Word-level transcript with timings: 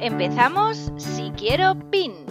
Empezamos 0.00 0.92
Si 0.98 1.32
Quiero 1.38 1.90
PIN. 1.90 2.26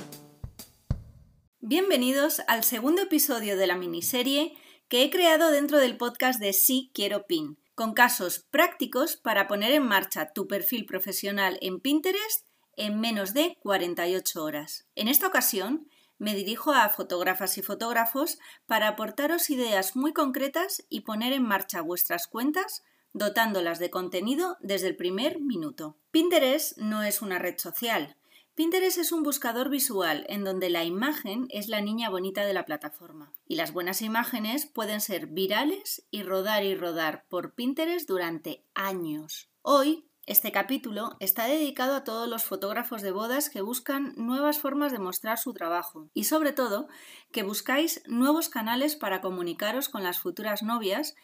Bienvenidos 1.62 2.42
al 2.48 2.64
segundo 2.64 3.02
episodio 3.02 3.58
de 3.58 3.66
la 3.66 3.76
miniserie 3.76 4.56
que 4.88 5.04
he 5.04 5.10
creado 5.10 5.50
dentro 5.50 5.80
del 5.80 5.98
podcast 5.98 6.40
de 6.40 6.54
Si 6.54 6.92
Quiero 6.94 7.26
PIN, 7.26 7.58
con 7.74 7.94
casos 7.94 8.46
prácticos 8.52 9.18
para 9.18 9.48
poner 9.48 9.72
en 9.72 9.84
marcha 9.84 10.32
tu 10.32 10.48
perfil 10.48 10.86
profesional 10.86 11.58
en 11.60 11.80
Pinterest 11.80 12.48
en 12.78 13.00
menos 13.00 13.34
de 13.34 13.58
48 13.62 14.44
horas. 14.44 14.88
En 14.94 15.08
esta 15.08 15.26
ocasión 15.26 15.88
me 16.20 16.36
dirijo 16.36 16.72
a 16.72 16.88
fotógrafas 16.90 17.58
y 17.58 17.64
fotógrafos 17.64 18.38
para 18.68 18.90
aportaros 18.90 19.50
ideas 19.50 19.96
muy 19.96 20.14
concretas 20.14 20.86
y 20.88 21.02
poner 21.02 21.34
en 21.34 21.44
marcha 21.44 21.82
vuestras 21.82 22.28
cuentas 22.28 22.84
dotándolas 23.16 23.80
de 23.80 23.90
contenido 23.90 24.58
desde 24.60 24.88
el 24.88 24.98
primer 24.98 25.40
minuto. 25.40 25.98
Pinterest 26.12 26.78
no 26.78 27.02
es 27.02 27.22
una 27.22 27.40
red 27.40 27.58
social. 27.58 28.18
Pinterest 28.56 28.98
es 28.98 29.14
un 29.14 29.24
buscador 29.24 29.70
visual 29.70 30.26
en 30.28 30.44
donde 30.44 30.70
la 30.70 30.84
imagen 30.84 31.48
es 31.50 31.70
la 31.70 31.80
niña 31.80 32.10
bonita 32.10 32.46
de 32.46 32.54
la 32.54 32.66
plataforma. 32.66 33.32
Y 33.48 33.56
las 33.56 33.72
buenas 33.72 34.02
imágenes 34.02 34.66
pueden 34.66 35.00
ser 35.00 35.28
virales 35.28 36.06
y 36.12 36.24
rodar 36.24 36.66
y 36.66 36.76
rodar 36.76 37.24
por 37.30 37.54
Pinterest 37.54 38.08
durante 38.08 38.66
años. 38.74 39.50
Hoy 39.62 40.06
este 40.26 40.52
capítulo 40.52 41.16
está 41.22 41.46
dedicado 41.46 41.96
a 41.96 42.04
todos 42.04 42.28
los 42.28 42.44
fotógrafos 42.44 43.02
de 43.02 43.12
bodas 43.12 43.50
que 43.50 43.62
buscan 43.62 44.14
nuevas 44.18 44.60
formas 44.60 44.92
de 44.92 45.00
mostrar 45.00 45.38
su 45.38 45.54
trabajo 45.54 46.10
y 46.14 46.26
sobre 46.26 46.52
todo 46.52 46.90
que 47.32 47.44
buscáis 47.44 48.02
nuevos 48.08 48.50
canales 48.50 48.98
para 48.98 49.22
comunicaros 49.22 49.88
con 49.88 50.04
las 50.04 50.20
futuras 50.20 50.64
novias 50.64 51.16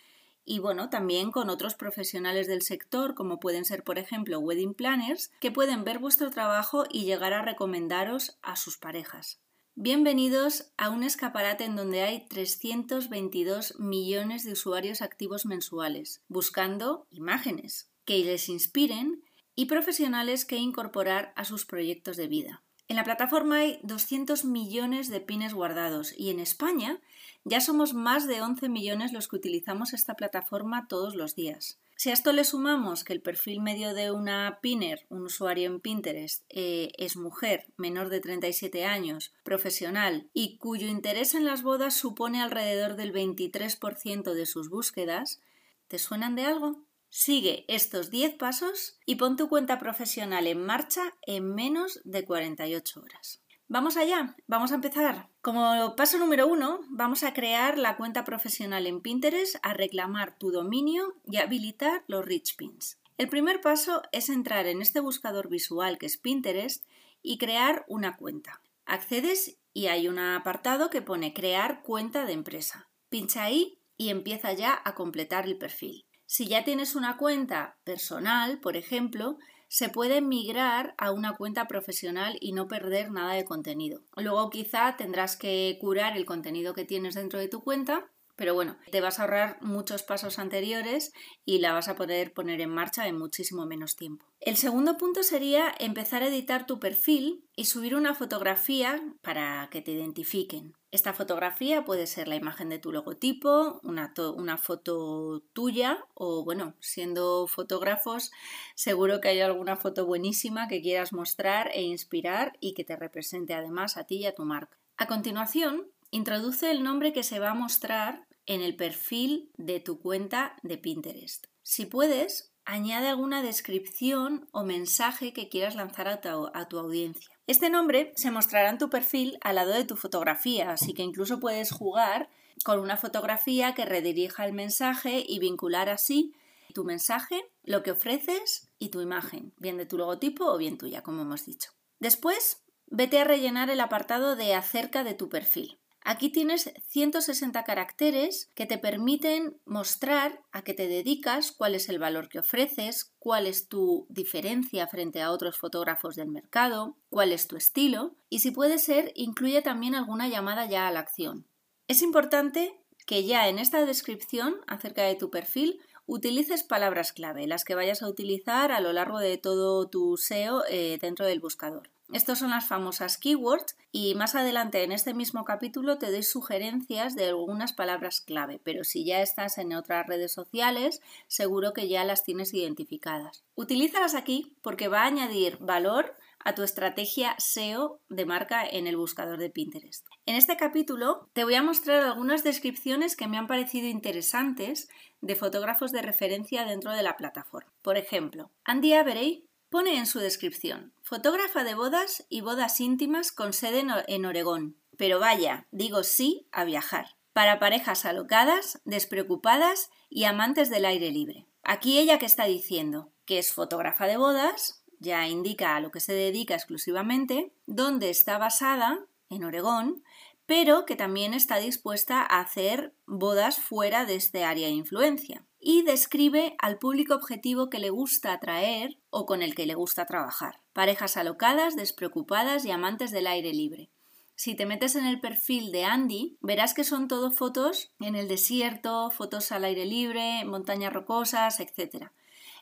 y 0.45 0.59
bueno, 0.59 0.89
también 0.89 1.31
con 1.31 1.49
otros 1.49 1.75
profesionales 1.75 2.47
del 2.47 2.61
sector 2.61 3.13
como 3.15 3.39
pueden 3.39 3.65
ser 3.65 3.83
por 3.83 3.99
ejemplo 3.99 4.39
wedding 4.39 4.73
planners 4.73 5.31
que 5.39 5.51
pueden 5.51 5.83
ver 5.83 5.99
vuestro 5.99 6.29
trabajo 6.29 6.85
y 6.89 7.05
llegar 7.05 7.33
a 7.33 7.41
recomendaros 7.41 8.37
a 8.41 8.55
sus 8.55 8.77
parejas. 8.77 9.39
Bienvenidos 9.75 10.71
a 10.77 10.89
un 10.89 11.03
escaparate 11.03 11.63
en 11.63 11.75
donde 11.75 12.01
hay 12.01 12.27
322 12.27 13.79
millones 13.79 14.43
de 14.43 14.51
usuarios 14.51 15.01
activos 15.01 15.45
mensuales, 15.45 16.21
buscando 16.27 17.07
imágenes, 17.09 17.89
que 18.03 18.17
les 18.19 18.49
inspiren 18.49 19.23
y 19.55 19.65
profesionales 19.67 20.43
que 20.43 20.57
incorporar 20.57 21.31
a 21.35 21.45
sus 21.45 21.65
proyectos 21.65 22.17
de 22.17 22.27
vida. 22.27 22.63
En 22.89 22.97
la 22.97 23.05
plataforma 23.05 23.59
hay 23.59 23.79
200 23.83 24.43
millones 24.43 25.09
de 25.09 25.21
pines 25.21 25.53
guardados 25.53 26.13
y 26.17 26.29
en 26.29 26.41
España 26.41 26.99
ya 27.43 27.61
somos 27.61 27.93
más 27.93 28.27
de 28.27 28.41
11 28.41 28.69
millones 28.69 29.13
los 29.13 29.27
que 29.27 29.35
utilizamos 29.35 29.93
esta 29.93 30.15
plataforma 30.15 30.87
todos 30.87 31.15
los 31.15 31.35
días. 31.35 31.79
Si 31.95 32.09
a 32.09 32.13
esto 32.13 32.33
le 32.33 32.43
sumamos 32.43 33.03
que 33.03 33.13
el 33.13 33.21
perfil 33.21 33.61
medio 33.61 33.93
de 33.93 34.11
una 34.11 34.57
pinner, 34.59 35.05
un 35.09 35.21
usuario 35.21 35.67
en 35.67 35.79
Pinterest, 35.79 36.43
eh, 36.49 36.91
es 36.97 37.15
mujer, 37.15 37.67
menor 37.77 38.09
de 38.09 38.19
37 38.19 38.85
años, 38.85 39.33
profesional 39.43 40.27
y 40.33 40.57
cuyo 40.57 40.87
interés 40.87 41.35
en 41.35 41.45
las 41.45 41.61
bodas 41.61 41.95
supone 41.95 42.41
alrededor 42.41 42.95
del 42.95 43.13
23% 43.13 44.33
de 44.33 44.45
sus 44.47 44.69
búsquedas, 44.69 45.41
¿te 45.87 45.99
suenan 45.99 46.35
de 46.35 46.45
algo? 46.45 46.83
Sigue 47.09 47.65
estos 47.67 48.09
10 48.09 48.35
pasos 48.35 48.97
y 49.05 49.17
pon 49.17 49.35
tu 49.35 49.47
cuenta 49.47 49.77
profesional 49.77 50.47
en 50.47 50.65
marcha 50.65 51.13
en 51.21 51.53
menos 51.53 52.01
de 52.03 52.25
48 52.25 52.99
horas. 52.99 53.41
Vamos 53.71 53.95
allá, 53.95 54.35
vamos 54.47 54.73
a 54.73 54.75
empezar. 54.75 55.29
Como 55.41 55.95
paso 55.95 56.19
número 56.19 56.45
uno, 56.45 56.81
vamos 56.89 57.23
a 57.23 57.31
crear 57.31 57.77
la 57.77 57.95
cuenta 57.95 58.25
profesional 58.25 58.85
en 58.85 58.99
Pinterest, 58.99 59.55
a 59.63 59.73
reclamar 59.73 60.37
tu 60.37 60.51
dominio 60.51 61.15
y 61.25 61.37
habilitar 61.37 62.03
los 62.07 62.25
rich 62.25 62.57
pins. 62.57 62.99
El 63.17 63.29
primer 63.29 63.61
paso 63.61 64.01
es 64.11 64.27
entrar 64.27 64.67
en 64.67 64.81
este 64.81 64.99
buscador 64.99 65.47
visual 65.47 65.97
que 65.97 66.07
es 66.07 66.17
Pinterest 66.17 66.83
y 67.23 67.37
crear 67.37 67.85
una 67.87 68.17
cuenta. 68.17 68.61
Accedes 68.85 69.57
y 69.73 69.87
hay 69.87 70.09
un 70.09 70.19
apartado 70.19 70.89
que 70.89 71.01
pone 71.01 71.33
crear 71.33 71.81
cuenta 71.81 72.25
de 72.25 72.33
empresa. 72.33 72.89
Pincha 73.07 73.43
ahí 73.43 73.79
y 73.95 74.09
empieza 74.09 74.51
ya 74.51 74.81
a 74.83 74.95
completar 74.95 75.45
el 75.45 75.57
perfil. 75.57 76.03
Si 76.25 76.45
ya 76.45 76.65
tienes 76.65 76.93
una 76.93 77.15
cuenta 77.15 77.77
personal, 77.85 78.59
por 78.59 78.75
ejemplo, 78.75 79.37
se 79.71 79.87
puede 79.87 80.19
migrar 80.19 80.93
a 80.97 81.13
una 81.13 81.37
cuenta 81.37 81.69
profesional 81.69 82.37
y 82.41 82.51
no 82.51 82.67
perder 82.67 83.09
nada 83.09 83.35
de 83.35 83.45
contenido. 83.45 84.01
Luego 84.17 84.49
quizá 84.49 84.97
tendrás 84.97 85.37
que 85.37 85.77
curar 85.79 86.17
el 86.17 86.25
contenido 86.25 86.73
que 86.73 86.83
tienes 86.83 87.15
dentro 87.15 87.39
de 87.39 87.47
tu 87.47 87.63
cuenta 87.63 88.11
pero 88.41 88.55
bueno, 88.55 88.75
te 88.89 89.01
vas 89.01 89.19
a 89.19 89.21
ahorrar 89.21 89.59
muchos 89.61 90.01
pasos 90.01 90.39
anteriores 90.39 91.13
y 91.45 91.59
la 91.59 91.73
vas 91.73 91.89
a 91.89 91.95
poder 91.95 92.33
poner 92.33 92.59
en 92.59 92.71
marcha 92.71 93.07
en 93.07 93.15
muchísimo 93.15 93.67
menos 93.67 93.95
tiempo. 93.95 94.25
El 94.39 94.57
segundo 94.57 94.97
punto 94.97 95.21
sería 95.21 95.71
empezar 95.77 96.23
a 96.23 96.27
editar 96.27 96.65
tu 96.65 96.79
perfil 96.79 97.45
y 97.55 97.65
subir 97.65 97.93
una 97.93 98.15
fotografía 98.15 98.99
para 99.21 99.69
que 99.69 99.83
te 99.83 99.91
identifiquen. 99.91 100.73
Esta 100.89 101.13
fotografía 101.13 101.85
puede 101.85 102.07
ser 102.07 102.27
la 102.27 102.35
imagen 102.35 102.69
de 102.69 102.79
tu 102.79 102.91
logotipo, 102.91 103.79
una, 103.83 104.11
una, 104.35 104.57
foto 104.57 105.43
tuya 105.53 106.03
o 106.15 106.43
bueno, 106.43 106.73
siendo 106.79 107.45
fotógrafos, 107.45 108.31
seguro 108.73 109.21
que 109.21 109.29
hay 109.29 109.41
alguna 109.41 109.75
foto 109.75 110.07
buenísima 110.07 110.67
que 110.67 110.81
quieras 110.81 111.13
mostrar 111.13 111.69
e 111.75 111.83
inspirar 111.83 112.57
y 112.59 112.73
que 112.73 112.83
te 112.83 112.95
represente 112.95 113.53
además 113.53 113.97
a 113.97 114.05
ti 114.05 114.15
y 114.15 114.25
a 114.25 114.33
tu 114.33 114.45
marca. 114.45 114.79
A 114.97 115.05
continuación, 115.05 115.91
introduce 116.11 116.69
el 116.69 116.83
nombre 116.83 117.13
que 117.13 117.23
se 117.23 117.39
va 117.39 117.51
a 117.51 117.55
mostrar 117.55 118.27
en 118.45 118.61
el 118.61 118.75
perfil 118.75 119.51
de 119.57 119.79
tu 119.79 119.99
cuenta 119.99 120.55
de 120.63 120.77
Pinterest. 120.77 121.47
Si 121.63 121.85
puedes, 121.85 122.53
añade 122.65 123.07
alguna 123.07 123.41
descripción 123.41 124.47
o 124.51 124.63
mensaje 124.63 125.33
que 125.33 125.49
quieras 125.49 125.75
lanzar 125.75 126.07
a 126.07 126.21
tu, 126.21 126.79
audiencia. 126.79 127.29
Este 127.47 127.69
nombre 127.69 128.13
se 128.15 128.31
mostrará 128.31 128.69
en 128.69 128.77
tu 128.77 128.89
perfil 128.89 129.37
al 129.41 129.55
lado 129.55 129.73
de 129.73 129.85
tu 129.85 129.95
fotografía, 129.95 130.71
así 130.71 130.93
que 130.93 131.03
incluso 131.03 131.39
puedes 131.39 131.71
jugar 131.71 132.29
con 132.63 132.79
una 132.79 132.97
fotografía 132.97 133.73
que 133.73 133.85
redirija 133.85 134.45
el 134.45 134.53
mensaje 134.53 135.23
y 135.27 135.39
vincular 135.39 135.89
así 135.89 136.33
tu 136.73 136.83
mensaje, 136.85 137.51
lo 137.63 137.83
que 137.83 137.91
ofreces 137.91 138.71
y 138.79 138.89
tu 138.89 139.01
imagen, 139.01 139.53
bien 139.57 139.77
de 139.77 139.85
tu 139.85 139.97
logotipo 139.97 140.45
o 140.45 140.57
bien 140.57 140.77
tuya, 140.77 141.03
como 141.03 141.23
hemos 141.23 141.45
dicho. 141.45 141.71
Después, 141.99 142.63
vete 142.87 143.19
a 143.19 143.25
rellenar 143.25 143.69
el 143.69 143.81
apartado 143.81 144.35
de 144.35 144.55
acerca 144.55 145.03
de 145.03 145.13
tu 145.13 145.27
perfil. 145.27 145.80
Aquí 146.03 146.31
tienes 146.31 146.73
160 146.87 147.63
caracteres 147.63 148.49
que 148.55 148.65
te 148.65 148.79
permiten 148.79 149.59
mostrar 149.65 150.41
a 150.51 150.63
qué 150.63 150.73
te 150.73 150.87
dedicas, 150.87 151.51
cuál 151.51 151.75
es 151.75 151.89
el 151.89 151.99
valor 151.99 152.27
que 152.27 152.39
ofreces, 152.39 153.13
cuál 153.19 153.45
es 153.45 153.67
tu 153.67 154.07
diferencia 154.09 154.87
frente 154.87 155.21
a 155.21 155.31
otros 155.31 155.57
fotógrafos 155.59 156.15
del 156.15 156.29
mercado, 156.29 156.97
cuál 157.09 157.31
es 157.31 157.47
tu 157.47 157.55
estilo 157.55 158.15
y 158.29 158.39
si 158.39 158.49
puede 158.49 158.79
ser, 158.79 159.11
incluye 159.15 159.61
también 159.61 159.93
alguna 159.93 160.27
llamada 160.27 160.65
ya 160.65 160.87
a 160.87 160.91
la 160.91 161.01
acción. 161.01 161.45
Es 161.87 162.01
importante 162.01 162.73
que 163.05 163.23
ya 163.23 163.47
en 163.47 163.59
esta 163.59 163.85
descripción 163.85 164.55
acerca 164.67 165.03
de 165.03 165.15
tu 165.15 165.29
perfil 165.29 165.79
utilices 166.07 166.63
palabras 166.63 167.13
clave, 167.13 167.45
las 167.45 167.63
que 167.63 167.75
vayas 167.75 168.01
a 168.01 168.09
utilizar 168.09 168.71
a 168.71 168.81
lo 168.81 168.91
largo 168.91 169.19
de 169.19 169.37
todo 169.37 169.87
tu 169.87 170.17
SEO 170.17 170.63
eh, 170.69 170.97
dentro 170.99 171.25
del 171.25 171.39
buscador. 171.39 171.89
Estas 172.13 172.39
son 172.39 172.49
las 172.49 172.67
famosas 172.67 173.17
keywords 173.17 173.77
y 173.93 174.15
más 174.15 174.35
adelante 174.35 174.83
en 174.83 174.91
este 174.91 175.13
mismo 175.13 175.45
capítulo 175.45 175.97
te 175.97 176.11
doy 176.11 176.23
sugerencias 176.23 177.15
de 177.15 177.29
algunas 177.29 177.71
palabras 177.71 178.19
clave, 178.19 178.59
pero 178.65 178.83
si 178.83 179.05
ya 179.05 179.21
estás 179.21 179.57
en 179.57 179.73
otras 179.73 180.07
redes 180.07 180.33
sociales, 180.33 181.01
seguro 181.27 181.71
que 181.71 181.87
ya 181.87 182.03
las 182.03 182.25
tienes 182.25 182.53
identificadas. 182.53 183.45
Utilízalas 183.55 184.13
aquí 184.13 184.57
porque 184.61 184.89
va 184.89 185.03
a 185.03 185.07
añadir 185.07 185.57
valor 185.61 186.13
a 186.43 186.53
tu 186.53 186.63
estrategia 186.63 187.33
SEO 187.37 188.01
de 188.09 188.25
marca 188.25 188.67
en 188.67 188.87
el 188.87 188.97
buscador 188.97 189.39
de 189.39 189.49
Pinterest. 189.49 190.05
En 190.25 190.35
este 190.35 190.57
capítulo 190.57 191.29
te 191.31 191.45
voy 191.45 191.55
a 191.55 191.63
mostrar 191.63 192.03
algunas 192.03 192.43
descripciones 192.43 193.15
que 193.15 193.27
me 193.27 193.37
han 193.37 193.47
parecido 193.47 193.87
interesantes 193.87 194.89
de 195.21 195.35
fotógrafos 195.35 195.93
de 195.93 196.01
referencia 196.01 196.65
dentro 196.65 196.91
de 196.91 197.03
la 197.03 197.15
plataforma. 197.15 197.71
Por 197.81 197.95
ejemplo, 197.95 198.49
Andy 198.65 198.93
Avery 198.95 199.45
Pone 199.71 199.97
en 199.97 200.05
su 200.05 200.19
descripción, 200.19 200.91
fotógrafa 201.11 201.65
de 201.65 201.75
bodas 201.75 202.25
y 202.29 202.39
bodas 202.39 202.79
íntimas 202.79 203.33
con 203.33 203.51
sede 203.51 203.83
en 204.07 204.25
Oregón. 204.25 204.77
Pero 204.95 205.19
vaya, 205.19 205.67
digo 205.69 206.03
sí 206.03 206.47
a 206.53 206.63
viajar. 206.63 207.17
Para 207.33 207.59
parejas 207.59 208.05
alocadas, 208.05 208.79
despreocupadas 208.85 209.89
y 210.09 210.23
amantes 210.23 210.69
del 210.69 210.85
aire 210.85 211.11
libre. 211.11 211.47
Aquí 211.63 211.99
ella 211.99 212.17
que 212.17 212.25
está 212.25 212.45
diciendo 212.45 213.11
que 213.25 213.39
es 213.39 213.51
fotógrafa 213.51 214.07
de 214.07 214.15
bodas, 214.15 214.85
ya 214.99 215.27
indica 215.27 215.75
a 215.75 215.81
lo 215.81 215.91
que 215.91 215.99
se 215.99 216.13
dedica 216.13 216.55
exclusivamente, 216.55 217.51
dónde 217.65 218.09
está 218.09 218.37
basada, 218.37 219.05
en 219.29 219.43
Oregón, 219.43 220.05
pero 220.45 220.85
que 220.85 220.95
también 220.95 221.33
está 221.33 221.57
dispuesta 221.57 222.21
a 222.21 222.39
hacer 222.39 222.95
bodas 223.05 223.59
fuera 223.59 224.05
de 224.05 224.15
este 224.15 224.45
área 224.45 224.67
de 224.67 224.75
influencia. 224.75 225.45
Y 225.59 225.83
describe 225.83 226.55
al 226.57 226.77
público 226.77 227.15
objetivo 227.15 227.69
que 227.69 227.79
le 227.79 227.89
gusta 227.89 228.31
atraer 228.31 228.97
o 229.09 229.25
con 229.25 229.41
el 229.41 229.55
que 229.55 229.65
le 229.65 229.75
gusta 229.75 230.05
trabajar. 230.05 230.60
Parejas 230.73 231.17
alocadas, 231.17 231.75
despreocupadas 231.75 232.65
y 232.65 232.71
amantes 232.71 233.11
del 233.11 233.27
aire 233.27 233.53
libre. 233.53 233.89
Si 234.35 234.55
te 234.55 234.65
metes 234.65 234.95
en 234.95 235.05
el 235.05 235.19
perfil 235.19 235.71
de 235.71 235.83
Andy, 235.83 236.37
verás 236.41 236.73
que 236.73 236.83
son 236.83 237.07
todo 237.07 237.31
fotos 237.31 237.91
en 237.99 238.15
el 238.15 238.27
desierto, 238.27 239.11
fotos 239.11 239.51
al 239.51 239.65
aire 239.65 239.85
libre, 239.85 240.43
montañas 240.45 240.93
rocosas, 240.93 241.59
etc. 241.59 242.07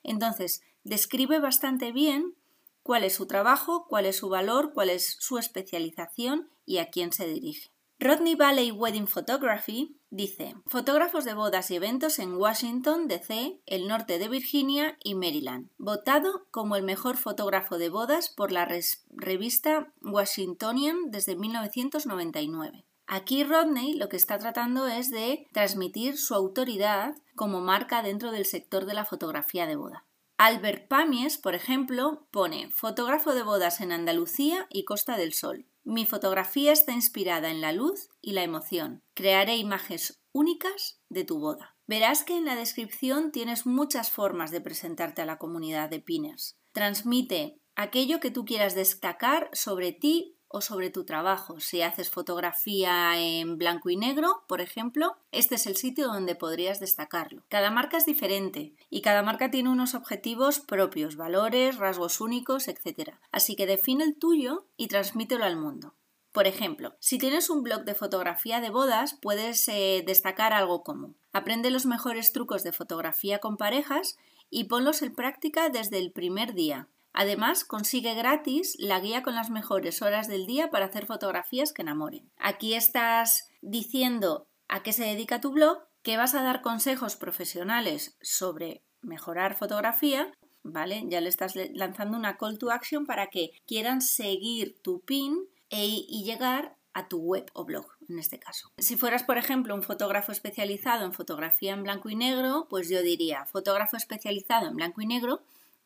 Entonces, 0.03 0.61
describe 0.83 1.39
bastante 1.39 1.91
bien 1.91 2.35
cuál 2.83 3.03
es 3.03 3.13
su 3.13 3.27
trabajo, 3.27 3.85
cuál 3.87 4.05
es 4.05 4.17
su 4.17 4.29
valor, 4.29 4.73
cuál 4.73 4.89
es 4.89 5.17
su 5.19 5.37
especialización 5.37 6.49
y 6.65 6.79
a 6.79 6.89
quién 6.89 7.13
se 7.13 7.27
dirige. 7.27 7.71
Rodney 7.99 8.35
Valley 8.35 8.71
Wedding 8.71 9.07
Photography 9.07 9.98
dice, 10.11 10.55
fotógrafos 10.65 11.25
de 11.25 11.33
bodas 11.33 11.71
y 11.71 11.75
eventos 11.75 12.19
en 12.19 12.35
Washington, 12.35 13.07
D.C., 13.07 13.59
el 13.65 13.87
norte 13.87 14.19
de 14.19 14.27
Virginia 14.27 14.97
y 15.03 15.15
Maryland, 15.15 15.69
votado 15.77 16.45
como 16.51 16.75
el 16.75 16.83
mejor 16.83 17.17
fotógrafo 17.17 17.77
de 17.77 17.89
bodas 17.89 18.29
por 18.29 18.51
la 18.51 18.67
revista 19.09 19.93
Washingtonian 20.01 21.11
desde 21.11 21.35
1999. 21.35 22.85
Aquí 23.11 23.43
Rodney 23.43 23.93
lo 23.93 24.07
que 24.07 24.17
está 24.17 24.37
tratando 24.37 24.87
es 24.87 25.09
de 25.09 25.47
transmitir 25.51 26.17
su 26.17 26.35
autoridad 26.35 27.15
como 27.35 27.59
marca 27.59 28.03
dentro 28.03 28.31
del 28.31 28.45
sector 28.45 28.85
de 28.85 28.93
la 28.93 29.03
fotografía 29.03 29.65
de 29.65 29.75
boda. 29.75 30.05
Albert 30.37 30.87
Pamies, 30.87 31.37
por 31.37 31.55
ejemplo, 31.55 32.27
pone 32.31 32.69
fotógrafo 32.71 33.33
de 33.33 33.43
bodas 33.43 33.81
en 33.81 33.91
Andalucía 33.91 34.67
y 34.69 34.85
Costa 34.85 35.17
del 35.17 35.33
Sol. 35.33 35.65
Mi 35.83 36.05
fotografía 36.05 36.71
está 36.71 36.91
inspirada 36.91 37.49
en 37.49 37.61
la 37.61 37.71
luz 37.71 38.09
y 38.21 38.33
la 38.33 38.43
emoción. 38.43 39.03
Crearé 39.13 39.57
imágenes 39.57 40.21
únicas 40.31 41.01
de 41.09 41.23
tu 41.23 41.39
boda. 41.39 41.75
Verás 41.87 42.23
que 42.23 42.37
en 42.37 42.45
la 42.45 42.55
descripción 42.55 43.31
tienes 43.31 43.65
muchas 43.65 44.11
formas 44.11 44.51
de 44.51 44.61
presentarte 44.61 45.21
a 45.21 45.25
la 45.25 45.37
comunidad 45.37 45.89
de 45.89 45.99
pinners. 45.99 46.57
Transmite 46.71 47.59
aquello 47.75 48.19
que 48.19 48.31
tú 48.31 48.45
quieras 48.45 48.75
destacar 48.75 49.49
sobre 49.53 49.91
ti 49.91 50.38
o 50.49 50.61
sobre 50.61 50.89
tu 50.89 51.05
trabajo. 51.05 51.59
Si 51.59 51.81
haces 51.81 52.09
fotografía 52.09 53.17
en 53.17 53.57
blanco 53.57 53.89
y 53.89 53.95
negro, 53.95 54.43
por 54.47 54.59
ejemplo, 54.61 55.15
este 55.31 55.55
es 55.55 55.67
el 55.67 55.77
sitio 55.77 56.07
donde 56.07 56.35
podrías 56.35 56.79
destacarlo. 56.79 57.43
Cada 57.47 57.71
marca 57.71 57.97
es 57.97 58.05
diferente 58.05 58.73
y 58.89 59.01
cada 59.01 59.23
marca 59.23 59.49
tiene 59.49 59.69
unos 59.69 59.95
objetivos 59.95 60.59
propios, 60.59 61.15
valores, 61.15 61.77
rasgos 61.77 62.19
únicos, 62.19 62.67
etc. 62.67 63.13
Así 63.31 63.55
que 63.55 63.67
define 63.67 64.03
el 64.03 64.17
tuyo 64.17 64.65
y 64.75 64.87
transmítelo 64.87 65.45
al 65.45 65.55
mundo. 65.55 65.93
Por 66.31 66.45
ejemplo, 66.45 66.95
si 66.99 67.17
tienes 67.17 67.49
un 67.49 67.63
blog 67.63 67.85
de 67.85 67.95
fotografía 67.95 68.61
de 68.61 68.69
bodas, 68.69 69.17
puedes 69.19 69.67
eh, 69.67 70.03
destacar 70.05 70.53
algo 70.53 70.83
como 70.83 71.15
aprende 71.31 71.71
los 71.71 71.85
mejores 71.85 72.31
trucos 72.33 72.63
de 72.63 72.71
fotografía 72.71 73.39
con 73.39 73.57
parejas 73.57 74.17
y 74.49 74.65
ponlos 74.65 75.01
en 75.01 75.13
práctica 75.13 75.69
desde 75.69 75.97
el 75.97 76.11
primer 76.11 76.53
día. 76.53 76.87
Además, 77.13 77.65
consigue 77.65 78.13
gratis 78.13 78.75
la 78.79 78.99
guía 78.99 79.23
con 79.23 79.35
las 79.35 79.49
mejores 79.49 80.01
horas 80.01 80.27
del 80.27 80.45
día 80.45 80.69
para 80.69 80.85
hacer 80.85 81.05
fotografías 81.05 81.73
que 81.73 81.81
enamoren. 81.81 82.31
Aquí 82.37 82.75
estás 82.75 83.49
diciendo 83.61 84.47
a 84.67 84.83
qué 84.83 84.93
se 84.93 85.03
dedica 85.03 85.41
tu 85.41 85.51
blog, 85.51 85.79
que 86.03 86.17
vas 86.17 86.35
a 86.35 86.43
dar 86.43 86.61
consejos 86.61 87.15
profesionales 87.15 88.17
sobre 88.21 88.83
mejorar 89.01 89.55
fotografía, 89.55 90.31
¿vale? 90.63 91.03
Ya 91.07 91.21
le 91.21 91.29
estás 91.29 91.55
lanzando 91.73 92.17
una 92.17 92.37
call 92.37 92.57
to 92.57 92.71
action 92.71 93.05
para 93.05 93.27
que 93.27 93.51
quieran 93.65 94.01
seguir 94.01 94.79
tu 94.81 95.01
pin 95.01 95.37
e, 95.69 95.85
y 95.85 96.23
llegar 96.23 96.77
a 96.93 97.07
tu 97.07 97.19
web 97.19 97.49
o 97.53 97.65
blog 97.65 97.85
en 98.07 98.19
este 98.19 98.39
caso. 98.39 98.71
Si 98.77 98.97
fueras, 98.97 99.23
por 99.23 99.37
ejemplo, 99.37 99.75
un 99.75 99.83
fotógrafo 99.83 100.31
especializado 100.31 101.05
en 101.05 101.13
fotografía 101.13 101.73
en 101.73 101.83
blanco 101.83 102.09
y 102.09 102.15
negro, 102.15 102.67
pues 102.69 102.89
yo 102.89 103.01
diría 103.01 103.45
fotógrafo 103.45 103.97
especializado 103.97 104.67
en 104.67 104.75
blanco 104.75 105.01
y 105.01 105.05
negro 105.05 105.41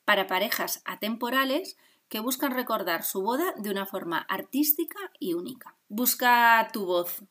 para 0.05 0.27
parejas 0.27 0.81
atemporales 0.85 1.77
que 2.09 2.19
buscan 2.19 2.51
recordar 2.51 3.03
su 3.03 3.21
boda 3.21 3.53
de 3.57 3.71
una 3.71 3.85
forma 3.85 4.19
artística 4.19 4.99
y 5.19 5.33
única. 5.33 5.75
Busca 5.89 6.69
tu 6.71 6.85
voz 6.85 7.23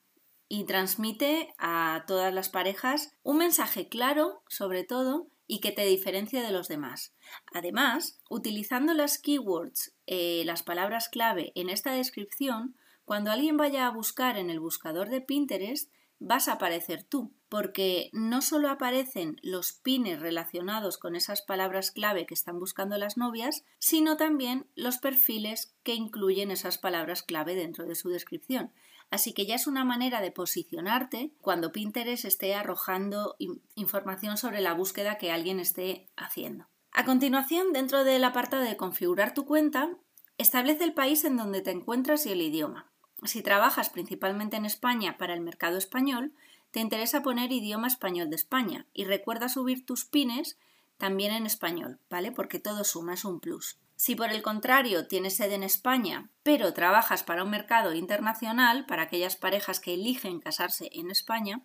y 0.48 0.64
transmite 0.64 1.54
a 1.58 2.04
todas 2.06 2.34
las 2.34 2.48
parejas 2.48 3.16
un 3.22 3.38
mensaje 3.38 3.88
claro, 3.88 4.42
sobre 4.48 4.84
todo, 4.84 5.28
y 5.46 5.60
que 5.60 5.72
te 5.72 5.84
diferencie 5.84 6.42
de 6.42 6.50
los 6.50 6.68
demás. 6.68 7.14
Además, 7.52 8.18
utilizando 8.28 8.94
las 8.94 9.18
keywords, 9.18 9.94
eh, 10.06 10.42
las 10.46 10.62
palabras 10.62 11.08
clave 11.08 11.52
en 11.54 11.68
esta 11.68 11.92
descripción, 11.92 12.76
cuando 13.04 13.30
alguien 13.30 13.56
vaya 13.56 13.86
a 13.86 13.90
buscar 13.90 14.36
en 14.38 14.50
el 14.50 14.60
buscador 14.60 15.10
de 15.10 15.20
Pinterest, 15.20 15.92
vas 16.22 16.48
a 16.48 16.52
aparecer 16.52 17.02
tú, 17.02 17.32
porque 17.48 18.08
no 18.12 18.40
solo 18.42 18.70
aparecen 18.70 19.38
los 19.42 19.72
pines 19.72 20.20
relacionados 20.20 20.96
con 20.96 21.16
esas 21.16 21.42
palabras 21.42 21.90
clave 21.90 22.26
que 22.26 22.34
están 22.34 22.58
buscando 22.58 22.96
las 22.96 23.16
novias, 23.16 23.64
sino 23.78 24.16
también 24.16 24.66
los 24.74 24.98
perfiles 24.98 25.74
que 25.82 25.94
incluyen 25.94 26.50
esas 26.50 26.78
palabras 26.78 27.22
clave 27.22 27.54
dentro 27.54 27.84
de 27.84 27.94
su 27.94 28.08
descripción. 28.08 28.72
Así 29.10 29.34
que 29.34 29.44
ya 29.44 29.56
es 29.56 29.66
una 29.66 29.84
manera 29.84 30.22
de 30.22 30.30
posicionarte 30.30 31.34
cuando 31.42 31.72
Pinterest 31.72 32.24
esté 32.24 32.54
arrojando 32.54 33.36
información 33.74 34.38
sobre 34.38 34.62
la 34.62 34.72
búsqueda 34.72 35.18
que 35.18 35.30
alguien 35.30 35.60
esté 35.60 36.08
haciendo. 36.16 36.68
A 36.92 37.04
continuación, 37.04 37.72
dentro 37.72 38.04
del 38.04 38.24
apartado 38.24 38.62
de 38.62 38.76
configurar 38.76 39.34
tu 39.34 39.44
cuenta, 39.44 39.90
establece 40.38 40.84
el 40.84 40.94
país 40.94 41.24
en 41.24 41.36
donde 41.36 41.60
te 41.60 41.70
encuentras 41.70 42.24
y 42.26 42.32
el 42.32 42.40
idioma. 42.40 42.91
Si 43.24 43.42
trabajas 43.42 43.90
principalmente 43.90 44.56
en 44.56 44.66
España 44.66 45.16
para 45.16 45.34
el 45.34 45.40
mercado 45.40 45.78
español, 45.78 46.32
te 46.72 46.80
interesa 46.80 47.22
poner 47.22 47.52
idioma 47.52 47.86
español 47.86 48.30
de 48.30 48.36
España 48.36 48.86
y 48.92 49.04
recuerda 49.04 49.48
subir 49.48 49.86
tus 49.86 50.04
pines 50.04 50.58
también 50.96 51.32
en 51.32 51.46
español, 51.46 51.98
¿vale? 52.10 52.32
Porque 52.32 52.58
todo 52.58 52.84
suma, 52.84 53.14
es 53.14 53.24
un 53.24 53.40
plus. 53.40 53.78
Si 53.96 54.16
por 54.16 54.32
el 54.32 54.42
contrario 54.42 55.06
tienes 55.06 55.36
sede 55.36 55.54
en 55.54 55.62
España, 55.62 56.30
pero 56.42 56.72
trabajas 56.72 57.22
para 57.22 57.44
un 57.44 57.50
mercado 57.50 57.92
internacional, 57.94 58.86
para 58.86 59.02
aquellas 59.02 59.36
parejas 59.36 59.78
que 59.78 59.94
eligen 59.94 60.40
casarse 60.40 60.90
en 60.92 61.10
España, 61.10 61.62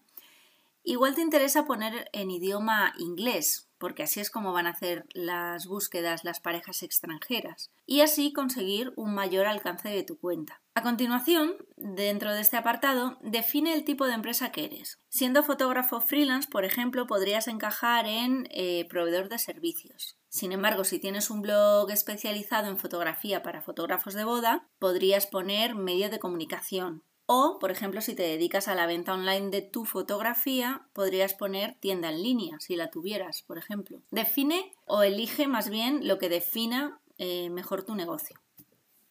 igual 0.83 1.15
te 1.15 1.21
interesa 1.21 1.65
poner 1.65 2.09
en 2.13 2.29
idioma 2.29 2.93
inglés 2.99 3.67
porque 3.77 4.03
así 4.03 4.19
es 4.19 4.29
como 4.29 4.53
van 4.53 4.67
a 4.67 4.71
hacer 4.71 5.05
las 5.13 5.67
búsquedas 5.67 6.23
las 6.23 6.39
parejas 6.39 6.83
extranjeras, 6.83 7.71
y 7.85 8.01
así 8.01 8.33
conseguir 8.33 8.93
un 8.95 9.13
mayor 9.13 9.47
alcance 9.47 9.89
de 9.89 10.03
tu 10.03 10.17
cuenta. 10.17 10.61
A 10.77 10.83
continuación, 10.83 11.55
dentro 11.75 12.35
de 12.35 12.41
este 12.41 12.55
apartado, 12.55 13.17
define 13.23 13.73
el 13.73 13.83
tipo 13.83 14.05
de 14.05 14.13
empresa 14.13 14.51
que 14.51 14.65
eres. 14.65 14.99
Siendo 15.09 15.41
fotógrafo 15.41 16.01
freelance, 16.01 16.47
por 16.47 16.65
ejemplo, 16.65 17.07
podrías 17.07 17.47
encajar 17.47 18.05
en 18.05 18.47
eh, 18.51 18.85
proveedor 18.87 19.27
de 19.27 19.39
servicios. 19.39 20.19
Sin 20.29 20.51
embargo, 20.51 20.83
si 20.83 20.99
tienes 20.99 21.31
un 21.31 21.41
blog 21.41 21.89
especializado 21.89 22.67
en 22.67 22.77
fotografía 22.77 23.41
para 23.41 23.63
fotógrafos 23.63 24.13
de 24.13 24.23
boda, 24.23 24.69
podrías 24.77 25.25
poner 25.25 25.73
medio 25.73 26.11
de 26.11 26.19
comunicación, 26.19 27.03
o, 27.25 27.57
por 27.59 27.71
ejemplo, 27.71 28.01
si 28.01 28.13
te 28.13 28.21
dedicas 28.21 28.67
a 28.67 28.75
la 28.75 28.85
venta 28.85 29.15
online 29.15 29.49
de 29.49 29.63
tu 29.63 29.83
fotografía, 29.83 30.87
podrías 30.93 31.33
poner 31.33 31.75
tienda 31.79 32.09
en 32.09 32.21
línea, 32.21 32.59
si 32.59 32.75
la 32.75 32.91
tuvieras, 32.91 33.41
por 33.41 33.57
ejemplo. 33.57 34.03
Define 34.11 34.75
o 34.85 35.01
elige 35.01 35.47
más 35.47 35.69
bien 35.69 36.07
lo 36.07 36.19
que 36.19 36.29
defina 36.29 37.01
eh, 37.17 37.49
mejor 37.49 37.81
tu 37.81 37.95
negocio. 37.95 38.39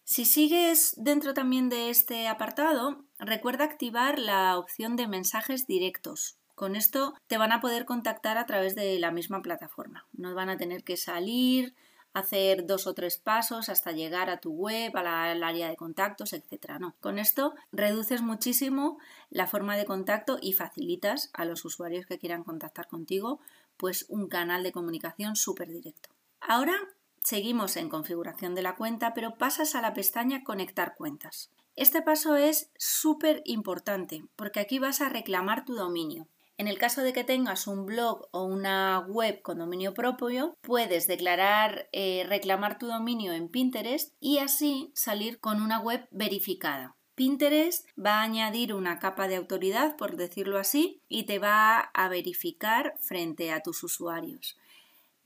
Si 0.09 0.25
sigues 0.25 0.95
dentro 0.97 1.35
también 1.35 1.69
de 1.69 1.91
este 1.91 2.29
apartado, 2.29 3.05
recuerda 3.19 3.65
activar 3.65 4.21
la 4.21 4.57
opción 4.57 4.95
de 4.95 5.09
mensajes 5.09 5.67
directos. 5.67 6.39
Con 6.55 6.77
esto 6.77 7.15
te 7.27 7.39
van 7.39 7.51
a 7.51 7.61
poder 7.61 7.87
contactar 7.87 8.39
a 8.39 8.47
través 8.47 8.77
de 8.77 9.01
la 9.01 9.11
misma 9.11 9.43
plataforma. 9.43 10.07
No 10.13 10.33
van 10.33 10.49
a 10.49 10.57
tener 10.57 10.85
que 10.85 10.97
salir, 10.97 11.75
hacer 12.13 12.67
dos 12.67 12.87
o 12.87 12.95
tres 12.95 13.19
pasos 13.19 13.69
hasta 13.69 13.91
llegar 13.91 14.31
a 14.31 14.39
tu 14.39 14.53
web, 14.53 14.97
al 14.97 15.43
área 15.43 15.69
de 15.69 15.77
contactos, 15.77 16.33
etcétera. 16.35 16.79
No, 16.79 16.95
con 17.01 17.19
esto 17.19 17.57
reduces 17.73 18.23
muchísimo 18.23 18.99
la 19.29 19.49
forma 19.49 19.77
de 19.77 19.87
contacto 19.87 20.39
y 20.41 20.53
facilitas 20.53 21.31
a 21.33 21.45
los 21.45 21.65
usuarios 21.65 22.07
que 22.07 22.19
quieran 22.19 22.45
contactar 22.45 22.87
contigo 22.87 23.41
pues 23.77 24.07
un 24.09 24.29
canal 24.29 24.63
de 24.63 24.71
comunicación 24.71 25.35
súper 25.35 25.73
directo. 25.73 26.11
Ahora 26.41 26.77
seguimos 27.27 27.77
en 27.77 27.89
configuración 27.89 28.55
de 28.55 28.63
la 28.63 28.77
cuenta, 28.77 29.13
pero 29.13 29.37
pasas 29.37 29.75
a 29.75 29.83
la 29.83 29.95
pestaña 29.95 30.45
Conectar 30.45 30.95
cuentas. 30.95 31.51
Este 31.75 32.01
paso 32.01 32.37
es 32.37 32.71
súper 32.79 33.43
importante 33.45 34.25
porque 34.37 34.61
aquí 34.61 34.79
vas 34.79 35.01
a 35.01 35.09
reclamar 35.09 35.65
tu 35.65 35.75
dominio. 35.75 36.29
En 36.57 36.69
el 36.69 36.79
caso 36.79 37.03
de 37.03 37.13
que 37.13 37.25
tengas 37.25 37.67
un 37.67 37.85
blog 37.85 38.29
o 38.31 38.45
una 38.45 39.01
web 39.09 39.43
con 39.43 39.59
dominio 39.59 39.93
propio, 39.93 40.57
puedes 40.61 41.09
declarar, 41.09 41.89
eh, 41.91 42.25
reclamar 42.29 42.79
tu 42.79 42.87
dominio 42.87 43.33
en 43.33 43.49
Pinterest 43.49 44.15
y 44.21 44.39
así 44.39 44.93
salir 44.95 45.41
con 45.41 45.61
una 45.61 45.81
web 45.81 46.07
verificada. 46.13 46.95
Pinterest 47.17 47.89
va 47.99 48.21
a 48.21 48.23
añadir 48.23 48.73
una 48.73 49.01
capa 49.01 49.27
de 49.27 49.35
autoridad, 49.35 49.97
por 49.97 50.17
decirlo 50.17 50.59
así, 50.59 51.03
y 51.09 51.25
te 51.25 51.41
va 51.41 51.81
a 51.81 52.09
verificar 52.09 52.95
frente 53.01 53.51
a 53.51 53.63
tus 53.63 53.83
usuarios. 53.83 54.57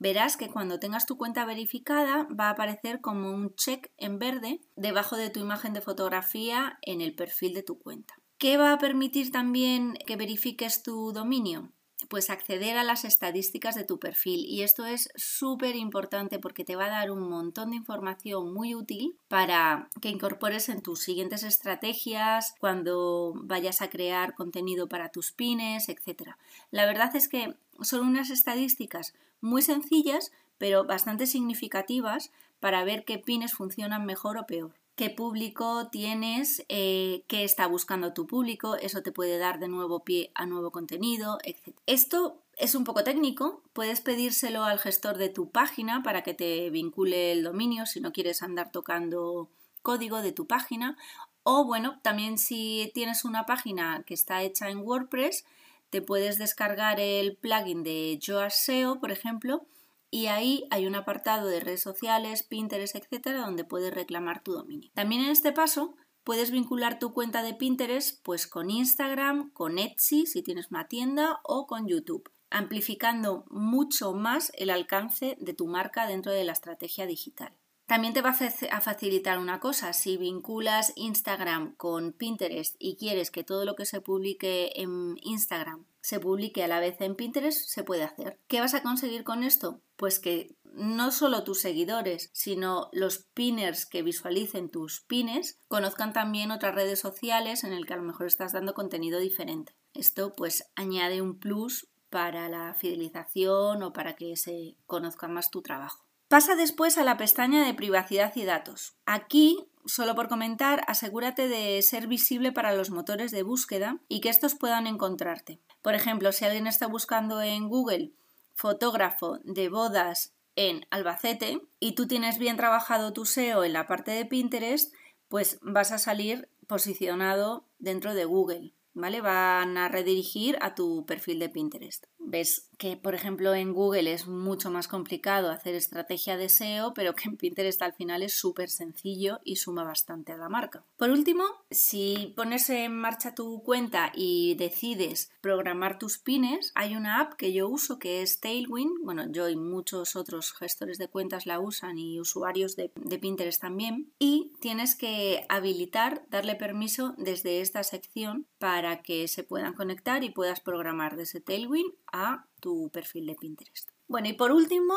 Verás 0.01 0.35
que 0.35 0.49
cuando 0.49 0.79
tengas 0.79 1.05
tu 1.05 1.15
cuenta 1.15 1.45
verificada 1.45 2.27
va 2.37 2.47
a 2.47 2.51
aparecer 2.53 3.01
como 3.01 3.29
un 3.29 3.53
check 3.53 3.91
en 3.97 4.17
verde 4.17 4.59
debajo 4.75 5.15
de 5.15 5.29
tu 5.29 5.39
imagen 5.39 5.73
de 5.73 5.81
fotografía 5.81 6.79
en 6.81 7.01
el 7.01 7.13
perfil 7.13 7.53
de 7.53 7.61
tu 7.61 7.77
cuenta. 7.77 8.15
¿Qué 8.39 8.57
va 8.57 8.73
a 8.73 8.79
permitir 8.79 9.31
también 9.31 9.93
que 10.07 10.15
verifiques 10.15 10.81
tu 10.81 11.11
dominio? 11.13 11.69
pues 12.09 12.29
acceder 12.29 12.77
a 12.77 12.83
las 12.83 13.05
estadísticas 13.05 13.75
de 13.75 13.83
tu 13.83 13.99
perfil 13.99 14.45
y 14.45 14.63
esto 14.63 14.85
es 14.85 15.09
súper 15.15 15.75
importante 15.75 16.39
porque 16.39 16.63
te 16.63 16.75
va 16.75 16.85
a 16.85 16.89
dar 16.89 17.11
un 17.11 17.29
montón 17.29 17.69
de 17.69 17.77
información 17.77 18.53
muy 18.53 18.75
útil 18.75 19.17
para 19.27 19.89
que 20.01 20.09
incorpores 20.09 20.69
en 20.69 20.81
tus 20.81 20.99
siguientes 20.99 21.43
estrategias, 21.43 22.55
cuando 22.59 23.33
vayas 23.35 23.81
a 23.81 23.89
crear 23.89 24.33
contenido 24.33 24.87
para 24.87 25.09
tus 25.09 25.31
pines, 25.31 25.89
etc. 25.89 26.31
La 26.71 26.85
verdad 26.85 27.15
es 27.15 27.27
que 27.27 27.55
son 27.81 28.07
unas 28.07 28.29
estadísticas 28.29 29.13
muy 29.41 29.61
sencillas 29.61 30.31
pero 30.61 30.85
bastante 30.85 31.25
significativas 31.25 32.31
para 32.59 32.83
ver 32.83 33.03
qué 33.03 33.17
pines 33.17 33.51
funcionan 33.51 34.05
mejor 34.05 34.37
o 34.37 34.45
peor. 34.45 34.75
Qué 34.95 35.09
público 35.09 35.87
tienes, 35.87 36.63
eh, 36.69 37.23
qué 37.27 37.43
está 37.43 37.65
buscando 37.65 38.13
tu 38.13 38.27
público, 38.27 38.75
eso 38.75 39.01
te 39.01 39.11
puede 39.11 39.39
dar 39.39 39.57
de 39.57 39.67
nuevo 39.67 40.03
pie 40.03 40.29
a 40.35 40.45
nuevo 40.45 40.69
contenido, 40.69 41.39
etc. 41.43 41.75
Esto 41.87 42.43
es 42.57 42.75
un 42.75 42.83
poco 42.83 43.03
técnico, 43.03 43.63
puedes 43.73 44.01
pedírselo 44.01 44.63
al 44.63 44.77
gestor 44.77 45.17
de 45.17 45.29
tu 45.29 45.49
página 45.49 46.03
para 46.03 46.21
que 46.21 46.35
te 46.35 46.69
vincule 46.69 47.31
el 47.31 47.43
dominio 47.43 47.87
si 47.87 47.99
no 47.99 48.13
quieres 48.13 48.43
andar 48.43 48.71
tocando 48.71 49.49
código 49.81 50.21
de 50.21 50.31
tu 50.31 50.45
página. 50.45 50.95
O 51.41 51.65
bueno, 51.65 51.99
también 52.03 52.37
si 52.37 52.91
tienes 52.93 53.25
una 53.25 53.47
página 53.47 54.03
que 54.05 54.13
está 54.13 54.43
hecha 54.43 54.69
en 54.69 54.81
WordPress, 54.81 55.43
te 55.91 56.01
puedes 56.01 56.37
descargar 56.37 56.99
el 56.99 57.35
plugin 57.35 57.83
de 57.83 58.17
Yoast 58.19 58.57
SEO, 58.65 58.99
por 58.99 59.11
ejemplo, 59.11 59.67
y 60.09 60.27
ahí 60.27 60.65
hay 60.71 60.87
un 60.87 60.95
apartado 60.95 61.47
de 61.47 61.59
redes 61.59 61.81
sociales, 61.81 62.43
Pinterest, 62.43 62.95
etcétera, 62.95 63.41
donde 63.41 63.63
puedes 63.63 63.93
reclamar 63.93 64.41
tu 64.41 64.53
dominio. 64.53 64.89
También 64.93 65.21
en 65.21 65.29
este 65.29 65.51
paso 65.51 65.95
puedes 66.23 66.49
vincular 66.51 66.97
tu 66.97 67.13
cuenta 67.13 67.43
de 67.43 67.53
Pinterest 67.53 68.23
pues 68.23 68.47
con 68.47 68.69
Instagram, 68.69 69.51
con 69.51 69.79
Etsy 69.79 70.25
si 70.25 70.41
tienes 70.43 70.71
una 70.71 70.87
tienda 70.87 71.39
o 71.43 71.67
con 71.67 71.87
YouTube, 71.87 72.31
amplificando 72.49 73.45
mucho 73.49 74.13
más 74.13 74.51
el 74.55 74.69
alcance 74.69 75.37
de 75.39 75.53
tu 75.53 75.67
marca 75.67 76.07
dentro 76.07 76.31
de 76.31 76.45
la 76.45 76.53
estrategia 76.53 77.05
digital. 77.05 77.53
También 77.91 78.13
te 78.13 78.21
va 78.21 78.29
a 78.29 78.79
facilitar 78.79 79.37
una 79.37 79.59
cosa, 79.59 79.91
si 79.91 80.15
vinculas 80.15 80.93
Instagram 80.95 81.75
con 81.75 82.13
Pinterest 82.13 82.77
y 82.79 82.95
quieres 82.95 83.31
que 83.31 83.43
todo 83.43 83.65
lo 83.65 83.75
que 83.75 83.85
se 83.85 83.99
publique 83.99 84.71
en 84.81 85.17
Instagram 85.21 85.83
se 85.99 86.21
publique 86.21 86.63
a 86.63 86.69
la 86.69 86.79
vez 86.79 87.01
en 87.01 87.15
Pinterest, 87.15 87.67
se 87.67 87.83
puede 87.83 88.03
hacer. 88.03 88.39
¿Qué 88.47 88.61
vas 88.61 88.75
a 88.75 88.81
conseguir 88.81 89.25
con 89.25 89.43
esto? 89.43 89.81
Pues 89.97 90.19
que 90.19 90.55
no 90.63 91.11
solo 91.11 91.43
tus 91.43 91.59
seguidores, 91.59 92.29
sino 92.31 92.87
los 92.93 93.25
pinners 93.33 93.85
que 93.85 94.03
visualicen 94.03 94.69
tus 94.69 95.01
pines 95.01 95.59
conozcan 95.67 96.13
también 96.13 96.51
otras 96.51 96.73
redes 96.73 96.99
sociales 97.01 97.65
en 97.65 97.73
el 97.73 97.85
que 97.85 97.95
a 97.95 97.97
lo 97.97 98.03
mejor 98.03 98.25
estás 98.25 98.53
dando 98.53 98.73
contenido 98.73 99.19
diferente. 99.19 99.75
Esto 99.93 100.31
pues 100.31 100.63
añade 100.75 101.21
un 101.21 101.37
plus 101.37 101.89
para 102.09 102.47
la 102.47 102.73
fidelización 102.73 103.83
o 103.83 103.91
para 103.91 104.15
que 104.15 104.37
se 104.37 104.77
conozca 104.85 105.27
más 105.27 105.51
tu 105.51 105.61
trabajo. 105.61 106.05
Pasa 106.31 106.55
después 106.55 106.97
a 106.97 107.03
la 107.03 107.17
pestaña 107.17 107.65
de 107.65 107.73
privacidad 107.73 108.31
y 108.37 108.45
datos. 108.45 108.95
Aquí 109.05 109.67
solo 109.85 110.15
por 110.15 110.29
comentar, 110.29 110.81
asegúrate 110.87 111.49
de 111.49 111.81
ser 111.81 112.07
visible 112.07 112.53
para 112.53 112.73
los 112.73 112.89
motores 112.89 113.31
de 113.31 113.43
búsqueda 113.43 113.99
y 114.07 114.21
que 114.21 114.29
estos 114.29 114.55
puedan 114.55 114.87
encontrarte. 114.87 115.59
Por 115.81 115.93
ejemplo, 115.93 116.31
si 116.31 116.45
alguien 116.45 116.67
está 116.67 116.87
buscando 116.87 117.41
en 117.41 117.67
Google 117.67 118.13
fotógrafo 118.53 119.39
de 119.43 119.67
bodas 119.67 120.33
en 120.55 120.85
Albacete 120.89 121.67
y 121.81 121.95
tú 121.95 122.07
tienes 122.07 122.37
bien 122.37 122.55
trabajado 122.55 123.11
tu 123.11 123.25
SEO 123.25 123.65
en 123.65 123.73
la 123.73 123.85
parte 123.85 124.11
de 124.11 124.25
Pinterest, 124.25 124.93
pues 125.27 125.59
vas 125.61 125.91
a 125.91 125.97
salir 125.97 126.47
posicionado 126.65 127.65
dentro 127.77 128.13
de 128.13 128.23
Google. 128.23 128.73
¿vale? 128.93 129.21
Van 129.21 129.77
a 129.77 129.87
redirigir 129.87 130.57
a 130.61 130.75
tu 130.75 131.05
perfil 131.05 131.39
de 131.39 131.49
Pinterest. 131.49 132.05
Ves 132.23 132.69
que, 132.81 132.97
por 132.97 133.13
ejemplo, 133.13 133.53
en 133.53 133.73
Google 133.73 134.11
es 134.11 134.25
mucho 134.25 134.71
más 134.71 134.87
complicado 134.87 135.51
hacer 135.51 135.75
estrategia 135.75 136.35
de 136.35 136.49
SEO, 136.49 136.95
pero 136.95 137.13
que 137.13 137.29
en 137.29 137.37
Pinterest 137.37 137.79
al 137.83 137.93
final 137.93 138.23
es 138.23 138.33
súper 138.33 138.71
sencillo 138.71 139.39
y 139.43 139.57
suma 139.57 139.83
bastante 139.83 140.31
a 140.31 140.37
la 140.37 140.49
marca. 140.49 140.83
Por 140.97 141.11
último, 141.11 141.43
si 141.69 142.33
pones 142.35 142.71
en 142.71 142.95
marcha 142.95 143.35
tu 143.35 143.61
cuenta 143.61 144.11
y 144.15 144.55
decides 144.55 145.31
programar 145.41 145.99
tus 145.99 146.17
pines, 146.17 146.71
hay 146.73 146.95
una 146.95 147.19
app 147.19 147.33
que 147.33 147.53
yo 147.53 147.69
uso 147.69 147.99
que 147.99 148.23
es 148.23 148.39
Tailwind. 148.39 149.03
Bueno, 149.03 149.31
yo 149.31 149.47
y 149.47 149.55
muchos 149.55 150.15
otros 150.15 150.51
gestores 150.51 150.97
de 150.97 151.07
cuentas 151.07 151.45
la 151.45 151.59
usan 151.59 151.99
y 151.99 152.19
usuarios 152.19 152.75
de, 152.75 152.91
de 152.95 153.19
Pinterest 153.19 153.61
también. 153.61 154.11
Y 154.17 154.53
tienes 154.59 154.95
que 154.95 155.45
habilitar, 155.49 156.25
darle 156.31 156.55
permiso 156.55 157.13
desde 157.19 157.61
esta 157.61 157.83
sección 157.83 158.47
para 158.57 159.03
que 159.03 159.27
se 159.27 159.43
puedan 159.43 159.73
conectar 159.73 160.23
y 160.23 160.31
puedas 160.31 160.61
programar 160.61 161.15
desde 161.15 161.41
Tailwind 161.41 161.93
a 162.11 162.45
tu 162.59 162.89
perfil 162.89 163.25
de 163.27 163.35
Pinterest. 163.35 163.89
Bueno, 164.07 164.29
y 164.29 164.33
por 164.33 164.51
último, 164.51 164.93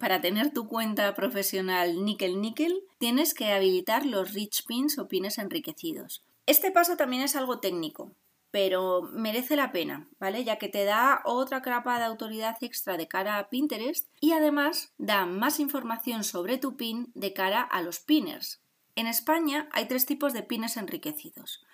para 0.00 0.20
tener 0.20 0.52
tu 0.52 0.68
cuenta 0.68 1.14
profesional 1.14 2.04
níquel 2.04 2.40
níquel, 2.40 2.84
tienes 2.98 3.34
que 3.34 3.52
habilitar 3.52 4.04
los 4.04 4.34
rich 4.34 4.66
pins 4.66 4.98
o 4.98 5.08
pines 5.08 5.38
enriquecidos. 5.38 6.24
Este 6.46 6.70
paso 6.70 6.96
también 6.96 7.22
es 7.22 7.36
algo 7.36 7.60
técnico, 7.60 8.12
pero 8.50 9.02
merece 9.02 9.56
la 9.56 9.72
pena, 9.72 10.08
¿vale? 10.18 10.44
Ya 10.44 10.56
que 10.56 10.68
te 10.68 10.84
da 10.84 11.20
otra 11.24 11.62
capa 11.62 11.98
de 11.98 12.04
autoridad 12.04 12.56
extra 12.60 12.96
de 12.96 13.08
cara 13.08 13.38
a 13.38 13.48
Pinterest 13.48 14.08
y 14.20 14.32
además 14.32 14.92
da 14.98 15.26
más 15.26 15.60
información 15.60 16.24
sobre 16.24 16.58
tu 16.58 16.76
pin 16.76 17.10
de 17.14 17.32
cara 17.32 17.62
a 17.62 17.82
los 17.82 18.00
pinners. 18.00 18.60
En 18.94 19.06
España 19.06 19.68
hay 19.72 19.86
tres 19.86 20.06
tipos 20.06 20.32
de 20.32 20.42
pines 20.42 20.76
enriquecidos. 20.76 21.64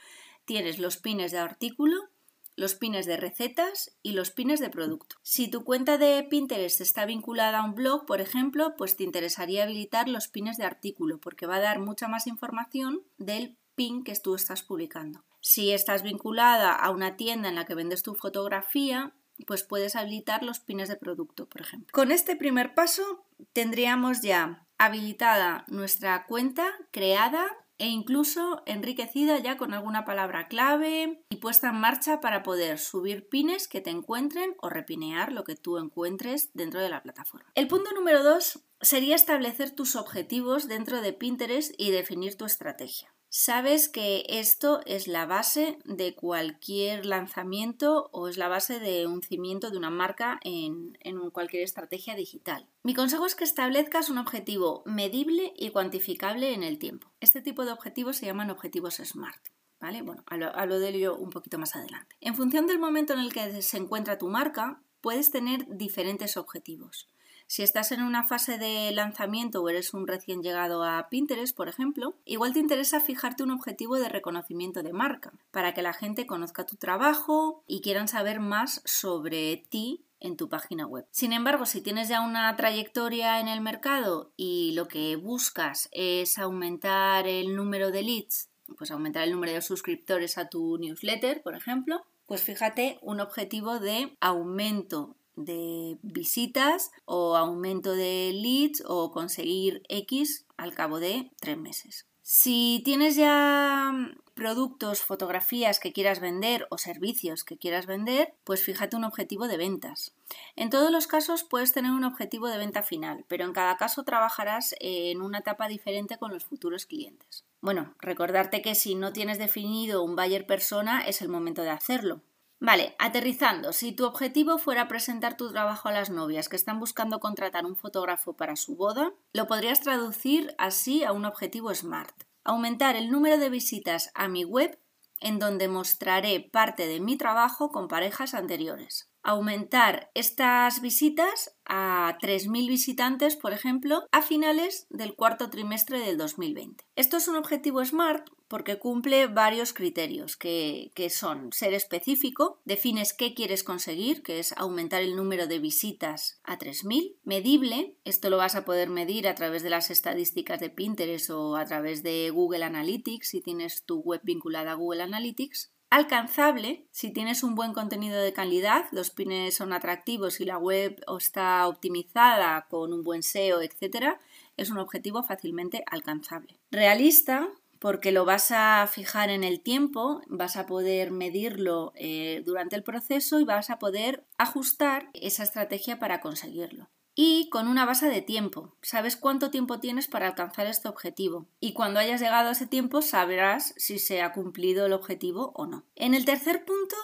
Tienes 0.45 0.79
los 0.79 0.99
pines 0.99 1.33
de 1.33 1.38
artículo, 1.38 2.11
los 2.56 2.75
pines 2.75 3.06
de 3.06 3.16
recetas 3.16 3.96
y 4.02 4.12
los 4.12 4.30
pines 4.30 4.61
de 4.61 4.70
producto. 4.70 5.16
Si 5.23 5.49
tu 5.49 5.64
cuenta 5.64 5.99
de 5.99 6.23
Pinterest 6.23 6.80
está 6.80 7.04
vinculada 7.06 7.58
a 7.58 7.64
un 7.64 7.75
blog, 7.75 8.06
por 8.06 8.20
ejemplo, 8.20 8.75
pues 8.76 8.96
te 8.96 9.04
interesaría 9.04 9.64
habilitar 9.64 10.08
los 10.08 10.28
pines 10.28 10.56
de 10.56 10.64
artículo 10.64 11.18
porque 11.18 11.46
va 11.46 11.56
a 11.56 11.61
dar 11.61 11.80
mucha 11.80 12.08
más 12.08 12.26
información 12.26 13.02
del 13.18 13.56
pin 13.75 14.04
que 14.04 14.14
tú 14.14 14.34
estás 14.34 14.62
publicando. 14.62 15.25
Si 15.40 15.73
estás 15.73 16.02
vinculada 16.02 16.73
a 16.73 16.90
una 16.90 17.16
tienda 17.16 17.49
en 17.49 17.56
la 17.56 17.64
que 17.64 17.75
vendes 17.75 18.02
tu 18.02 18.14
fotografía, 18.14 19.14
pues 19.46 19.62
puedes 19.64 19.96
habilitar 19.96 20.42
los 20.42 20.61
pines 20.61 20.88
de 20.88 20.96
producto, 20.96 21.49
por 21.49 21.61
ejemplo. 21.61 21.88
Con 21.92 22.12
este 22.12 22.37
primer 22.37 22.75
paso 22.75 23.25
tendríamos 23.52 24.23
ya 24.23 24.66
habilitada 24.78 25.64
nuestra 25.68 26.26
cuenta 26.26 26.73
creada 26.90 27.46
e 27.78 27.87
incluso 27.87 28.62
enriquecida 28.66 29.38
ya 29.38 29.57
con 29.57 29.75
alguna 29.75 30.04
palabra 30.04 30.49
clave 30.49 31.25
y 31.28 31.37
puesta 31.37 31.71
en 31.71 31.76
marcha 31.76 32.21
para 32.21 32.43
poder 32.43 32.78
subir 32.78 33.28
pines 33.28 33.69
que 33.69 33.81
te 33.81 33.90
encuentren 33.90 34.54
o 34.61 34.69
repinear 34.69 35.33
lo 35.33 35.45
que 35.45 35.57
tú 35.57 35.78
encuentres 35.78 36.50
dentro 36.54 36.81
de 36.81 36.88
la 36.88 37.02
plataforma. 37.02 37.50
El 37.54 37.69
punto 37.69 37.93
número 37.93 38.23
dos 38.23 38.64
sería 38.81 39.16
establecer 39.16 39.71
tus 39.71 39.97
objetivos 39.97 40.69
dentro 40.69 41.00
de 41.00 41.12
Pinterest 41.12 41.73
y 41.78 41.90
definir 41.90 42.37
tu 42.37 42.45
estrategia. 42.45 43.13
Sabes 43.37 43.88
que 43.88 44.25
esto 44.29 44.81
es 44.87 45.09
la 45.09 45.26
base 45.26 45.76
de 45.85 46.14
cualquier 46.14 47.05
lanzamiento 47.05 48.09
o 48.12 48.29
es 48.29 48.37
la 48.37 48.47
base 48.47 48.79
de 48.79 49.09
un 49.09 49.25
cimiento 49.25 49.73
de 49.73 49.76
una 49.76 49.91
marca 49.91 50.38
en, 50.45 50.97
cualquier 51.33 51.64
estrategia 51.64 52.14
digital. 52.14 52.69
Mi 52.85 52.95
consejo 52.95 53.26
es 53.26 53.35
que 53.35 53.43
establezcas 53.43 54.09
un 54.09 54.19
objetivo 54.19 54.85
medible 54.87 55.53
y 55.57 55.71
cuantificable 55.71 56.55
en 56.55 56.62
el 56.62 56.79
tiempo. 56.79 57.11
Este 57.19 57.43
tipo 57.43 57.64
de 57.64 57.73
objetivos 57.73 58.19
se 58.19 58.26
llaman 58.26 58.50
objetivos 58.50 59.00
SMART. 59.03 59.49
¿Vale? 59.81 60.03
Bueno, 60.03 60.23
hablo 60.29 60.79
de 60.79 60.91
ello 60.91 61.17
un 61.17 61.31
poquito 61.31 61.59
más 61.59 61.75
adelante. 61.75 62.14
En 62.21 62.37
función 62.37 62.69
del 62.69 62.79
momento 62.79 63.14
en 63.14 63.19
el 63.19 63.33
que 63.33 63.62
se 63.62 63.79
encuentra 63.79 64.17
tu 64.17 64.29
marca, 64.29 64.81
puedes 65.00 65.33
tener 65.33 65.67
diferentes 65.76 66.37
objetivos. 66.37 67.09
Si 67.46 67.62
estás 67.62 67.92
en 67.92 68.02
una 68.02 68.24
fase 68.24 68.58
de 68.58 68.90
lanzamiento 68.92 69.62
o 69.62 69.68
eres 69.68 69.94
un 69.94 70.06
recién 70.06 70.42
llegado 70.42 70.82
a 70.82 71.08
Pinterest, 71.08 71.56
por 71.56 71.68
ejemplo, 71.68 72.14
igual 72.24 72.52
te 72.52 72.58
interesa 72.58 73.00
fijarte 73.00 73.42
un 73.42 73.50
objetivo 73.50 73.96
de 73.96 74.08
reconocimiento 74.08 74.82
de 74.82 74.92
marca 74.92 75.32
para 75.50 75.74
que 75.74 75.82
la 75.82 75.92
gente 75.92 76.26
conozca 76.26 76.66
tu 76.66 76.76
trabajo 76.76 77.62
y 77.66 77.80
quieran 77.80 78.08
saber 78.08 78.40
más 78.40 78.82
sobre 78.84 79.58
ti 79.68 80.04
en 80.20 80.36
tu 80.36 80.48
página 80.48 80.86
web. 80.86 81.06
Sin 81.10 81.32
embargo, 81.32 81.66
si 81.66 81.82
tienes 81.82 82.08
ya 82.08 82.22
una 82.22 82.56
trayectoria 82.56 83.40
en 83.40 83.48
el 83.48 83.60
mercado 83.60 84.32
y 84.36 84.72
lo 84.72 84.88
que 84.88 85.16
buscas 85.16 85.88
es 85.92 86.38
aumentar 86.38 87.28
el 87.28 87.54
número 87.54 87.90
de 87.90 88.02
leads, 88.02 88.48
pues 88.78 88.90
aumentar 88.90 89.24
el 89.24 89.32
número 89.32 89.52
de 89.52 89.60
suscriptores 89.60 90.38
a 90.38 90.48
tu 90.48 90.78
newsletter, 90.78 91.42
por 91.42 91.54
ejemplo, 91.54 92.02
pues 92.26 92.42
fíjate 92.42 92.98
un 93.02 93.20
objetivo 93.20 93.78
de 93.78 94.16
aumento 94.20 95.14
de 95.37 95.99
visitas 96.03 96.91
o 97.05 97.37
aumento 97.37 97.93
de 97.93 98.33
leads 98.35 98.83
o 98.87 99.12
conseguir 99.12 99.83
X 99.88 100.47
al 100.57 100.75
cabo 100.75 101.00
de 101.00 101.31
tres 101.41 101.59
meses. 101.59 102.07
Si 102.26 102.81
tienes 102.87 103.17
ya 103.17 103.93
productos, 104.35 105.03
fotografías 105.03 105.79
que 105.79 105.93
quieras 105.93 106.21
vender 106.21 106.67
o 106.71 106.79
servicios 106.79 107.45
que 107.45 107.59
quieras 107.59 107.85
vender, 107.85 108.35
pues 108.45 108.62
fíjate 108.62 108.97
un 108.97 109.05
objetivo 109.05 109.47
de 109.47 109.59
ventas. 109.59 110.14
En 110.57 110.71
todos 110.71 110.91
los 110.91 111.07
casos 111.07 111.45
puedes 111.45 111.73
tener 111.73 111.93
un 111.93 112.05
objetivo 112.05 112.49
de 112.49 112.57
venta 112.57 112.83
final, 112.83 113.26
pero 113.29 113.45
en 113.45 113.53
cada 113.53 113.76
caso 113.76 114.05
trabajarás 114.05 114.75
en 114.81 115.21
una 115.21 115.38
etapa 115.38 115.69
diferente 115.69 116.17
con 116.17 116.33
los 116.33 116.45
futuros 116.45 116.87
clientes. 116.87 117.45
Bueno, 117.61 117.95
recordarte 117.99 118.62
que 118.62 118.75
si 118.75 118.95
no 118.95 119.12
tienes 119.12 119.38
definido 119.38 120.03
un 120.03 120.17
buyer 120.17 120.47
persona 120.47 121.03
es 121.03 121.23
el 121.23 121.29
momento 121.29 121.62
de 121.62 121.71
hacerlo. 121.71 122.23
Vale, 122.64 122.97
aterrizando, 122.99 123.75
si 123.75 123.92
tu 123.92 124.06
objetivo 124.06 124.56
fuera 124.56 124.88
presentar 124.88 125.37
tu 125.37 125.52
trabajo 125.52 125.90
a 125.90 125.92
las 125.92 126.09
novias 126.09 126.49
que 126.49 126.56
están 126.56 126.80
buscando 126.80 127.21
contratar 127.21 127.66
un 127.66 127.76
fotógrafo 127.76 128.38
para 128.38 128.56
su 128.56 128.75
boda, 128.75 129.12
lo 129.35 129.47
podrías 129.47 129.83
traducir 129.83 130.54
así 130.56 131.04
a 131.04 131.12
un 131.12 131.26
objetivo 131.26 131.75
SMART. 131.75 132.25
Aumentar 132.42 132.97
el 132.97 133.11
número 133.11 133.37
de 133.37 133.50
visitas 133.50 134.11
a 134.14 134.28
mi 134.28 134.44
web 134.44 134.78
en 135.21 135.38
donde 135.38 135.68
mostraré 135.68 136.40
parte 136.40 136.87
de 136.87 137.00
mi 137.00 137.18
trabajo 137.18 137.71
con 137.71 137.87
parejas 137.87 138.33
anteriores 138.33 139.11
aumentar 139.25 140.11
estas 140.14 140.81
visitas 140.81 141.57
a 141.64 142.19
3.000 142.21 142.69
visitantes, 142.69 143.37
por 143.37 143.52
ejemplo, 143.52 144.07
a 144.12 144.21
finales 144.23 144.87
del 144.90 145.14
cuarto 145.14 145.49
trimestre 145.49 145.99
del 145.99 146.19
2020. 146.19 146.85
Esto 146.95 147.16
es 147.16 147.26
un 147.26 147.37
objetivo 147.37 147.85
SMART 147.85 148.28
porque 148.49 148.78
cumple 148.78 149.26
varios 149.26 149.73
criterios, 149.73 150.37
que, 150.37 150.93
son 151.11 151.52
ser 151.52 151.75
específico, 151.75 152.61
defines 152.64 153.14
qué 153.14 153.35
quieres 153.35 153.64
conseguir, 153.64 154.23
que 154.23 154.38
es 154.38 154.52
aumentar 154.52 155.02
el 155.02 155.16
número 155.16 155.47
de 155.47 155.59
visitas 155.59 156.38
a 156.45 156.59
3.000, 156.59 157.16
medible, 157.25 157.97
esto 158.04 158.31
lo 158.31 158.37
vas 158.37 158.54
a 158.54 158.64
poder 158.64 158.90
medir 158.90 159.26
a 159.26 159.35
través 159.35 159.62
de 159.62 159.71
las 159.71 159.90
estadísticas 159.90 160.61
de 160.61 160.71
Pinterest 160.71 161.31
o 161.31 161.57
a 161.57 161.64
través 161.64 162.02
de 162.02 162.31
Google 162.31 162.62
Analytics 162.62 163.31
si 163.31 163.40
tienes 163.40 163.85
tu 163.85 164.00
web 164.00 164.21
vinculada 164.23 164.73
a 164.73 164.75
Google 164.75 165.02
Analytics, 165.02 165.74
alcanzable 165.91 166.87
si 166.91 167.11
tienes 167.11 167.43
un 167.43 167.55
buen 167.55 167.73
contenido 167.73 168.21
de 168.21 168.33
calidad, 168.33 168.87
los 168.93 169.11
pines 169.11 169.55
son 169.55 169.73
atractivos 169.73 170.41
y 170.41 170.45
la 170.45 170.59
web 170.59 171.03
está 171.19 171.67
optimizada 171.69 172.67
con 172.69 172.93
un 172.93 173.03
buen 173.03 173.23
SEO, 173.23 173.61
etc., 173.61 174.17
es 174.57 174.71
un 174.71 174.79
objetivo 174.79 175.23
fácilmente 175.23 175.85
alcanzable. 175.87 176.59
Realista, 176.71 177.49
porque 177.79 178.12
lo 178.12 178.25
vas 178.25 178.50
a 178.50 178.88
fijar 178.91 179.31
en 179.31 179.45
el 179.45 179.61
tiempo, 179.61 180.23
vas 180.26 180.57
a 180.57 180.67
poder 180.67 181.11
medirlo 181.11 181.93
eh, 181.97 182.43
durante 182.45 182.76
el 182.76 182.83
proceso 182.83 183.41
y 183.41 183.45
vas 183.45 183.71
a 183.71 183.79
poder 183.79 184.25
ajustar 184.38 185.11
esa 185.12 185.43
estrategia 185.43 185.99
para 185.99 186.21
conseguirlo 186.21 186.88
y 187.14 187.49
con 187.50 187.68
una 187.68 187.85
base 187.85 188.09
de 188.09 188.23
tiempo. 188.23 188.76
Sabes 188.83 189.16
cuánto 189.16 189.50
tiempo 189.50 189.80
tienes 189.80 190.09
para 190.09 190.26
alcanzar 190.26 190.66
este 190.66 190.88
objetivo 190.88 191.47
y 191.61 191.73
cuando 191.73 192.00
hayas 192.00 192.21
llegado 192.21 192.49
a 192.49 192.52
ese 192.52 192.66
tiempo 192.66 193.02
sabrás 193.02 193.75
si 193.76 193.99
se 193.99 194.23
ha 194.23 194.33
cumplido 194.33 194.87
el 194.87 194.92
objetivo 194.92 195.52
o 195.54 195.66
no. 195.66 195.85
En 195.94 196.14
el 196.14 196.25
tercer 196.25 196.64
punto 196.64 196.97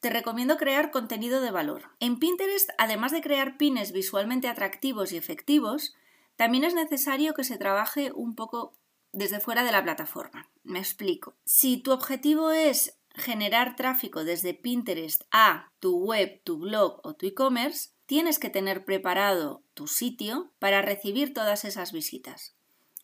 te 0.00 0.10
recomiendo 0.10 0.56
crear 0.56 0.90
contenido 0.90 1.40
de 1.40 1.50
valor. 1.50 1.90
En 2.00 2.18
Pinterest, 2.18 2.70
además 2.78 3.12
de 3.12 3.22
crear 3.22 3.56
pines 3.56 3.92
visualmente 3.92 4.48
atractivos 4.48 5.12
y 5.12 5.16
efectivos, 5.16 5.94
también 6.36 6.64
es 6.64 6.74
necesario 6.74 7.34
que 7.34 7.44
se 7.44 7.58
trabaje 7.58 8.12
un 8.12 8.34
poco 8.34 8.74
desde 9.12 9.40
fuera 9.40 9.64
de 9.64 9.72
la 9.72 9.82
plataforma. 9.82 10.50
Me 10.62 10.78
explico. 10.78 11.34
Si 11.44 11.78
tu 11.78 11.92
objetivo 11.92 12.50
es 12.50 12.98
generar 13.14 13.76
tráfico 13.76 14.24
desde 14.24 14.52
Pinterest 14.52 15.22
a 15.30 15.72
tu 15.80 15.98
web, 15.98 16.42
tu 16.44 16.58
blog 16.58 17.00
o 17.02 17.14
tu 17.14 17.26
e-commerce, 17.26 17.90
tienes 18.06 18.38
que 18.38 18.50
tener 18.50 18.84
preparado 18.84 19.62
tu 19.74 19.86
sitio 19.86 20.52
para 20.58 20.82
recibir 20.82 21.34
todas 21.34 21.64
esas 21.64 21.92
visitas. 21.92 22.56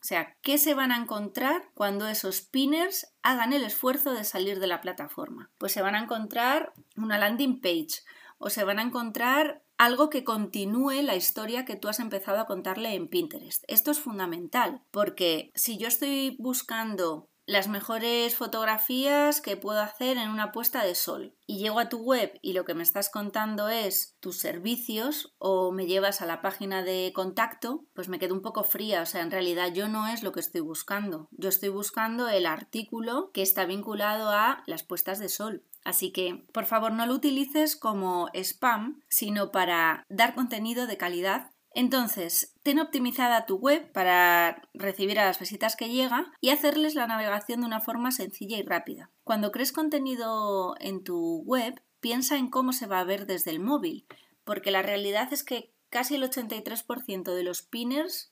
O 0.03 0.05
sea, 0.05 0.37
¿qué 0.43 0.59
se 0.59 0.75
van 0.75 0.91
a 0.91 0.97
encontrar 0.97 1.71
cuando 1.75 2.09
esos 2.09 2.41
pinners 2.41 3.15
hagan 3.23 3.53
el 3.53 3.63
esfuerzo 3.63 4.13
de 4.13 4.25
salir 4.25 4.59
de 4.59 4.67
la 4.67 4.81
plataforma? 4.81 5.51
Pues 5.59 5.71
se 5.71 5.83
van 5.83 5.95
a 5.95 6.01
encontrar 6.01 6.73
una 6.97 7.19
landing 7.19 7.61
page 7.61 8.03
o 8.39 8.51
se 8.51 8.65
van 8.65 8.81
a 8.81 8.83
encontrar 8.83 9.63
algo 9.79 10.11
que 10.11 10.25
continúe 10.25 11.03
la 11.03 11.15
historia 11.15 11.65
que 11.65 11.77
tú 11.77 11.89
has 11.89 12.01
empezado 12.01 12.41
a 12.41 12.47
contarle 12.47 12.95
en 12.95 13.07
Pinterest. 13.07 13.63
Esto 13.69 13.93
es 13.93 14.01
fundamental 14.01 14.83
porque 14.91 15.53
si 15.55 15.79
yo 15.79 15.87
estoy 15.87 16.37
buscando 16.41 17.29
las 17.47 17.69
mejores 17.69 18.37
fotografías 18.37 19.41
que 19.41 19.57
puedo 19.57 19.81
hacer 19.81 20.17
en 20.17 20.31
una 20.31 20.53
puesta 20.53 20.85
de 20.85 20.95
sol. 20.95 21.35
Y 21.47 21.59
llego 21.59 21.81
a 21.81 21.89
tu 21.89 21.99
web 21.99 22.39
y 22.41 22.53
lo 22.53 22.65
que 22.65 22.75
me 22.75 22.83
estás 22.83 23.11
contando 23.11 23.69
es 23.69 24.17
tus 24.21 24.39
servicios 24.39 25.35
o 25.39 25.73
me 25.73 25.87
llevas 25.87 26.23
a 26.23 26.27
la 26.27 26.41
página 26.41 26.83
de 26.83 27.13
contacto, 27.15 27.85
pues 27.95 28.09
me 28.09 28.19
quedo 28.19 28.35
un 28.35 28.43
poco 28.43 28.65
fría. 28.65 29.03
O 29.03 29.07
sea, 29.07 29.23
en 29.23 29.31
realidad 29.31 29.73
yo 29.73 29.89
no 29.89 30.07
es 30.07 30.23
lo 30.23 30.33
que 30.33 30.41
estoy 30.41 30.61
buscando. 30.61 31.29
Yo 31.33 31.49
estoy 31.49 31.69
buscando 31.69 32.29
el 32.29 32.47
artículo 32.47 33.31
que 33.33 33.43
está 33.43 33.65
vinculado 33.65 34.31
a 34.31 34.63
las 34.67 34.83
puestas 34.83 35.19
de 35.19 35.29
sol. 35.29 35.65
Así 35.85 36.13
que, 36.13 36.47
por 36.53 36.67
favor, 36.67 36.93
no 36.93 37.07
lo 37.07 37.15
utilices 37.15 37.77
como 37.77 38.29
spam, 38.35 39.03
sino 39.09 39.51
para 39.51 40.07
dar 40.09 40.35
contenido 40.35 40.87
de 40.87 40.97
calidad 40.97 41.51
entonces, 41.75 42.55
ten 42.63 42.79
optimizada 42.79 43.47
tu 43.47 43.57
web 43.57 43.91
para 43.93 44.69
recibir 44.75 45.19
a 45.19 45.25
las 45.25 45.39
visitas 45.39 45.77
que 45.77 45.89
llega 45.89 46.33
y 46.41 46.51
hacerles 46.51 46.95
la 46.95 47.07
navegación 47.07 47.61
de 47.61 47.67
una 47.67 47.81
forma 47.81 48.13
sencilla 48.13 48.59
y 48.59 48.63
rápida. 48.63 49.11
Cuando 49.25 49.53
crees 49.53 49.73
contenido 49.73 50.75
en 50.81 51.03
tu 51.03 51.43
web, 51.45 51.83
piensa 52.01 52.37
en 52.37 52.51
cómo 52.51 52.73
se 52.73 52.87
va 52.87 53.01
a 53.01 53.05
ver 53.05 53.27
desde 53.27 53.51
el 53.51 53.61
móvil, 53.61 54.07
porque 54.45 54.71
la 54.71 54.83
realidad 54.83 55.33
es 55.33 55.45
que 55.45 55.73
casi 55.89 56.17
el 56.17 56.25
83% 56.25 57.35
de 57.35 57.43
los 57.43 57.63
pinners 57.63 58.32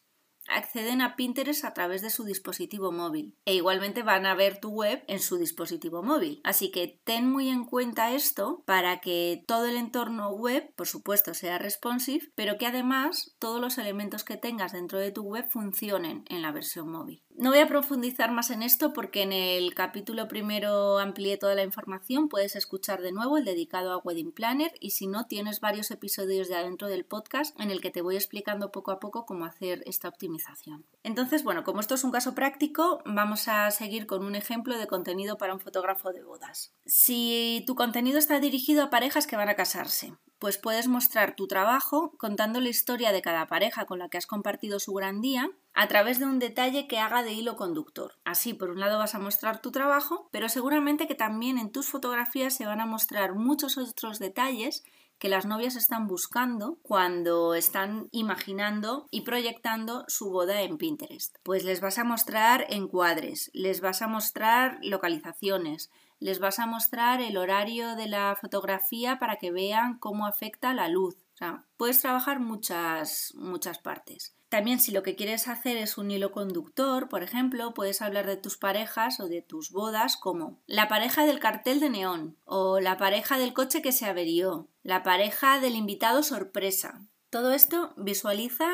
acceden 0.50 1.00
a 1.00 1.16
Pinterest 1.16 1.64
a 1.64 1.74
través 1.74 2.02
de 2.02 2.10
su 2.10 2.24
dispositivo 2.24 2.92
móvil 2.92 3.36
e 3.44 3.54
igualmente 3.54 4.02
van 4.02 4.26
a 4.26 4.34
ver 4.34 4.60
tu 4.60 4.70
web 4.70 5.02
en 5.06 5.20
su 5.20 5.36
dispositivo 5.36 6.02
móvil. 6.02 6.40
Así 6.44 6.70
que 6.70 7.00
ten 7.04 7.28
muy 7.28 7.48
en 7.48 7.64
cuenta 7.64 8.14
esto 8.14 8.62
para 8.66 9.00
que 9.00 9.44
todo 9.46 9.66
el 9.66 9.76
entorno 9.76 10.30
web, 10.30 10.72
por 10.74 10.86
supuesto, 10.86 11.34
sea 11.34 11.58
responsive, 11.58 12.32
pero 12.34 12.58
que 12.58 12.66
además 12.66 13.34
todos 13.38 13.60
los 13.60 13.78
elementos 13.78 14.24
que 14.24 14.36
tengas 14.36 14.72
dentro 14.72 14.98
de 14.98 15.12
tu 15.12 15.22
web 15.22 15.48
funcionen 15.48 16.24
en 16.28 16.42
la 16.42 16.52
versión 16.52 16.90
móvil. 16.90 17.22
No 17.36 17.50
voy 17.50 17.60
a 17.60 17.66
profundizar 17.66 18.32
más 18.32 18.50
en 18.50 18.62
esto 18.62 18.92
porque 18.92 19.22
en 19.22 19.32
el 19.32 19.74
capítulo 19.74 20.28
primero 20.28 20.98
amplié 20.98 21.38
toda 21.38 21.54
la 21.54 21.62
información, 21.62 22.28
puedes 22.28 22.54
escuchar 22.54 23.00
de 23.00 23.12
nuevo 23.12 23.38
el 23.38 23.44
dedicado 23.44 23.92
a 23.92 23.98
Wedding 23.98 24.32
Planner 24.32 24.72
y 24.78 24.90
si 24.90 25.06
no 25.06 25.26
tienes 25.26 25.60
varios 25.60 25.90
episodios 25.90 26.48
de 26.48 26.56
adentro 26.56 26.88
del 26.88 27.06
podcast 27.06 27.58
en 27.58 27.70
el 27.70 27.80
que 27.80 27.90
te 27.90 28.02
voy 28.02 28.16
explicando 28.16 28.70
poco 28.72 28.90
a 28.90 29.00
poco 29.00 29.24
cómo 29.24 29.46
hacer 29.46 29.82
esta 29.86 30.08
optimización. 30.08 30.84
Entonces, 31.02 31.42
bueno, 31.42 31.64
como 31.64 31.80
esto 31.80 31.94
es 31.94 32.04
un 32.04 32.10
caso 32.10 32.34
práctico, 32.34 33.00
vamos 33.06 33.48
a 33.48 33.70
seguir 33.70 34.06
con 34.06 34.24
un 34.24 34.34
ejemplo 34.34 34.76
de 34.76 34.86
contenido 34.86 35.38
para 35.38 35.54
un 35.54 35.60
fotógrafo 35.60 36.12
de 36.12 36.22
bodas. 36.22 36.74
Si 36.84 37.64
tu 37.66 37.74
contenido 37.74 38.18
está 38.18 38.38
dirigido 38.38 38.82
a 38.82 38.90
parejas 38.90 39.26
que 39.26 39.36
van 39.36 39.48
a 39.48 39.56
casarse, 39.56 40.12
pues 40.40 40.58
puedes 40.58 40.88
mostrar 40.88 41.36
tu 41.36 41.46
trabajo 41.46 42.12
contando 42.18 42.60
la 42.60 42.70
historia 42.70 43.12
de 43.12 43.22
cada 43.22 43.46
pareja 43.46 43.84
con 43.84 44.00
la 44.00 44.08
que 44.08 44.18
has 44.18 44.26
compartido 44.26 44.80
su 44.80 44.92
gran 44.94 45.20
día 45.20 45.50
a 45.74 45.86
través 45.86 46.18
de 46.18 46.24
un 46.24 46.38
detalle 46.38 46.88
que 46.88 46.98
haga 46.98 47.22
de 47.22 47.32
hilo 47.32 47.56
conductor. 47.56 48.14
Así, 48.24 48.54
por 48.54 48.70
un 48.70 48.80
lado 48.80 48.98
vas 48.98 49.14
a 49.14 49.20
mostrar 49.20 49.60
tu 49.60 49.70
trabajo, 49.70 50.28
pero 50.32 50.48
seguramente 50.48 51.06
que 51.06 51.14
también 51.14 51.58
en 51.58 51.70
tus 51.70 51.88
fotografías 51.88 52.56
se 52.56 52.66
van 52.66 52.80
a 52.80 52.86
mostrar 52.86 53.34
muchos 53.34 53.76
otros 53.76 54.18
detalles 54.18 54.82
que 55.18 55.28
las 55.28 55.44
novias 55.44 55.76
están 55.76 56.06
buscando 56.06 56.78
cuando 56.80 57.54
están 57.54 58.08
imaginando 58.10 59.06
y 59.10 59.20
proyectando 59.20 60.04
su 60.08 60.30
boda 60.30 60.62
en 60.62 60.78
Pinterest. 60.78 61.36
Pues 61.42 61.62
les 61.62 61.82
vas 61.82 61.98
a 61.98 62.04
mostrar 62.04 62.64
encuadres, 62.70 63.50
les 63.52 63.82
vas 63.82 64.00
a 64.00 64.08
mostrar 64.08 64.78
localizaciones, 64.82 65.90
les 66.20 66.38
vas 66.38 66.58
a 66.58 66.66
mostrar 66.66 67.20
el 67.20 67.36
horario 67.36 67.96
de 67.96 68.06
la 68.06 68.36
fotografía 68.40 69.18
para 69.18 69.36
que 69.36 69.50
vean 69.50 69.98
cómo 69.98 70.26
afecta 70.26 70.74
la 70.74 70.88
luz. 70.88 71.16
O 71.34 71.36
sea, 71.36 71.64
puedes 71.76 72.00
trabajar 72.00 72.38
muchas, 72.38 73.32
muchas 73.34 73.78
partes. 73.78 74.36
También 74.50 74.80
si 74.80 74.90
lo 74.90 75.02
que 75.04 75.14
quieres 75.14 75.46
hacer 75.46 75.76
es 75.76 75.96
un 75.96 76.10
hilo 76.10 76.32
conductor, 76.32 77.08
por 77.08 77.22
ejemplo, 77.22 77.72
puedes 77.72 78.02
hablar 78.02 78.26
de 78.26 78.36
tus 78.36 78.58
parejas 78.58 79.20
o 79.20 79.28
de 79.28 79.42
tus 79.42 79.70
bodas 79.70 80.16
como 80.16 80.60
la 80.66 80.88
pareja 80.88 81.24
del 81.24 81.38
cartel 81.38 81.78
de 81.78 81.88
neón 81.88 82.36
o 82.44 82.80
la 82.80 82.96
pareja 82.96 83.38
del 83.38 83.54
coche 83.54 83.80
que 83.80 83.92
se 83.92 84.06
averió, 84.06 84.68
la 84.82 85.04
pareja 85.04 85.60
del 85.60 85.76
invitado 85.76 86.24
sorpresa. 86.24 87.06
Todo 87.30 87.52
esto 87.52 87.94
visualiza 87.96 88.68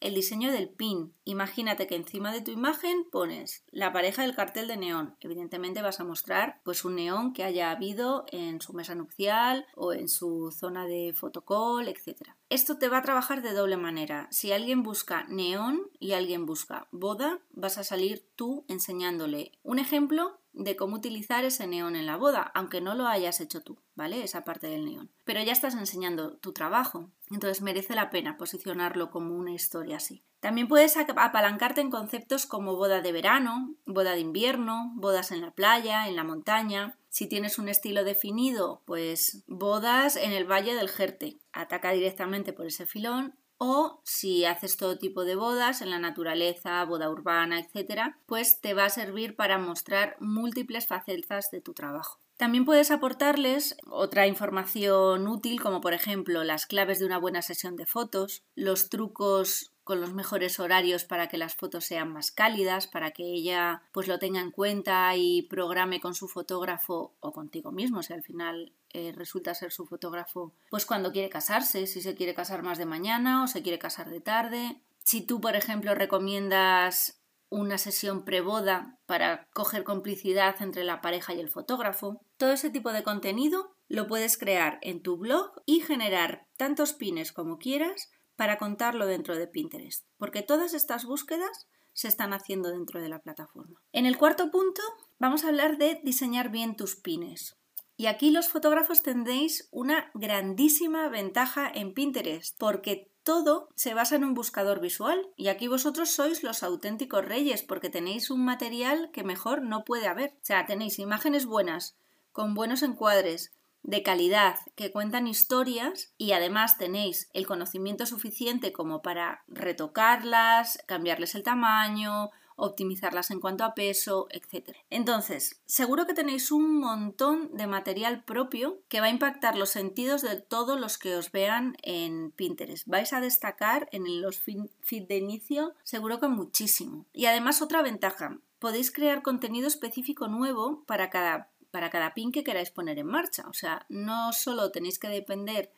el 0.00 0.14
diseño 0.14 0.52
del 0.52 0.68
pin. 0.68 1.12
Imagínate 1.24 1.86
que 1.86 1.96
encima 1.96 2.32
de 2.32 2.40
tu 2.40 2.50
imagen 2.50 3.04
pones 3.10 3.64
la 3.70 3.92
pareja 3.92 4.22
del 4.22 4.34
cartel 4.34 4.68
de 4.68 4.76
neón. 4.76 5.16
Evidentemente 5.20 5.82
vas 5.82 6.00
a 6.00 6.04
mostrar 6.04 6.60
pues 6.64 6.84
un 6.84 6.96
neón 6.96 7.32
que 7.32 7.44
haya 7.44 7.70
habido 7.70 8.24
en 8.30 8.60
su 8.60 8.72
mesa 8.72 8.94
nupcial 8.94 9.66
o 9.74 9.92
en 9.92 10.08
su 10.08 10.50
zona 10.52 10.86
de 10.86 11.12
fotocall, 11.14 11.88
etc. 11.88 12.30
Esto 12.48 12.78
te 12.78 12.88
va 12.88 12.98
a 12.98 13.02
trabajar 13.02 13.42
de 13.42 13.52
doble 13.52 13.76
manera. 13.76 14.28
Si 14.30 14.52
alguien 14.52 14.82
busca 14.82 15.24
neón 15.28 15.90
y 15.98 16.12
alguien 16.12 16.46
busca 16.46 16.88
boda, 16.92 17.40
vas 17.52 17.78
a 17.78 17.84
salir 17.84 18.24
tú 18.36 18.64
enseñándole 18.68 19.52
un 19.62 19.78
ejemplo 19.78 20.38
de 20.58 20.76
cómo 20.76 20.96
utilizar 20.96 21.44
ese 21.44 21.66
neón 21.66 21.94
en 21.94 22.04
la 22.04 22.16
boda, 22.16 22.50
aunque 22.54 22.80
no 22.80 22.94
lo 22.94 23.06
hayas 23.06 23.40
hecho 23.40 23.62
tú, 23.62 23.78
¿vale? 23.94 24.22
Esa 24.24 24.44
parte 24.44 24.66
del 24.66 24.84
neón. 24.84 25.08
Pero 25.24 25.42
ya 25.42 25.52
estás 25.52 25.74
enseñando 25.74 26.32
tu 26.36 26.52
trabajo, 26.52 27.10
entonces 27.30 27.62
merece 27.62 27.94
la 27.94 28.10
pena 28.10 28.36
posicionarlo 28.36 29.10
como 29.10 29.36
una 29.36 29.52
historia 29.52 29.98
así. 29.98 30.22
También 30.40 30.68
puedes 30.68 30.96
apalancarte 30.96 31.80
en 31.80 31.90
conceptos 31.90 32.46
como 32.46 32.76
boda 32.76 33.00
de 33.00 33.12
verano, 33.12 33.74
boda 33.86 34.12
de 34.12 34.20
invierno, 34.20 34.92
bodas 34.94 35.30
en 35.30 35.40
la 35.40 35.52
playa, 35.52 36.08
en 36.08 36.16
la 36.16 36.24
montaña. 36.24 36.96
Si 37.08 37.26
tienes 37.26 37.58
un 37.58 37.68
estilo 37.68 38.04
definido, 38.04 38.82
pues 38.84 39.44
bodas 39.46 40.16
en 40.16 40.32
el 40.32 40.44
Valle 40.44 40.74
del 40.74 40.88
Jerte. 40.88 41.38
Ataca 41.52 41.92
directamente 41.92 42.52
por 42.52 42.66
ese 42.66 42.86
filón 42.86 43.34
o 43.58 44.00
si 44.04 44.44
haces 44.44 44.76
todo 44.76 44.98
tipo 44.98 45.24
de 45.24 45.34
bodas 45.34 45.82
en 45.82 45.90
la 45.90 45.98
naturaleza, 45.98 46.84
boda 46.84 47.10
urbana, 47.10 47.60
etc., 47.60 48.14
pues 48.26 48.60
te 48.60 48.74
va 48.74 48.86
a 48.86 48.90
servir 48.90 49.36
para 49.36 49.58
mostrar 49.58 50.16
múltiples 50.20 50.86
facetas 50.86 51.50
de 51.50 51.60
tu 51.60 51.74
trabajo. 51.74 52.20
También 52.38 52.64
puedes 52.64 52.92
aportarles 52.92 53.76
otra 53.90 54.28
información 54.28 55.26
útil, 55.26 55.60
como 55.60 55.80
por 55.80 55.92
ejemplo 55.92 56.44
las 56.44 56.66
claves 56.66 57.00
de 57.00 57.06
una 57.06 57.18
buena 57.18 57.42
sesión 57.42 57.74
de 57.74 57.84
fotos, 57.84 58.44
los 58.54 58.90
trucos 58.90 59.72
con 59.88 60.02
los 60.02 60.12
mejores 60.12 60.60
horarios 60.60 61.04
para 61.04 61.28
que 61.28 61.38
las 61.38 61.54
fotos 61.54 61.86
sean 61.86 62.12
más 62.12 62.30
cálidas, 62.30 62.86
para 62.86 63.12
que 63.12 63.22
ella 63.22 63.80
pues 63.90 64.06
lo 64.06 64.18
tenga 64.18 64.42
en 64.42 64.50
cuenta 64.50 65.16
y 65.16 65.44
programe 65.44 65.98
con 65.98 66.14
su 66.14 66.28
fotógrafo 66.28 67.14
o 67.20 67.32
contigo 67.32 67.72
mismo, 67.72 68.02
si 68.02 68.12
al 68.12 68.22
final 68.22 68.74
eh, 68.90 69.14
resulta 69.16 69.54
ser 69.54 69.72
su 69.72 69.86
fotógrafo, 69.86 70.52
pues 70.68 70.84
cuando 70.84 71.10
quiere 71.10 71.30
casarse, 71.30 71.86
si 71.86 72.02
se 72.02 72.14
quiere 72.14 72.34
casar 72.34 72.62
más 72.62 72.76
de 72.76 72.84
mañana 72.84 73.42
o 73.42 73.46
se 73.46 73.62
quiere 73.62 73.78
casar 73.78 74.10
de 74.10 74.20
tarde. 74.20 74.82
Si 75.04 75.22
tú, 75.22 75.40
por 75.40 75.56
ejemplo, 75.56 75.94
recomiendas 75.94 77.22
una 77.48 77.78
sesión 77.78 78.26
preboda 78.26 78.98
para 79.06 79.48
coger 79.54 79.84
complicidad 79.84 80.60
entre 80.60 80.84
la 80.84 81.00
pareja 81.00 81.32
y 81.32 81.40
el 81.40 81.48
fotógrafo. 81.48 82.20
Todo 82.36 82.52
ese 82.52 82.68
tipo 82.68 82.92
de 82.92 83.02
contenido 83.02 83.74
lo 83.88 84.06
puedes 84.06 84.36
crear 84.36 84.78
en 84.82 85.00
tu 85.00 85.16
blog 85.16 85.62
y 85.64 85.80
generar 85.80 86.46
tantos 86.58 86.92
pines 86.92 87.32
como 87.32 87.56
quieras 87.56 88.10
para 88.38 88.56
contarlo 88.56 89.04
dentro 89.06 89.36
de 89.36 89.48
Pinterest, 89.48 90.06
porque 90.16 90.42
todas 90.42 90.72
estas 90.72 91.04
búsquedas 91.04 91.66
se 91.92 92.06
están 92.06 92.32
haciendo 92.32 92.70
dentro 92.70 93.02
de 93.02 93.08
la 93.08 93.18
plataforma. 93.18 93.82
En 93.90 94.06
el 94.06 94.16
cuarto 94.16 94.52
punto 94.52 94.80
vamos 95.18 95.42
a 95.42 95.48
hablar 95.48 95.76
de 95.76 96.00
diseñar 96.04 96.48
bien 96.48 96.76
tus 96.76 96.94
pines. 96.94 97.56
Y 97.96 98.06
aquí 98.06 98.30
los 98.30 98.48
fotógrafos 98.48 99.02
tendréis 99.02 99.68
una 99.72 100.12
grandísima 100.14 101.08
ventaja 101.08 101.68
en 101.68 101.94
Pinterest, 101.94 102.56
porque 102.56 103.10
todo 103.24 103.70
se 103.74 103.92
basa 103.92 104.14
en 104.14 104.22
un 104.22 104.34
buscador 104.34 104.78
visual 104.78 105.20
y 105.34 105.48
aquí 105.48 105.66
vosotros 105.66 106.10
sois 106.12 106.44
los 106.44 106.62
auténticos 106.62 107.24
reyes 107.24 107.64
porque 107.64 107.90
tenéis 107.90 108.30
un 108.30 108.44
material 108.44 109.10
que 109.12 109.24
mejor 109.24 109.62
no 109.62 109.82
puede 109.82 110.06
haber. 110.06 110.34
O 110.34 110.44
sea, 110.44 110.64
tenéis 110.64 111.00
imágenes 111.00 111.44
buenas, 111.44 111.98
con 112.30 112.54
buenos 112.54 112.84
encuadres, 112.84 113.52
de 113.82 114.02
calidad, 114.02 114.56
que 114.74 114.92
cuentan 114.92 115.26
historias 115.26 116.12
y 116.18 116.32
además 116.32 116.78
tenéis 116.78 117.30
el 117.32 117.46
conocimiento 117.46 118.06
suficiente 118.06 118.72
como 118.72 119.02
para 119.02 119.44
retocarlas, 119.48 120.78
cambiarles 120.86 121.34
el 121.34 121.42
tamaño, 121.42 122.30
optimizarlas 122.58 123.30
en 123.30 123.40
cuanto 123.40 123.64
a 123.64 123.74
peso, 123.74 124.26
etc. 124.30 124.76
Entonces, 124.90 125.62
seguro 125.66 126.06
que 126.06 126.12
tenéis 126.12 126.50
un 126.50 126.80
montón 126.80 127.56
de 127.56 127.68
material 127.68 128.24
propio 128.24 128.80
que 128.88 129.00
va 129.00 129.06
a 129.06 129.10
impactar 129.10 129.56
los 129.56 129.70
sentidos 129.70 130.22
de 130.22 130.36
todos 130.36 130.78
los 130.78 130.98
que 130.98 131.14
os 131.14 131.30
vean 131.30 131.76
en 131.82 132.32
Pinterest. 132.32 132.86
Vais 132.86 133.12
a 133.12 133.20
destacar 133.20 133.88
en 133.92 134.20
los 134.20 134.40
feed 134.40 135.04
de 135.08 135.16
inicio, 135.16 135.74
seguro 135.84 136.18
que 136.18 136.26
muchísimo. 136.26 137.06
Y 137.12 137.26
además 137.26 137.62
otra 137.62 137.80
ventaja, 137.80 138.38
podéis 138.58 138.90
crear 138.90 139.22
contenido 139.22 139.68
específico 139.68 140.26
nuevo 140.26 140.82
para 140.84 141.10
cada, 141.10 141.50
para 141.78 141.90
cada 141.90 142.12
pin 142.12 142.32
que 142.32 142.42
queráis 142.42 142.72
poner 142.72 142.98
en 142.98 143.06
marcha. 143.06 143.44
O 143.46 143.52
sea, 143.52 143.86
no 143.88 144.32
solo 144.32 144.72
tenéis 144.72 144.98
que 144.98 145.06
depender 145.06 145.70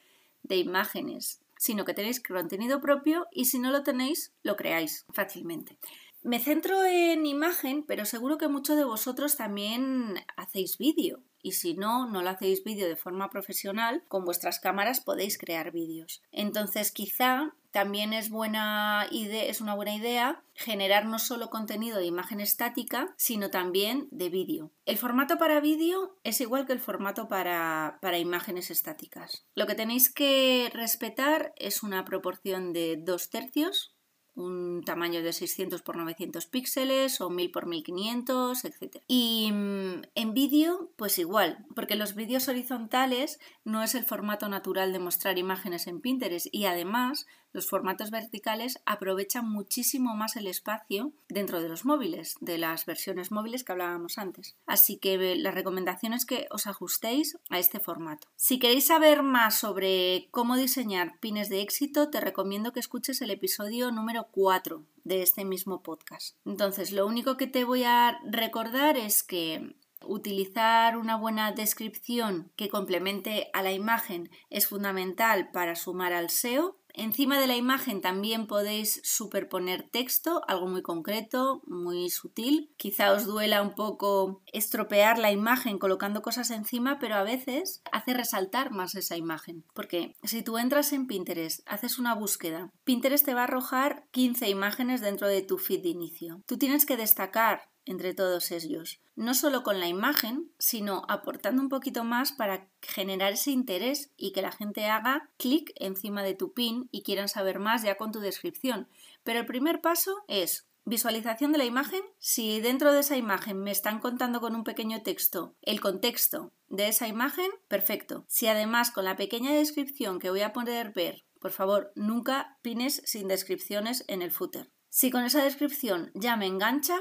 de 0.42 0.56
imágenes, 0.56 1.42
sino 1.58 1.84
que 1.84 1.92
tenéis 1.92 2.22
contenido 2.22 2.80
propio 2.80 3.26
y 3.30 3.44
si 3.44 3.58
no 3.58 3.70
lo 3.70 3.82
tenéis, 3.82 4.32
lo 4.42 4.56
creáis 4.56 5.04
fácilmente. 5.12 5.76
Me 6.22 6.38
centro 6.38 6.84
en 6.84 7.24
imagen, 7.24 7.82
pero 7.82 8.04
seguro 8.04 8.36
que 8.36 8.48
muchos 8.48 8.76
de 8.76 8.84
vosotros 8.84 9.36
también 9.36 10.22
hacéis 10.36 10.76
vídeo. 10.76 11.22
Y 11.42 11.52
si 11.52 11.72
no, 11.72 12.06
no 12.06 12.20
lo 12.20 12.28
hacéis 12.28 12.62
vídeo 12.62 12.86
de 12.86 12.96
forma 12.96 13.30
profesional, 13.30 14.04
con 14.08 14.26
vuestras 14.26 14.60
cámaras 14.60 15.00
podéis 15.00 15.38
crear 15.38 15.72
vídeos. 15.72 16.22
Entonces, 16.32 16.92
quizá 16.92 17.54
también 17.70 18.12
es, 18.12 18.28
buena 18.28 19.06
idea, 19.10 19.44
es 19.44 19.62
una 19.62 19.74
buena 19.74 19.94
idea 19.94 20.42
generar 20.54 21.06
no 21.06 21.18
solo 21.18 21.48
contenido 21.48 21.98
de 21.98 22.04
imagen 22.04 22.40
estática, 22.40 23.14
sino 23.16 23.48
también 23.48 24.08
de 24.10 24.28
vídeo. 24.28 24.72
El 24.84 24.98
formato 24.98 25.38
para 25.38 25.60
vídeo 25.60 26.18
es 26.24 26.42
igual 26.42 26.66
que 26.66 26.74
el 26.74 26.80
formato 26.80 27.28
para, 27.28 27.98
para 28.02 28.18
imágenes 28.18 28.70
estáticas. 28.70 29.46
Lo 29.54 29.66
que 29.66 29.74
tenéis 29.74 30.12
que 30.12 30.70
respetar 30.74 31.54
es 31.56 31.82
una 31.82 32.04
proporción 32.04 32.74
de 32.74 32.98
dos 33.02 33.30
tercios 33.30 33.94
un 34.34 34.82
tamaño 34.84 35.22
de 35.22 35.32
600 35.32 35.82
por 35.82 35.96
900 35.96 36.46
píxeles 36.46 37.20
o 37.20 37.30
1000 37.30 37.50
por 37.50 37.66
1500, 37.66 38.64
etc. 38.64 39.02
Y 39.06 39.50
mm, 39.52 40.02
en 40.14 40.34
vídeo, 40.34 40.90
pues 40.96 41.18
igual, 41.18 41.66
porque 41.74 41.96
los 41.96 42.14
vídeos 42.14 42.48
horizontales 42.48 43.38
no 43.64 43.82
es 43.82 43.94
el 43.94 44.04
formato 44.04 44.48
natural 44.48 44.92
de 44.92 44.98
mostrar 44.98 45.38
imágenes 45.38 45.86
en 45.86 46.00
Pinterest 46.00 46.46
y 46.52 46.66
además 46.66 47.26
los 47.52 47.68
formatos 47.68 48.10
verticales 48.10 48.80
aprovechan 48.86 49.48
muchísimo 49.48 50.14
más 50.14 50.36
el 50.36 50.46
espacio 50.46 51.12
dentro 51.28 51.60
de 51.60 51.68
los 51.68 51.84
móviles, 51.84 52.36
de 52.40 52.58
las 52.58 52.86
versiones 52.86 53.30
móviles 53.30 53.64
que 53.64 53.72
hablábamos 53.72 54.18
antes. 54.18 54.56
Así 54.66 54.98
que 54.98 55.14
eh, 55.14 55.36
la 55.36 55.50
recomendación 55.50 56.12
es 56.12 56.26
que 56.26 56.46
os 56.50 56.66
ajustéis 56.66 57.38
a 57.48 57.58
este 57.58 57.80
formato. 57.80 58.28
Si 58.36 58.58
queréis 58.58 58.86
saber 58.86 59.22
más 59.22 59.58
sobre 59.58 60.28
cómo 60.30 60.56
diseñar 60.56 61.18
pines 61.20 61.48
de 61.48 61.60
éxito, 61.60 62.10
te 62.10 62.20
recomiendo 62.20 62.72
que 62.72 62.80
escuches 62.80 63.20
el 63.22 63.30
episodio 63.30 63.90
número 63.90 64.28
4 64.30 64.84
de 65.04 65.22
este 65.22 65.44
mismo 65.44 65.82
podcast. 65.82 66.36
Entonces, 66.44 66.92
lo 66.92 67.06
único 67.06 67.36
que 67.36 67.46
te 67.46 67.64
voy 67.64 67.84
a 67.84 68.20
recordar 68.24 68.96
es 68.96 69.22
que 69.22 69.74
Utilizar 70.06 70.96
una 70.96 71.16
buena 71.16 71.52
descripción 71.52 72.50
que 72.56 72.70
complemente 72.70 73.50
a 73.52 73.62
la 73.62 73.72
imagen 73.72 74.30
es 74.48 74.66
fundamental 74.66 75.50
para 75.50 75.76
sumar 75.76 76.14
al 76.14 76.30
SEO 76.30 76.79
Encima 76.94 77.40
de 77.40 77.46
la 77.46 77.56
imagen 77.56 78.00
también 78.00 78.46
podéis 78.46 79.00
superponer 79.04 79.88
texto, 79.90 80.42
algo 80.48 80.66
muy 80.66 80.82
concreto, 80.82 81.62
muy 81.66 82.10
sutil. 82.10 82.72
Quizá 82.76 83.12
os 83.12 83.26
duela 83.26 83.62
un 83.62 83.74
poco 83.74 84.42
estropear 84.52 85.18
la 85.18 85.32
imagen 85.32 85.78
colocando 85.78 86.22
cosas 86.22 86.50
encima, 86.50 86.98
pero 86.98 87.14
a 87.14 87.22
veces 87.22 87.82
hace 87.92 88.14
resaltar 88.14 88.70
más 88.70 88.94
esa 88.94 89.16
imagen. 89.16 89.64
Porque 89.74 90.16
si 90.22 90.42
tú 90.42 90.58
entras 90.58 90.92
en 90.92 91.06
Pinterest, 91.06 91.60
haces 91.66 91.98
una 91.98 92.14
búsqueda, 92.14 92.72
Pinterest 92.84 93.24
te 93.24 93.34
va 93.34 93.42
a 93.42 93.44
arrojar 93.44 94.06
15 94.10 94.48
imágenes 94.48 95.00
dentro 95.00 95.28
de 95.28 95.42
tu 95.42 95.58
feed 95.58 95.82
de 95.82 95.88
inicio. 95.88 96.42
Tú 96.46 96.58
tienes 96.58 96.86
que 96.86 96.96
destacar 96.96 97.70
entre 97.86 98.14
todos 98.14 98.50
ellos, 98.50 99.00
no 99.16 99.34
solo 99.34 99.62
con 99.62 99.80
la 99.80 99.88
imagen, 99.88 100.50
sino 100.58 101.02
aportando 101.08 101.62
un 101.62 101.68
poquito 101.68 102.04
más 102.04 102.32
para 102.32 102.68
generar 102.80 103.32
ese 103.32 103.50
interés 103.50 104.10
y 104.16 104.32
que 104.32 104.42
la 104.42 104.52
gente 104.52 104.86
haga 104.86 105.30
clic 105.36 105.72
encima 105.76 106.22
de 106.22 106.34
tu 106.34 106.52
pin 106.52 106.88
y 106.90 107.02
quieran 107.02 107.28
saber 107.28 107.58
más 107.58 107.82
ya 107.82 107.96
con 107.96 108.12
tu 108.12 108.20
descripción. 108.20 108.88
Pero 109.24 109.40
el 109.40 109.46
primer 109.46 109.80
paso 109.80 110.24
es 110.28 110.66
visualización 110.84 111.52
de 111.52 111.58
la 111.58 111.64
imagen. 111.64 112.02
Si 112.18 112.60
dentro 112.60 112.92
de 112.92 113.00
esa 113.00 113.16
imagen 113.16 113.60
me 113.60 113.70
están 113.70 114.00
contando 114.00 114.40
con 114.40 114.54
un 114.54 114.64
pequeño 114.64 115.02
texto 115.02 115.54
el 115.62 115.80
contexto 115.80 116.52
de 116.68 116.88
esa 116.88 117.08
imagen, 117.08 117.50
perfecto. 117.68 118.24
Si 118.28 118.46
además 118.46 118.90
con 118.90 119.04
la 119.04 119.16
pequeña 119.16 119.52
descripción 119.52 120.18
que 120.18 120.30
voy 120.30 120.42
a 120.42 120.52
poder 120.52 120.92
ver, 120.92 121.24
por 121.40 121.52
favor, 121.52 121.92
nunca 121.94 122.58
pines 122.62 123.02
sin 123.04 123.28
descripciones 123.28 124.04
en 124.08 124.22
el 124.22 124.30
footer. 124.30 124.70
Si 124.88 125.10
con 125.10 125.24
esa 125.24 125.42
descripción 125.42 126.10
ya 126.14 126.36
me 126.36 126.46
engancha, 126.46 126.98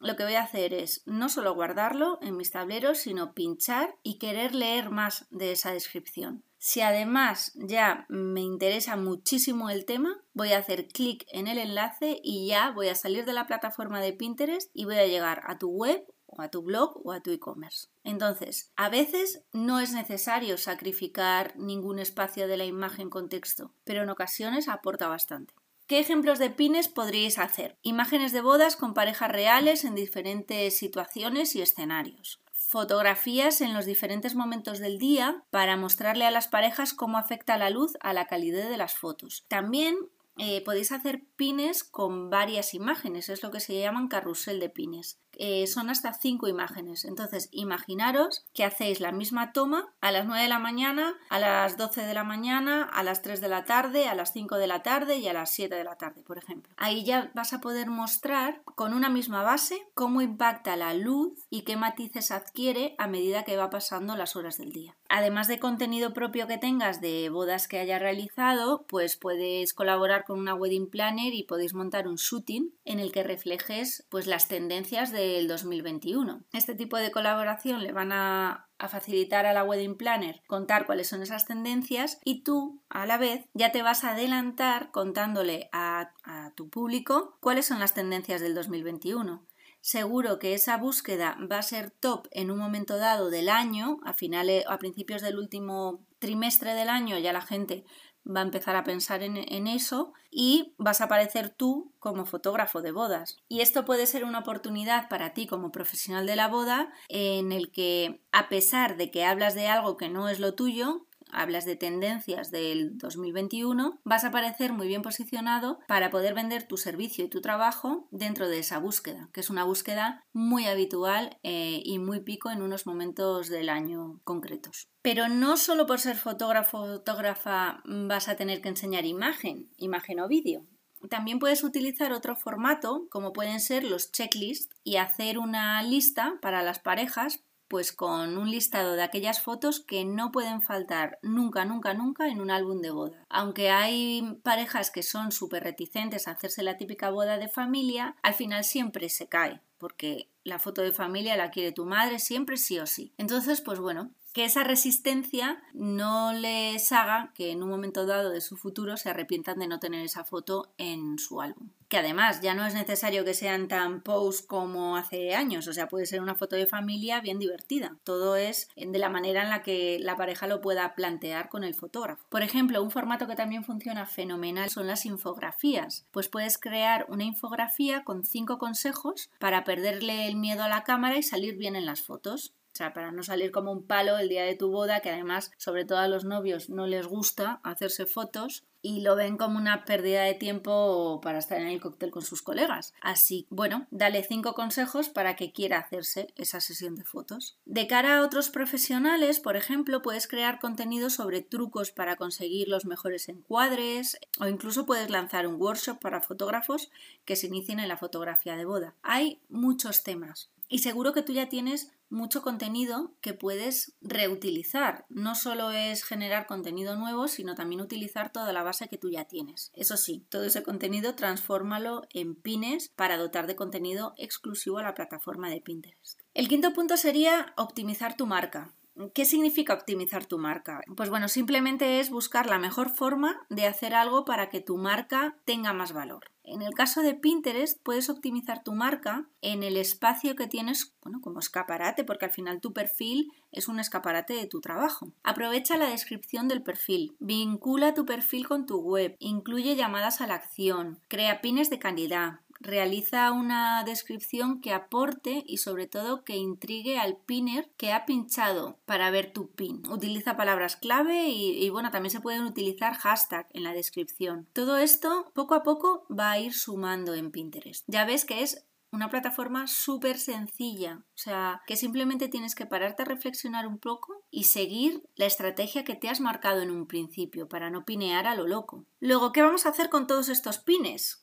lo 0.00 0.16
que 0.16 0.24
voy 0.24 0.34
a 0.34 0.42
hacer 0.42 0.74
es 0.74 1.02
no 1.06 1.28
solo 1.28 1.54
guardarlo 1.54 2.18
en 2.22 2.36
mis 2.36 2.50
tableros, 2.50 2.98
sino 2.98 3.34
pinchar 3.34 3.94
y 4.02 4.18
querer 4.18 4.54
leer 4.54 4.90
más 4.90 5.26
de 5.30 5.52
esa 5.52 5.72
descripción. 5.72 6.42
Si 6.58 6.80
además 6.80 7.52
ya 7.54 8.04
me 8.08 8.40
interesa 8.40 8.96
muchísimo 8.96 9.70
el 9.70 9.84
tema, 9.84 10.22
voy 10.34 10.52
a 10.52 10.58
hacer 10.58 10.88
clic 10.88 11.24
en 11.30 11.48
el 11.48 11.58
enlace 11.58 12.20
y 12.22 12.48
ya 12.48 12.70
voy 12.70 12.88
a 12.88 12.94
salir 12.94 13.24
de 13.24 13.32
la 13.32 13.46
plataforma 13.46 14.00
de 14.00 14.12
Pinterest 14.12 14.70
y 14.74 14.84
voy 14.84 14.96
a 14.96 15.06
llegar 15.06 15.42
a 15.46 15.58
tu 15.58 15.68
web 15.70 16.04
o 16.26 16.42
a 16.42 16.48
tu 16.48 16.62
blog 16.62 17.00
o 17.04 17.12
a 17.12 17.20
tu 17.20 17.30
e-commerce. 17.30 17.88
Entonces, 18.04 18.72
a 18.76 18.88
veces 18.88 19.44
no 19.52 19.80
es 19.80 19.92
necesario 19.92 20.58
sacrificar 20.58 21.54
ningún 21.56 21.98
espacio 21.98 22.46
de 22.46 22.56
la 22.56 22.64
imagen 22.64 23.10
con 23.10 23.28
texto, 23.28 23.74
pero 23.84 24.02
en 24.02 24.10
ocasiones 24.10 24.68
aporta 24.68 25.08
bastante. 25.08 25.54
¿Qué 25.90 25.98
ejemplos 25.98 26.38
de 26.38 26.50
pines 26.50 26.86
podríais 26.86 27.36
hacer? 27.40 27.76
Imágenes 27.82 28.30
de 28.30 28.42
bodas 28.42 28.76
con 28.76 28.94
parejas 28.94 29.28
reales 29.28 29.84
en 29.84 29.96
diferentes 29.96 30.78
situaciones 30.78 31.56
y 31.56 31.62
escenarios. 31.62 32.40
Fotografías 32.52 33.60
en 33.60 33.74
los 33.74 33.86
diferentes 33.86 34.36
momentos 34.36 34.78
del 34.78 35.00
día 35.00 35.42
para 35.50 35.76
mostrarle 35.76 36.26
a 36.26 36.30
las 36.30 36.46
parejas 36.46 36.94
cómo 36.94 37.18
afecta 37.18 37.58
la 37.58 37.70
luz 37.70 37.98
a 38.02 38.12
la 38.12 38.26
calidad 38.26 38.70
de 38.70 38.76
las 38.76 38.94
fotos. 38.94 39.44
También 39.48 39.96
eh, 40.40 40.62
podéis 40.64 40.90
hacer 40.90 41.22
pines 41.36 41.84
con 41.84 42.30
varias 42.30 42.72
imágenes, 42.74 43.28
es 43.28 43.42
lo 43.42 43.50
que 43.50 43.60
se 43.60 43.78
llaman 43.78 44.08
carrusel 44.08 44.58
de 44.58 44.70
pines. 44.70 45.20
eh, 45.42 45.66
son 45.66 45.88
hasta 45.88 46.12
cinco 46.12 46.48
imágenes. 46.48 47.04
Entonces, 47.04 47.48
imaginaros 47.50 48.44
que 48.52 48.64
hacéis 48.64 49.00
la 49.00 49.12
misma 49.12 49.52
toma 49.52 49.94
a 50.00 50.12
las 50.12 50.26
9 50.26 50.42
de 50.42 50.48
la 50.48 50.58
mañana, 50.58 51.14
a 51.30 51.38
las 51.38 51.76
12 51.78 52.02
de 52.02 52.14
la 52.14 52.24
mañana, 52.24 52.82
a 52.82 53.02
las 53.02 53.22
3 53.22 53.40
de 53.40 53.48
la 53.48 53.64
tarde, 53.64 54.08
a 54.08 54.14
las 54.14 54.32
5 54.32 54.56
de 54.56 54.66
la 54.66 54.82
tarde 54.82 55.16
y 55.16 55.28
a 55.28 55.32
las 55.32 55.50
7 55.50 55.74
de 55.74 55.84
la 55.84 55.96
tarde, 55.96 56.22
por 56.22 56.36
ejemplo. 56.36 56.74
Ahí 56.76 57.04
ya 57.04 57.30
vas 57.34 57.52
a 57.52 57.60
poder 57.60 57.88
mostrar 57.88 58.62
con 58.64 58.92
una 58.92 59.08
misma 59.08 59.42
base 59.42 59.80
cómo 59.94 60.20
impacta 60.20 60.76
la 60.76 60.92
luz 60.94 61.46
y 61.48 61.62
qué 61.62 61.76
matices 61.76 62.30
adquiere 62.30 62.94
a 62.98 63.06
medida 63.06 63.44
que 63.44 63.56
va 63.56 63.70
pasando 63.70 64.16
las 64.16 64.36
horas 64.36 64.58
del 64.58 64.72
día. 64.72 64.96
Además 65.12 65.48
de 65.48 65.58
contenido 65.58 66.12
propio 66.12 66.46
que 66.46 66.56
tengas 66.56 67.00
de 67.00 67.30
bodas 67.30 67.66
que 67.66 67.80
haya 67.80 67.98
realizado, 67.98 68.86
pues 68.86 69.16
puedes 69.16 69.74
colaborar 69.74 70.22
con 70.24 70.38
una 70.38 70.54
wedding 70.54 70.88
planner 70.88 71.34
y 71.34 71.42
podéis 71.42 71.74
montar 71.74 72.06
un 72.06 72.14
shooting 72.14 72.72
en 72.84 73.00
el 73.00 73.10
que 73.10 73.24
reflejes 73.24 74.06
pues 74.08 74.28
las 74.28 74.46
tendencias 74.46 75.10
de 75.10 75.40
el 75.40 75.48
2021. 75.48 76.44
Este 76.52 76.76
tipo 76.76 76.96
de 76.96 77.10
colaboración 77.10 77.82
le 77.82 77.90
van 77.90 78.12
a, 78.12 78.68
facilitar 78.88 79.44
a 79.44 79.52
la 79.52 79.62
wedding 79.62 79.96
planner 79.96 80.40
contar 80.46 80.86
cuáles 80.86 81.08
son 81.08 81.20
esas 81.22 81.44
tendencias 81.44 82.18
y 82.24 82.44
tú 82.44 82.80
a 82.88 83.04
la 83.04 83.18
vez 83.18 83.44
ya 83.52 83.72
te 83.72 83.82
vas 83.82 84.04
a 84.04 84.12
adelantar 84.12 84.90
contándole 84.90 85.68
a 85.72 86.14
tu 86.54 86.70
público 86.70 87.36
cuáles 87.40 87.66
son 87.66 87.78
las 87.78 87.92
tendencias 87.92 88.40
del 88.40 88.54
2021 88.54 89.44
seguro 89.80 90.38
que 90.38 90.54
esa 90.54 90.76
búsqueda 90.76 91.36
va 91.50 91.58
a 91.58 91.62
ser 91.62 91.90
top 91.90 92.26
en 92.30 92.50
un 92.50 92.58
momento 92.58 92.98
dado 92.98 93.30
del 93.30 93.48
año, 93.48 93.98
a 94.04 94.12
finales 94.12 94.64
a 94.68 94.78
principios 94.78 95.22
del 95.22 95.38
último 95.38 96.04
trimestre 96.18 96.74
del 96.74 96.88
año 96.88 97.18
ya 97.18 97.32
la 97.32 97.40
gente 97.40 97.84
va 98.26 98.40
a 98.40 98.44
empezar 98.44 98.76
a 98.76 98.84
pensar 98.84 99.22
en, 99.22 99.66
eso 99.66 100.12
y 100.30 100.74
vas 100.78 101.00
a 101.00 101.04
aparecer 101.04 101.48
tú 101.48 101.92
como 101.98 102.26
fotógrafo 102.26 102.82
de 102.82 102.92
bodas. 102.92 103.38
Y 103.48 103.60
esto 103.60 103.84
puede 103.84 104.06
ser 104.06 104.24
una 104.24 104.40
oportunidad 104.40 105.08
para 105.08 105.32
ti 105.32 105.46
como 105.46 105.72
profesional 105.72 106.26
de 106.26 106.36
la 106.36 106.48
boda 106.48 106.92
en 107.08 107.52
el 107.52 107.70
que 107.70 108.20
a 108.30 108.48
pesar 108.48 108.96
de 108.96 109.10
que 109.10 109.24
hablas 109.24 109.54
de 109.54 109.68
algo 109.68 109.96
que 109.96 110.08
no 110.08 110.28
es 110.28 110.38
lo 110.38 110.54
tuyo, 110.54 111.06
hablas 111.32 111.64
de 111.64 111.76
tendencias 111.76 112.50
del 112.50 112.98
2021, 112.98 114.00
vas 114.04 114.24
a 114.24 114.28
aparecer 114.28 114.72
muy 114.72 114.88
bien 114.88 115.02
posicionado 115.02 115.80
para 115.88 116.10
poder 116.10 116.34
vender 116.34 116.66
tu 116.66 116.76
servicio 116.76 117.24
y 117.24 117.28
tu 117.28 117.40
trabajo 117.40 118.08
dentro 118.10 118.48
de 118.48 118.58
esa 118.58 118.78
búsqueda, 118.78 119.28
que 119.32 119.40
es 119.40 119.50
una 119.50 119.64
búsqueda 119.64 120.24
muy 120.32 120.66
habitual 120.66 121.38
eh, 121.42 121.82
y 121.84 121.98
muy 121.98 122.20
pico 122.20 122.50
en 122.50 122.62
unos 122.62 122.86
momentos 122.86 123.48
del 123.48 123.68
año 123.68 124.20
concretos. 124.24 124.88
Pero 125.02 125.28
no 125.28 125.56
solo 125.56 125.86
por 125.86 126.00
ser 126.00 126.16
fotógrafo 126.16 126.80
o 126.80 126.86
fotógrafa 126.98 127.82
vas 127.84 128.28
a 128.28 128.36
tener 128.36 128.60
que 128.60 128.68
enseñar 128.68 129.04
imagen, 129.06 129.70
imagen 129.76 130.20
o 130.20 130.28
vídeo. 130.28 130.66
También 131.08 131.38
puedes 131.38 131.64
utilizar 131.64 132.12
otro 132.12 132.36
formato, 132.36 133.06
como 133.10 133.32
pueden 133.32 133.60
ser 133.60 133.84
los 133.84 134.12
checklists, 134.12 134.76
y 134.84 134.96
hacer 134.96 135.38
una 135.38 135.82
lista 135.82 136.34
para 136.42 136.62
las 136.62 136.78
parejas 136.78 137.42
pues 137.70 137.92
con 137.92 138.36
un 138.36 138.50
listado 138.50 138.96
de 138.96 139.02
aquellas 139.04 139.40
fotos 139.40 139.78
que 139.78 140.04
no 140.04 140.32
pueden 140.32 140.60
faltar 140.60 141.20
nunca, 141.22 141.64
nunca, 141.64 141.94
nunca 141.94 142.26
en 142.26 142.40
un 142.40 142.50
álbum 142.50 142.80
de 142.80 142.90
boda. 142.90 143.24
Aunque 143.28 143.70
hay 143.70 144.40
parejas 144.42 144.90
que 144.90 145.04
son 145.04 145.30
súper 145.30 145.62
reticentes 145.62 146.26
a 146.26 146.32
hacerse 146.32 146.64
la 146.64 146.76
típica 146.76 147.10
boda 147.10 147.38
de 147.38 147.48
familia, 147.48 148.16
al 148.22 148.34
final 148.34 148.64
siempre 148.64 149.08
se 149.08 149.28
cae, 149.28 149.60
porque 149.78 150.28
la 150.42 150.58
foto 150.58 150.82
de 150.82 150.92
familia 150.92 151.36
la 151.36 151.52
quiere 151.52 151.70
tu 151.70 151.84
madre 151.84 152.18
siempre 152.18 152.56
sí 152.56 152.80
o 152.80 152.86
sí. 152.86 153.14
Entonces, 153.18 153.60
pues 153.60 153.78
bueno, 153.78 154.10
que 154.32 154.44
esa 154.44 154.64
resistencia 154.64 155.62
no 155.72 156.32
les 156.32 156.92
haga 156.92 157.32
que 157.34 157.50
en 157.50 157.62
un 157.62 157.68
momento 157.68 158.06
dado 158.06 158.30
de 158.30 158.40
su 158.40 158.56
futuro 158.56 158.96
se 158.96 159.10
arrepientan 159.10 159.58
de 159.58 159.66
no 159.66 159.80
tener 159.80 160.04
esa 160.04 160.24
foto 160.24 160.72
en 160.78 161.18
su 161.18 161.40
álbum. 161.40 161.70
Que 161.88 161.98
además 161.98 162.40
ya 162.40 162.54
no 162.54 162.64
es 162.64 162.74
necesario 162.74 163.24
que 163.24 163.34
sean 163.34 163.66
tan 163.66 164.02
post 164.02 164.46
como 164.46 164.96
hace 164.96 165.34
años, 165.34 165.66
o 165.66 165.72
sea, 165.72 165.88
puede 165.88 166.06
ser 166.06 166.20
una 166.20 166.36
foto 166.36 166.54
de 166.54 166.68
familia 166.68 167.20
bien 167.20 167.40
divertida. 167.40 167.96
Todo 168.04 168.36
es 168.36 168.68
de 168.76 168.98
la 168.98 169.08
manera 169.08 169.42
en 169.42 169.50
la 169.50 169.62
que 169.62 169.98
la 170.00 170.16
pareja 170.16 170.46
lo 170.46 170.60
pueda 170.60 170.94
plantear 170.94 171.48
con 171.48 171.64
el 171.64 171.74
fotógrafo. 171.74 172.24
Por 172.28 172.42
ejemplo, 172.42 172.80
un 172.80 172.92
formato 172.92 173.26
que 173.26 173.34
también 173.34 173.64
funciona 173.64 174.06
fenomenal 174.06 174.70
son 174.70 174.86
las 174.86 175.04
infografías. 175.04 176.06
Pues 176.12 176.28
puedes 176.28 176.58
crear 176.58 177.06
una 177.08 177.24
infografía 177.24 178.04
con 178.04 178.24
cinco 178.24 178.58
consejos 178.58 179.28
para 179.40 179.64
perderle 179.64 180.28
el 180.28 180.36
miedo 180.36 180.62
a 180.62 180.68
la 180.68 180.84
cámara 180.84 181.18
y 181.18 181.24
salir 181.24 181.56
bien 181.56 181.74
en 181.74 181.86
las 181.86 182.02
fotos. 182.02 182.54
Sea, 182.80 182.94
para 182.94 183.12
no 183.12 183.22
salir 183.22 183.50
como 183.50 183.72
un 183.72 183.86
palo 183.86 184.16
el 184.16 184.30
día 184.30 184.42
de 184.42 184.54
tu 184.54 184.70
boda, 184.70 185.00
que 185.00 185.10
además, 185.10 185.50
sobre 185.58 185.84
todo 185.84 185.98
a 185.98 186.08
los 186.08 186.24
novios, 186.24 186.70
no 186.70 186.86
les 186.86 187.06
gusta 187.06 187.60
hacerse 187.62 188.06
fotos 188.06 188.64
y 188.80 189.02
lo 189.02 189.16
ven 189.16 189.36
como 189.36 189.58
una 189.58 189.84
pérdida 189.84 190.22
de 190.22 190.32
tiempo 190.32 191.20
para 191.22 191.40
estar 191.40 191.60
en 191.60 191.66
el 191.66 191.78
cóctel 191.78 192.10
con 192.10 192.22
sus 192.22 192.40
colegas. 192.40 192.94
Así, 193.02 193.46
bueno, 193.50 193.86
dale 193.90 194.22
cinco 194.22 194.54
consejos 194.54 195.10
para 195.10 195.36
que 195.36 195.52
quiera 195.52 195.76
hacerse 195.76 196.32
esa 196.36 196.62
sesión 196.62 196.94
de 196.96 197.04
fotos. 197.04 197.58
De 197.66 197.86
cara 197.86 198.16
a 198.16 198.22
otros 198.22 198.48
profesionales, 198.48 199.40
por 199.40 199.58
ejemplo, 199.58 200.00
puedes 200.00 200.26
crear 200.26 200.58
contenido 200.58 201.10
sobre 201.10 201.42
trucos 201.42 201.90
para 201.90 202.16
conseguir 202.16 202.68
los 202.68 202.86
mejores 202.86 203.28
encuadres 203.28 204.18
o 204.40 204.46
incluso 204.46 204.86
puedes 204.86 205.10
lanzar 205.10 205.46
un 205.46 205.60
workshop 205.60 205.98
para 206.00 206.22
fotógrafos 206.22 206.90
que 207.26 207.36
se 207.36 207.48
inicien 207.48 207.78
en 207.78 207.88
la 207.88 207.98
fotografía 207.98 208.56
de 208.56 208.64
boda. 208.64 208.94
Hay 209.02 209.42
muchos 209.50 210.02
temas 210.02 210.50
y 210.70 210.78
seguro 210.78 211.12
que 211.12 211.22
tú 211.22 211.32
ya 211.32 211.48
tienes 211.50 211.92
mucho 212.10 212.42
contenido 212.42 213.14
que 213.20 213.34
puedes 213.34 213.94
reutilizar. 214.00 215.06
No 215.08 215.34
solo 215.34 215.70
es 215.70 216.04
generar 216.04 216.46
contenido 216.46 216.96
nuevo, 216.96 217.28
sino 217.28 217.54
también 217.54 217.80
utilizar 217.80 218.32
toda 218.32 218.52
la 218.52 218.62
base 218.62 218.88
que 218.88 218.98
tú 218.98 219.10
ya 219.10 219.24
tienes. 219.24 219.70
Eso 219.74 219.96
sí, 219.96 220.26
todo 220.28 220.44
ese 220.44 220.62
contenido 220.62 221.14
transfórmalo 221.14 222.02
en 222.10 222.34
pines 222.34 222.90
para 222.90 223.16
dotar 223.16 223.46
de 223.46 223.56
contenido 223.56 224.14
exclusivo 224.16 224.78
a 224.78 224.82
la 224.82 224.94
plataforma 224.94 225.48
de 225.48 225.60
Pinterest. 225.60 226.20
El 226.34 226.48
quinto 226.48 226.72
punto 226.72 226.96
sería 226.96 227.52
optimizar 227.56 228.16
tu 228.16 228.26
marca. 228.26 228.74
¿Qué 229.14 229.24
significa 229.24 229.74
optimizar 229.74 230.26
tu 230.26 230.38
marca? 230.38 230.80
Pues 230.96 231.10
bueno, 231.10 231.28
simplemente 231.28 232.00
es 232.00 232.10
buscar 232.10 232.46
la 232.46 232.58
mejor 232.58 232.90
forma 232.90 233.40
de 233.48 233.66
hacer 233.66 233.94
algo 233.94 234.24
para 234.24 234.48
que 234.48 234.60
tu 234.60 234.76
marca 234.76 235.36
tenga 235.44 235.72
más 235.72 235.92
valor. 235.92 236.30
En 236.44 236.62
el 236.62 236.74
caso 236.74 237.00
de 237.02 237.14
Pinterest, 237.14 237.80
puedes 237.82 238.10
optimizar 238.10 238.64
tu 238.64 238.72
marca 238.72 239.26
en 239.40 239.62
el 239.62 239.76
espacio 239.76 240.34
que 240.34 240.48
tienes, 240.48 240.92
bueno, 241.02 241.20
como 241.20 241.38
escaparate, 241.38 242.02
porque 242.02 242.24
al 242.24 242.32
final 242.32 242.60
tu 242.60 242.72
perfil 242.72 243.32
es 243.52 243.68
un 243.68 243.78
escaparate 243.78 244.34
de 244.34 244.46
tu 244.46 244.60
trabajo. 244.60 245.12
Aprovecha 245.22 245.76
la 245.76 245.90
descripción 245.90 246.48
del 246.48 246.62
perfil, 246.62 247.14
vincula 247.20 247.94
tu 247.94 248.04
perfil 248.04 248.48
con 248.48 248.66
tu 248.66 248.80
web, 248.80 249.16
incluye 249.20 249.76
llamadas 249.76 250.20
a 250.20 250.26
la 250.26 250.34
acción, 250.34 250.98
crea 251.06 251.40
pines 251.40 251.70
de 251.70 251.78
calidad, 251.78 252.40
realiza 252.60 253.32
una 253.32 253.82
descripción 253.84 254.60
que 254.60 254.72
aporte 254.72 255.42
y 255.46 255.56
sobre 255.56 255.86
todo 255.86 256.24
que 256.24 256.36
intrigue 256.36 256.98
al 256.98 257.16
pinner 257.16 257.70
que 257.76 257.92
ha 257.92 258.04
pinchado 258.04 258.78
para 258.84 259.10
ver 259.10 259.32
tu 259.32 259.50
pin. 259.50 259.82
Utiliza 259.90 260.36
palabras 260.36 260.76
clave 260.76 261.28
y, 261.28 261.68
bueno, 261.70 261.90
también 261.90 262.10
se 262.10 262.20
pueden 262.20 262.44
utilizar 262.44 262.94
hashtag 262.94 263.46
en 263.52 263.64
la 263.64 263.72
descripción. 263.72 264.46
Todo 264.52 264.76
esto 264.76 265.32
poco 265.34 265.54
a 265.54 265.62
poco 265.62 266.06
va 266.10 266.30
a 266.30 266.38
ir 266.38 266.52
sumando 266.52 267.14
en 267.14 267.30
Pinterest. 267.30 267.84
Ya 267.86 268.04
ves 268.04 268.24
que 268.24 268.42
es 268.42 268.66
una 268.92 269.08
plataforma 269.08 269.66
súper 269.66 270.18
sencilla, 270.18 271.04
o 271.14 271.18
sea, 271.18 271.62
que 271.66 271.76
simplemente 271.76 272.28
tienes 272.28 272.54
que 272.54 272.66
pararte 272.66 273.02
a 273.02 273.06
reflexionar 273.06 273.66
un 273.66 273.78
poco 273.78 274.24
y 274.30 274.44
seguir 274.44 275.04
la 275.14 275.26
estrategia 275.26 275.84
que 275.84 275.94
te 275.94 276.08
has 276.08 276.20
marcado 276.20 276.60
en 276.60 276.70
un 276.70 276.86
principio 276.86 277.48
para 277.48 277.70
no 277.70 277.84
pinear 277.84 278.26
a 278.26 278.34
lo 278.34 278.48
loco. 278.48 278.84
Luego, 278.98 279.32
¿qué 279.32 279.42
vamos 279.42 279.64
a 279.64 279.68
hacer 279.68 279.90
con 279.90 280.06
todos 280.08 280.28
estos 280.28 280.58
pines? 280.58 281.19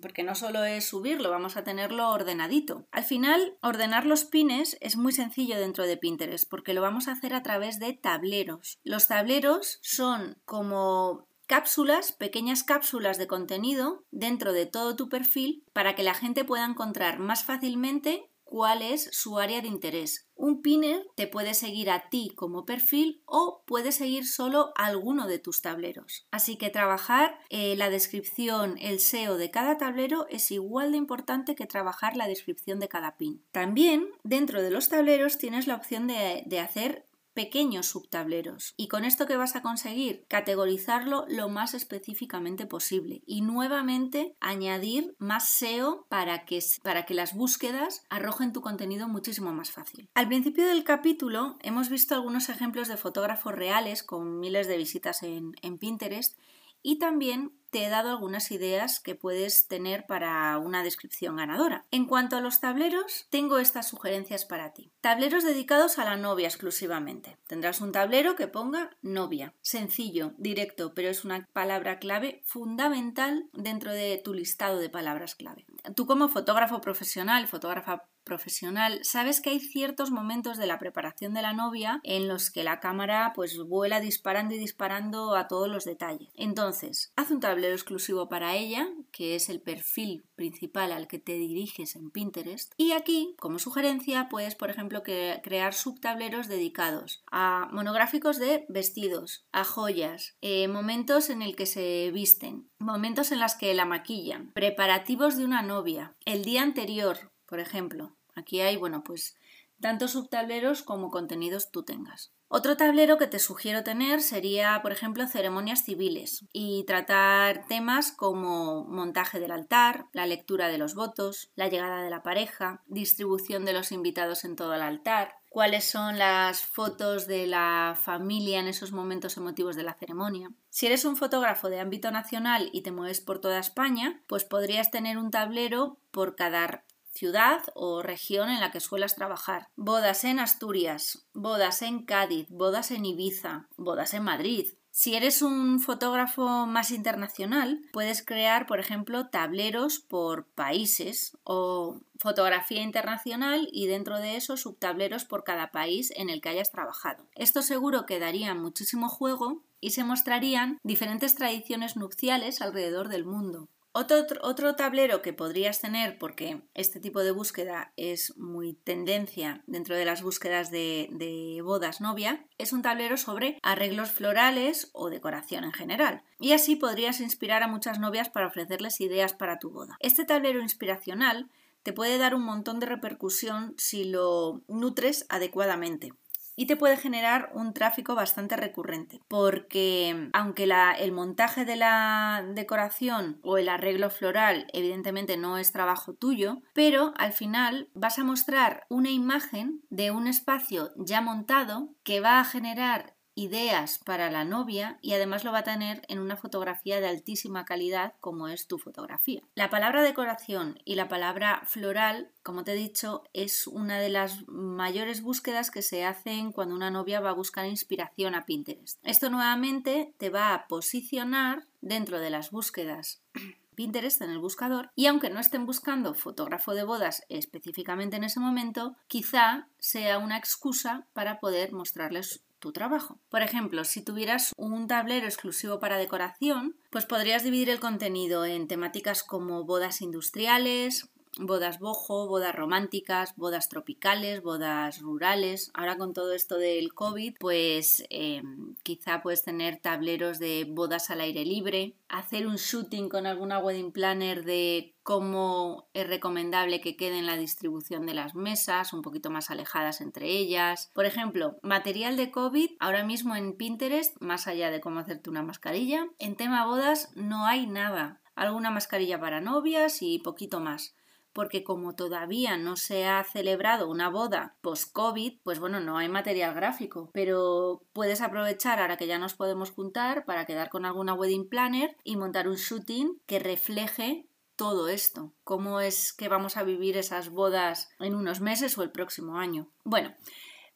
Porque 0.00 0.22
no 0.22 0.34
solo 0.34 0.64
es 0.64 0.86
subirlo, 0.86 1.30
vamos 1.30 1.56
a 1.56 1.64
tenerlo 1.64 2.10
ordenadito. 2.10 2.86
Al 2.90 3.04
final, 3.04 3.56
ordenar 3.62 4.06
los 4.06 4.24
pines 4.24 4.76
es 4.80 4.96
muy 4.96 5.12
sencillo 5.12 5.58
dentro 5.58 5.86
de 5.86 5.96
Pinterest, 5.96 6.48
porque 6.48 6.74
lo 6.74 6.82
vamos 6.82 7.08
a 7.08 7.12
hacer 7.12 7.34
a 7.34 7.42
través 7.42 7.78
de 7.78 7.92
tableros. 7.94 8.78
Los 8.84 9.08
tableros 9.08 9.78
son 9.82 10.40
como 10.44 11.28
cápsulas, 11.46 12.12
pequeñas 12.12 12.62
cápsulas 12.62 13.16
de 13.18 13.26
contenido 13.26 14.04
dentro 14.10 14.52
de 14.52 14.66
todo 14.66 14.96
tu 14.96 15.08
perfil 15.08 15.64
para 15.72 15.94
que 15.94 16.02
la 16.02 16.14
gente 16.14 16.44
pueda 16.44 16.66
encontrar 16.66 17.18
más 17.18 17.42
fácilmente 17.42 18.30
cuál 18.48 18.82
es 18.82 19.08
su 19.12 19.38
área 19.38 19.60
de 19.60 19.68
interés. 19.68 20.28
Un 20.34 20.62
pinner 20.62 21.04
te 21.16 21.26
puede 21.26 21.52
seguir 21.52 21.90
a 21.90 22.08
ti 22.08 22.32
como 22.36 22.64
perfil 22.64 23.22
o 23.26 23.62
puede 23.66 23.92
seguir 23.92 24.26
solo 24.26 24.72
alguno 24.76 25.26
de 25.26 25.38
tus 25.38 25.60
tableros. 25.60 26.26
Así 26.30 26.56
que 26.56 26.70
trabajar 26.70 27.38
eh, 27.50 27.76
la 27.76 27.90
descripción, 27.90 28.76
el 28.78 29.00
SEO 29.00 29.36
de 29.36 29.50
cada 29.50 29.78
tablero 29.78 30.26
es 30.30 30.50
igual 30.50 30.92
de 30.92 30.98
importante 30.98 31.54
que 31.54 31.66
trabajar 31.66 32.16
la 32.16 32.28
descripción 32.28 32.78
de 32.78 32.88
cada 32.88 33.16
pin. 33.16 33.44
También 33.50 34.08
dentro 34.22 34.62
de 34.62 34.70
los 34.70 34.88
tableros 34.88 35.38
tienes 35.38 35.66
la 35.66 35.74
opción 35.74 36.06
de, 36.06 36.44
de 36.46 36.60
hacer 36.60 37.07
pequeños 37.38 37.86
subtableros. 37.86 38.74
¿Y 38.76 38.88
con 38.88 39.04
esto 39.04 39.28
que 39.28 39.36
vas 39.36 39.54
a 39.54 39.62
conseguir? 39.62 40.24
Categorizarlo 40.26 41.24
lo 41.28 41.48
más 41.48 41.72
específicamente 41.72 42.66
posible 42.66 43.22
y 43.26 43.42
nuevamente 43.42 44.34
añadir 44.40 45.14
más 45.20 45.48
SEO 45.48 46.04
para 46.08 46.44
que, 46.44 46.58
para 46.82 47.06
que 47.06 47.14
las 47.14 47.36
búsquedas 47.36 48.02
arrojen 48.10 48.52
tu 48.52 48.60
contenido 48.60 49.06
muchísimo 49.06 49.52
más 49.52 49.70
fácil. 49.70 50.10
Al 50.14 50.26
principio 50.26 50.66
del 50.66 50.82
capítulo 50.82 51.58
hemos 51.62 51.90
visto 51.90 52.16
algunos 52.16 52.48
ejemplos 52.48 52.88
de 52.88 52.96
fotógrafos 52.96 53.54
reales 53.54 54.02
con 54.02 54.40
miles 54.40 54.66
de 54.66 54.76
visitas 54.76 55.22
en, 55.22 55.52
en 55.62 55.78
Pinterest 55.78 56.36
y 56.82 56.98
también 56.98 57.52
te 57.70 57.84
he 57.84 57.88
dado 57.88 58.10
algunas 58.10 58.50
ideas 58.50 59.00
que 59.00 59.14
puedes 59.14 59.68
tener 59.68 60.06
para 60.06 60.56
una 60.58 60.82
descripción 60.82 61.36
ganadora. 61.36 61.84
En 61.90 62.06
cuanto 62.06 62.36
a 62.36 62.40
los 62.40 62.60
tableros, 62.60 63.26
tengo 63.30 63.58
estas 63.58 63.88
sugerencias 63.88 64.44
para 64.44 64.72
ti. 64.72 64.90
Tableros 65.00 65.44
dedicados 65.44 65.98
a 65.98 66.04
la 66.04 66.16
novia 66.16 66.48
exclusivamente. 66.48 67.36
Tendrás 67.46 67.80
un 67.80 67.92
tablero 67.92 68.36
que 68.36 68.48
ponga 68.48 68.96
novia. 69.02 69.54
Sencillo, 69.60 70.32
directo, 70.38 70.94
pero 70.94 71.08
es 71.08 71.24
una 71.24 71.46
palabra 71.52 71.98
clave 71.98 72.42
fundamental 72.44 73.48
dentro 73.52 73.92
de 73.92 74.20
tu 74.22 74.34
listado 74.34 74.78
de 74.78 74.90
palabras 74.90 75.34
clave. 75.34 75.66
Tú 75.94 76.06
como 76.06 76.28
fotógrafo 76.28 76.80
profesional, 76.80 77.46
fotógrafa 77.46 78.08
profesional, 78.24 79.00
sabes 79.02 79.40
que 79.40 79.50
hay 79.50 79.60
ciertos 79.60 80.10
momentos 80.10 80.58
de 80.58 80.66
la 80.66 80.78
preparación 80.78 81.34
de 81.34 81.42
la 81.42 81.54
novia 81.54 82.00
en 82.04 82.28
los 82.28 82.50
que 82.50 82.64
la 82.64 82.78
cámara 82.80 83.32
pues 83.34 83.56
vuela 83.58 84.00
disparando 84.00 84.54
y 84.54 84.58
disparando 84.58 85.34
a 85.34 85.48
todos 85.48 85.68
los 85.68 85.84
detalles. 85.84 86.28
Entonces, 86.34 87.12
haz 87.16 87.30
un 87.30 87.40
tablero 87.40 87.74
exclusivo 87.74 88.28
para 88.28 88.54
ella, 88.54 88.86
que 89.12 89.34
es 89.34 89.48
el 89.48 89.60
perfil 89.60 90.27
principal 90.38 90.92
al 90.92 91.06
que 91.06 91.18
te 91.18 91.32
diriges 91.32 91.94
en 91.96 92.10
Pinterest. 92.10 92.72
Y 92.78 92.92
aquí, 92.92 93.36
como 93.38 93.58
sugerencia, 93.58 94.30
puedes, 94.30 94.54
por 94.54 94.70
ejemplo, 94.70 95.02
crear 95.02 95.74
subtableros 95.74 96.48
dedicados 96.48 97.22
a 97.30 97.68
monográficos 97.70 98.38
de 98.38 98.64
vestidos, 98.70 99.44
a 99.52 99.64
joyas, 99.64 100.36
eh, 100.40 100.66
momentos 100.66 101.28
en 101.28 101.42
el 101.42 101.54
que 101.54 101.66
se 101.66 102.10
visten, 102.10 102.70
momentos 102.78 103.32
en 103.32 103.40
los 103.40 103.54
que 103.54 103.74
la 103.74 103.84
maquillan, 103.84 104.50
preparativos 104.52 105.36
de 105.36 105.44
una 105.44 105.60
novia, 105.60 106.14
el 106.24 106.46
día 106.46 106.62
anterior, 106.62 107.30
por 107.44 107.60
ejemplo, 107.60 108.14
Aquí 108.38 108.60
hay, 108.60 108.76
bueno, 108.76 109.02
pues 109.02 109.36
tantos 109.80 110.12
subtableros 110.12 110.82
como 110.82 111.10
contenidos 111.10 111.72
tú 111.72 111.82
tengas. 111.82 112.32
Otro 112.50 112.78
tablero 112.78 113.18
que 113.18 113.26
te 113.26 113.38
sugiero 113.38 113.84
tener 113.84 114.22
sería, 114.22 114.80
por 114.80 114.90
ejemplo, 114.90 115.26
ceremonias 115.26 115.84
civiles 115.84 116.46
y 116.50 116.84
tratar 116.84 117.66
temas 117.66 118.10
como 118.10 118.84
montaje 118.84 119.38
del 119.38 119.50
altar, 119.50 120.06
la 120.14 120.24
lectura 120.24 120.68
de 120.68 120.78
los 120.78 120.94
votos, 120.94 121.50
la 121.56 121.68
llegada 121.68 122.02
de 122.02 122.08
la 122.08 122.22
pareja, 122.22 122.82
distribución 122.86 123.66
de 123.66 123.74
los 123.74 123.92
invitados 123.92 124.44
en 124.44 124.56
todo 124.56 124.74
el 124.74 124.80
altar, 124.80 125.34
cuáles 125.50 125.84
son 125.84 126.18
las 126.18 126.62
fotos 126.64 127.26
de 127.26 127.46
la 127.46 127.98
familia 128.00 128.60
en 128.60 128.68
esos 128.68 128.92
momentos 128.92 129.36
emotivos 129.36 129.76
de 129.76 129.82
la 129.82 129.92
ceremonia. 129.92 130.50
Si 130.70 130.86
eres 130.86 131.04
un 131.04 131.16
fotógrafo 131.16 131.68
de 131.68 131.80
ámbito 131.80 132.10
nacional 132.10 132.70
y 132.72 132.80
te 132.80 132.92
mueves 132.92 133.20
por 133.20 133.40
toda 133.40 133.58
España, 133.58 134.22
pues 134.26 134.44
podrías 134.44 134.90
tener 134.90 135.18
un 135.18 135.30
tablero 135.30 135.98
por 136.10 136.34
cada 136.34 136.84
ciudad 137.12 137.62
o 137.74 138.02
región 138.02 138.50
en 138.50 138.60
la 138.60 138.70
que 138.70 138.80
suelas 138.80 139.14
trabajar. 139.14 139.68
Bodas 139.76 140.24
en 140.24 140.40
Asturias, 140.40 141.26
bodas 141.34 141.82
en 141.82 142.04
Cádiz, 142.04 142.46
bodas 142.50 142.90
en 142.90 143.04
Ibiza, 143.04 143.68
bodas 143.76 144.14
en 144.14 144.24
Madrid. 144.24 144.74
Si 144.90 145.14
eres 145.14 145.42
un 145.42 145.78
fotógrafo 145.78 146.66
más 146.66 146.90
internacional, 146.90 147.80
puedes 147.92 148.24
crear, 148.24 148.66
por 148.66 148.80
ejemplo, 148.80 149.28
tableros 149.28 150.00
por 150.00 150.46
países 150.46 151.38
o 151.44 152.00
fotografía 152.18 152.82
internacional 152.82 153.68
y 153.70 153.86
dentro 153.86 154.18
de 154.18 154.34
eso 154.34 154.56
subtableros 154.56 155.24
por 155.24 155.44
cada 155.44 155.70
país 155.70 156.12
en 156.16 156.30
el 156.30 156.40
que 156.40 156.48
hayas 156.48 156.72
trabajado. 156.72 157.28
Esto 157.36 157.62
seguro 157.62 158.06
que 158.06 158.18
daría 158.18 158.54
muchísimo 158.54 159.08
juego 159.08 159.62
y 159.80 159.90
se 159.90 160.02
mostrarían 160.02 160.80
diferentes 160.82 161.36
tradiciones 161.36 161.96
nupciales 161.96 162.60
alrededor 162.60 163.08
del 163.08 163.24
mundo. 163.24 163.68
Otro, 164.00 164.76
tablero 164.76 165.22
que 165.22 165.32
podrías 165.32 165.80
tener, 165.80 166.18
porque 166.18 166.62
este 166.74 167.00
tipo 167.00 167.18
de 167.24 167.32
búsqueda 167.32 167.92
es 167.96 168.36
muy 168.36 168.74
tendencia 168.74 169.64
dentro 169.66 169.96
de 169.96 170.04
las 170.04 170.22
búsquedas 170.22 170.70
de, 170.70 171.08
de, 171.10 171.60
bodas 171.62 172.00
novia, 172.00 172.46
es 172.58 172.72
un 172.72 172.82
tablero 172.82 173.16
sobre 173.16 173.58
arreglos 173.60 174.12
florales 174.12 174.90
o 174.92 175.10
decoración 175.10 175.64
en 175.64 175.72
general. 175.72 176.22
Y 176.38 176.52
así 176.52 176.76
podrías 176.76 177.20
inspirar 177.20 177.64
a 177.64 177.66
muchas 177.66 177.98
novias 177.98 178.28
para 178.28 178.46
ofrecerles 178.46 179.00
ideas 179.00 179.32
para 179.32 179.58
tu 179.58 179.70
boda. 179.70 179.96
Este 179.98 180.24
tablero 180.24 180.60
inspiracional 180.60 181.50
te 181.82 181.92
puede 181.92 182.18
dar 182.18 182.36
un 182.36 182.42
montón 182.42 182.78
de 182.78 182.86
repercusión 182.86 183.74
si 183.78 184.04
lo 184.04 184.62
nutres 184.68 185.26
adecuadamente 185.28 186.12
y 186.58 186.66
te 186.66 186.76
puede 186.76 186.96
generar 186.96 187.52
un 187.54 187.72
tráfico 187.72 188.16
bastante 188.16 188.56
recurrente 188.56 189.20
porque 189.28 190.28
aunque 190.32 190.68
el 190.98 191.12
montaje 191.12 191.64
de 191.64 191.76
la 191.76 192.44
decoración 192.52 193.38
o 193.44 193.58
el 193.58 193.68
arreglo 193.68 194.10
floral 194.10 194.66
evidentemente 194.72 195.36
no 195.36 195.56
es 195.56 195.70
trabajo 195.70 196.14
tuyo, 196.14 196.60
pero 196.74 197.14
al 197.16 197.32
final 197.32 197.90
vas 197.94 198.18
a 198.18 198.24
mostrar 198.24 198.86
una 198.88 199.10
imagen 199.10 199.82
de 199.88 200.10
un 200.10 200.26
espacio 200.26 200.90
ya 200.96 201.20
montado 201.20 201.94
que 202.02 202.18
va 202.18 202.40
a 202.40 202.44
generar 202.44 203.14
ideas 203.38 204.00
para 204.04 204.30
la 204.30 204.44
novia 204.44 204.98
y 205.00 205.12
además 205.12 205.44
lo 205.44 205.52
va 205.52 205.58
a 205.58 205.64
tener 205.64 206.02
en 206.08 206.18
una 206.18 206.36
fotografía 206.36 207.00
de 207.00 207.06
altísima 207.06 207.64
calidad 207.64 208.14
como 208.20 208.48
es 208.48 208.66
tu 208.66 208.78
fotografía. 208.78 209.42
La 209.54 209.70
palabra 209.70 210.02
decoración 210.02 210.80
y 210.84 210.96
la 210.96 211.08
palabra 211.08 211.62
floral, 211.64 212.32
como 212.42 212.64
te 212.64 212.72
he 212.72 212.76
dicho, 212.76 213.22
es 213.32 213.68
una 213.68 214.00
de 214.00 214.08
las 214.08 214.48
mayores 214.48 215.22
búsquedas 215.22 215.70
que 215.70 215.82
se 215.82 216.04
hacen 216.04 216.50
cuando 216.50 216.74
una 216.74 216.90
novia 216.90 217.20
va 217.20 217.30
a 217.30 217.34
buscar 217.34 217.66
inspiración 217.66 218.34
a 218.34 218.44
Pinterest. 218.44 218.98
Esto 219.04 219.30
nuevamente 219.30 220.14
te 220.18 220.30
va 220.30 220.52
a 220.52 220.66
posicionar 220.66 221.68
dentro 221.80 222.18
de 222.18 222.30
las 222.30 222.50
búsquedas 222.50 223.22
Pinterest 223.76 224.20
en 224.22 224.30
el 224.30 224.40
buscador 224.40 224.90
y 224.96 225.06
aunque 225.06 225.30
no 225.30 225.38
estén 225.38 225.64
buscando 225.64 226.12
fotógrafo 226.12 226.74
de 226.74 226.82
bodas 226.82 227.22
específicamente 227.28 228.16
en 228.16 228.24
ese 228.24 228.40
momento, 228.40 228.96
quizá 229.06 229.68
sea 229.78 230.18
una 230.18 230.36
excusa 230.36 231.06
para 231.12 231.38
poder 231.38 231.72
mostrarles 231.72 232.42
tu 232.58 232.72
trabajo. 232.72 233.18
Por 233.28 233.42
ejemplo, 233.42 233.84
si 233.84 234.02
tuvieras 234.02 234.52
un 234.56 234.86
tablero 234.86 235.26
exclusivo 235.26 235.78
para 235.78 235.98
decoración, 235.98 236.76
pues 236.90 237.06
podrías 237.06 237.44
dividir 237.44 237.70
el 237.70 237.80
contenido 237.80 238.44
en 238.44 238.68
temáticas 238.68 239.22
como 239.22 239.64
bodas 239.64 240.00
industriales, 240.00 241.08
bodas 241.38 241.78
bojo, 241.78 242.28
bodas 242.28 242.54
románticas, 242.54 243.34
bodas 243.36 243.68
tropicales, 243.68 244.42
bodas 244.42 245.00
rurales. 245.00 245.70
Ahora 245.74 245.96
con 245.96 246.12
todo 246.12 246.32
esto 246.32 246.56
del 246.56 246.94
COVID, 246.94 247.36
pues 247.38 248.04
em, 248.10 248.74
quizá 248.82 249.22
puedes 249.22 249.44
tener 249.44 249.78
tableros 249.80 250.38
de 250.38 250.66
bodas 250.68 251.10
al 251.10 251.20
aire 251.20 251.44
libre, 251.44 251.94
hacer 252.08 252.46
un 252.46 252.56
shooting 252.56 253.08
con 253.08 253.26
alguna 253.26 253.58
wedding 253.58 253.92
planner 253.92 254.44
de 254.44 254.94
cómo 255.02 255.88
es 255.94 256.06
recomendable 256.06 256.82
que 256.82 256.96
queden 256.96 257.24
la 257.24 257.38
distribución 257.38 258.04
de 258.04 258.12
las 258.12 258.34
mesas, 258.34 258.92
un 258.92 259.00
poquito 259.00 259.30
más 259.30 259.50
alejadas 259.50 260.02
entre 260.02 260.28
ellas. 260.28 260.90
Por 260.92 261.06
ejemplo, 261.06 261.56
material 261.62 262.18
de 262.18 262.30
COVID, 262.30 262.72
ahora 262.78 263.04
mismo 263.04 263.34
en 263.34 263.54
Pinterest, 263.54 264.20
más 264.20 264.46
allá 264.46 264.70
de 264.70 264.82
cómo 264.82 265.00
hacerte 265.00 265.30
una 265.30 265.42
mascarilla, 265.42 266.06
en 266.18 266.36
tema 266.36 266.66
bodas 266.66 267.10
no 267.14 267.46
hay 267.46 267.66
nada. 267.66 268.20
Alguna 268.34 268.70
mascarilla 268.70 269.18
para 269.18 269.40
novias 269.40 270.02
y 270.02 270.18
poquito 270.18 270.60
más 270.60 270.94
porque 271.38 271.62
como 271.62 271.94
todavía 271.94 272.56
no 272.56 272.74
se 272.74 273.06
ha 273.06 273.22
celebrado 273.22 273.88
una 273.88 274.08
boda 274.08 274.56
post-COVID, 274.60 275.38
pues 275.44 275.60
bueno, 275.60 275.78
no 275.78 275.96
hay 275.96 276.08
material 276.08 276.52
gráfico, 276.52 277.10
pero 277.14 277.84
puedes 277.92 278.22
aprovechar 278.22 278.80
ahora 278.80 278.96
que 278.96 279.06
ya 279.06 279.20
nos 279.20 279.34
podemos 279.34 279.70
juntar 279.70 280.24
para 280.24 280.46
quedar 280.46 280.68
con 280.68 280.84
alguna 280.84 281.14
wedding 281.14 281.48
planner 281.48 281.96
y 282.02 282.16
montar 282.16 282.48
un 282.48 282.56
shooting 282.56 283.20
que 283.26 283.38
refleje 283.38 284.26
todo 284.56 284.88
esto, 284.88 285.32
cómo 285.44 285.78
es 285.78 286.12
que 286.12 286.26
vamos 286.26 286.56
a 286.56 286.64
vivir 286.64 286.96
esas 286.96 287.30
bodas 287.30 287.88
en 288.00 288.16
unos 288.16 288.40
meses 288.40 288.76
o 288.76 288.82
el 288.82 288.90
próximo 288.90 289.36
año. 289.36 289.70
Bueno, 289.84 290.16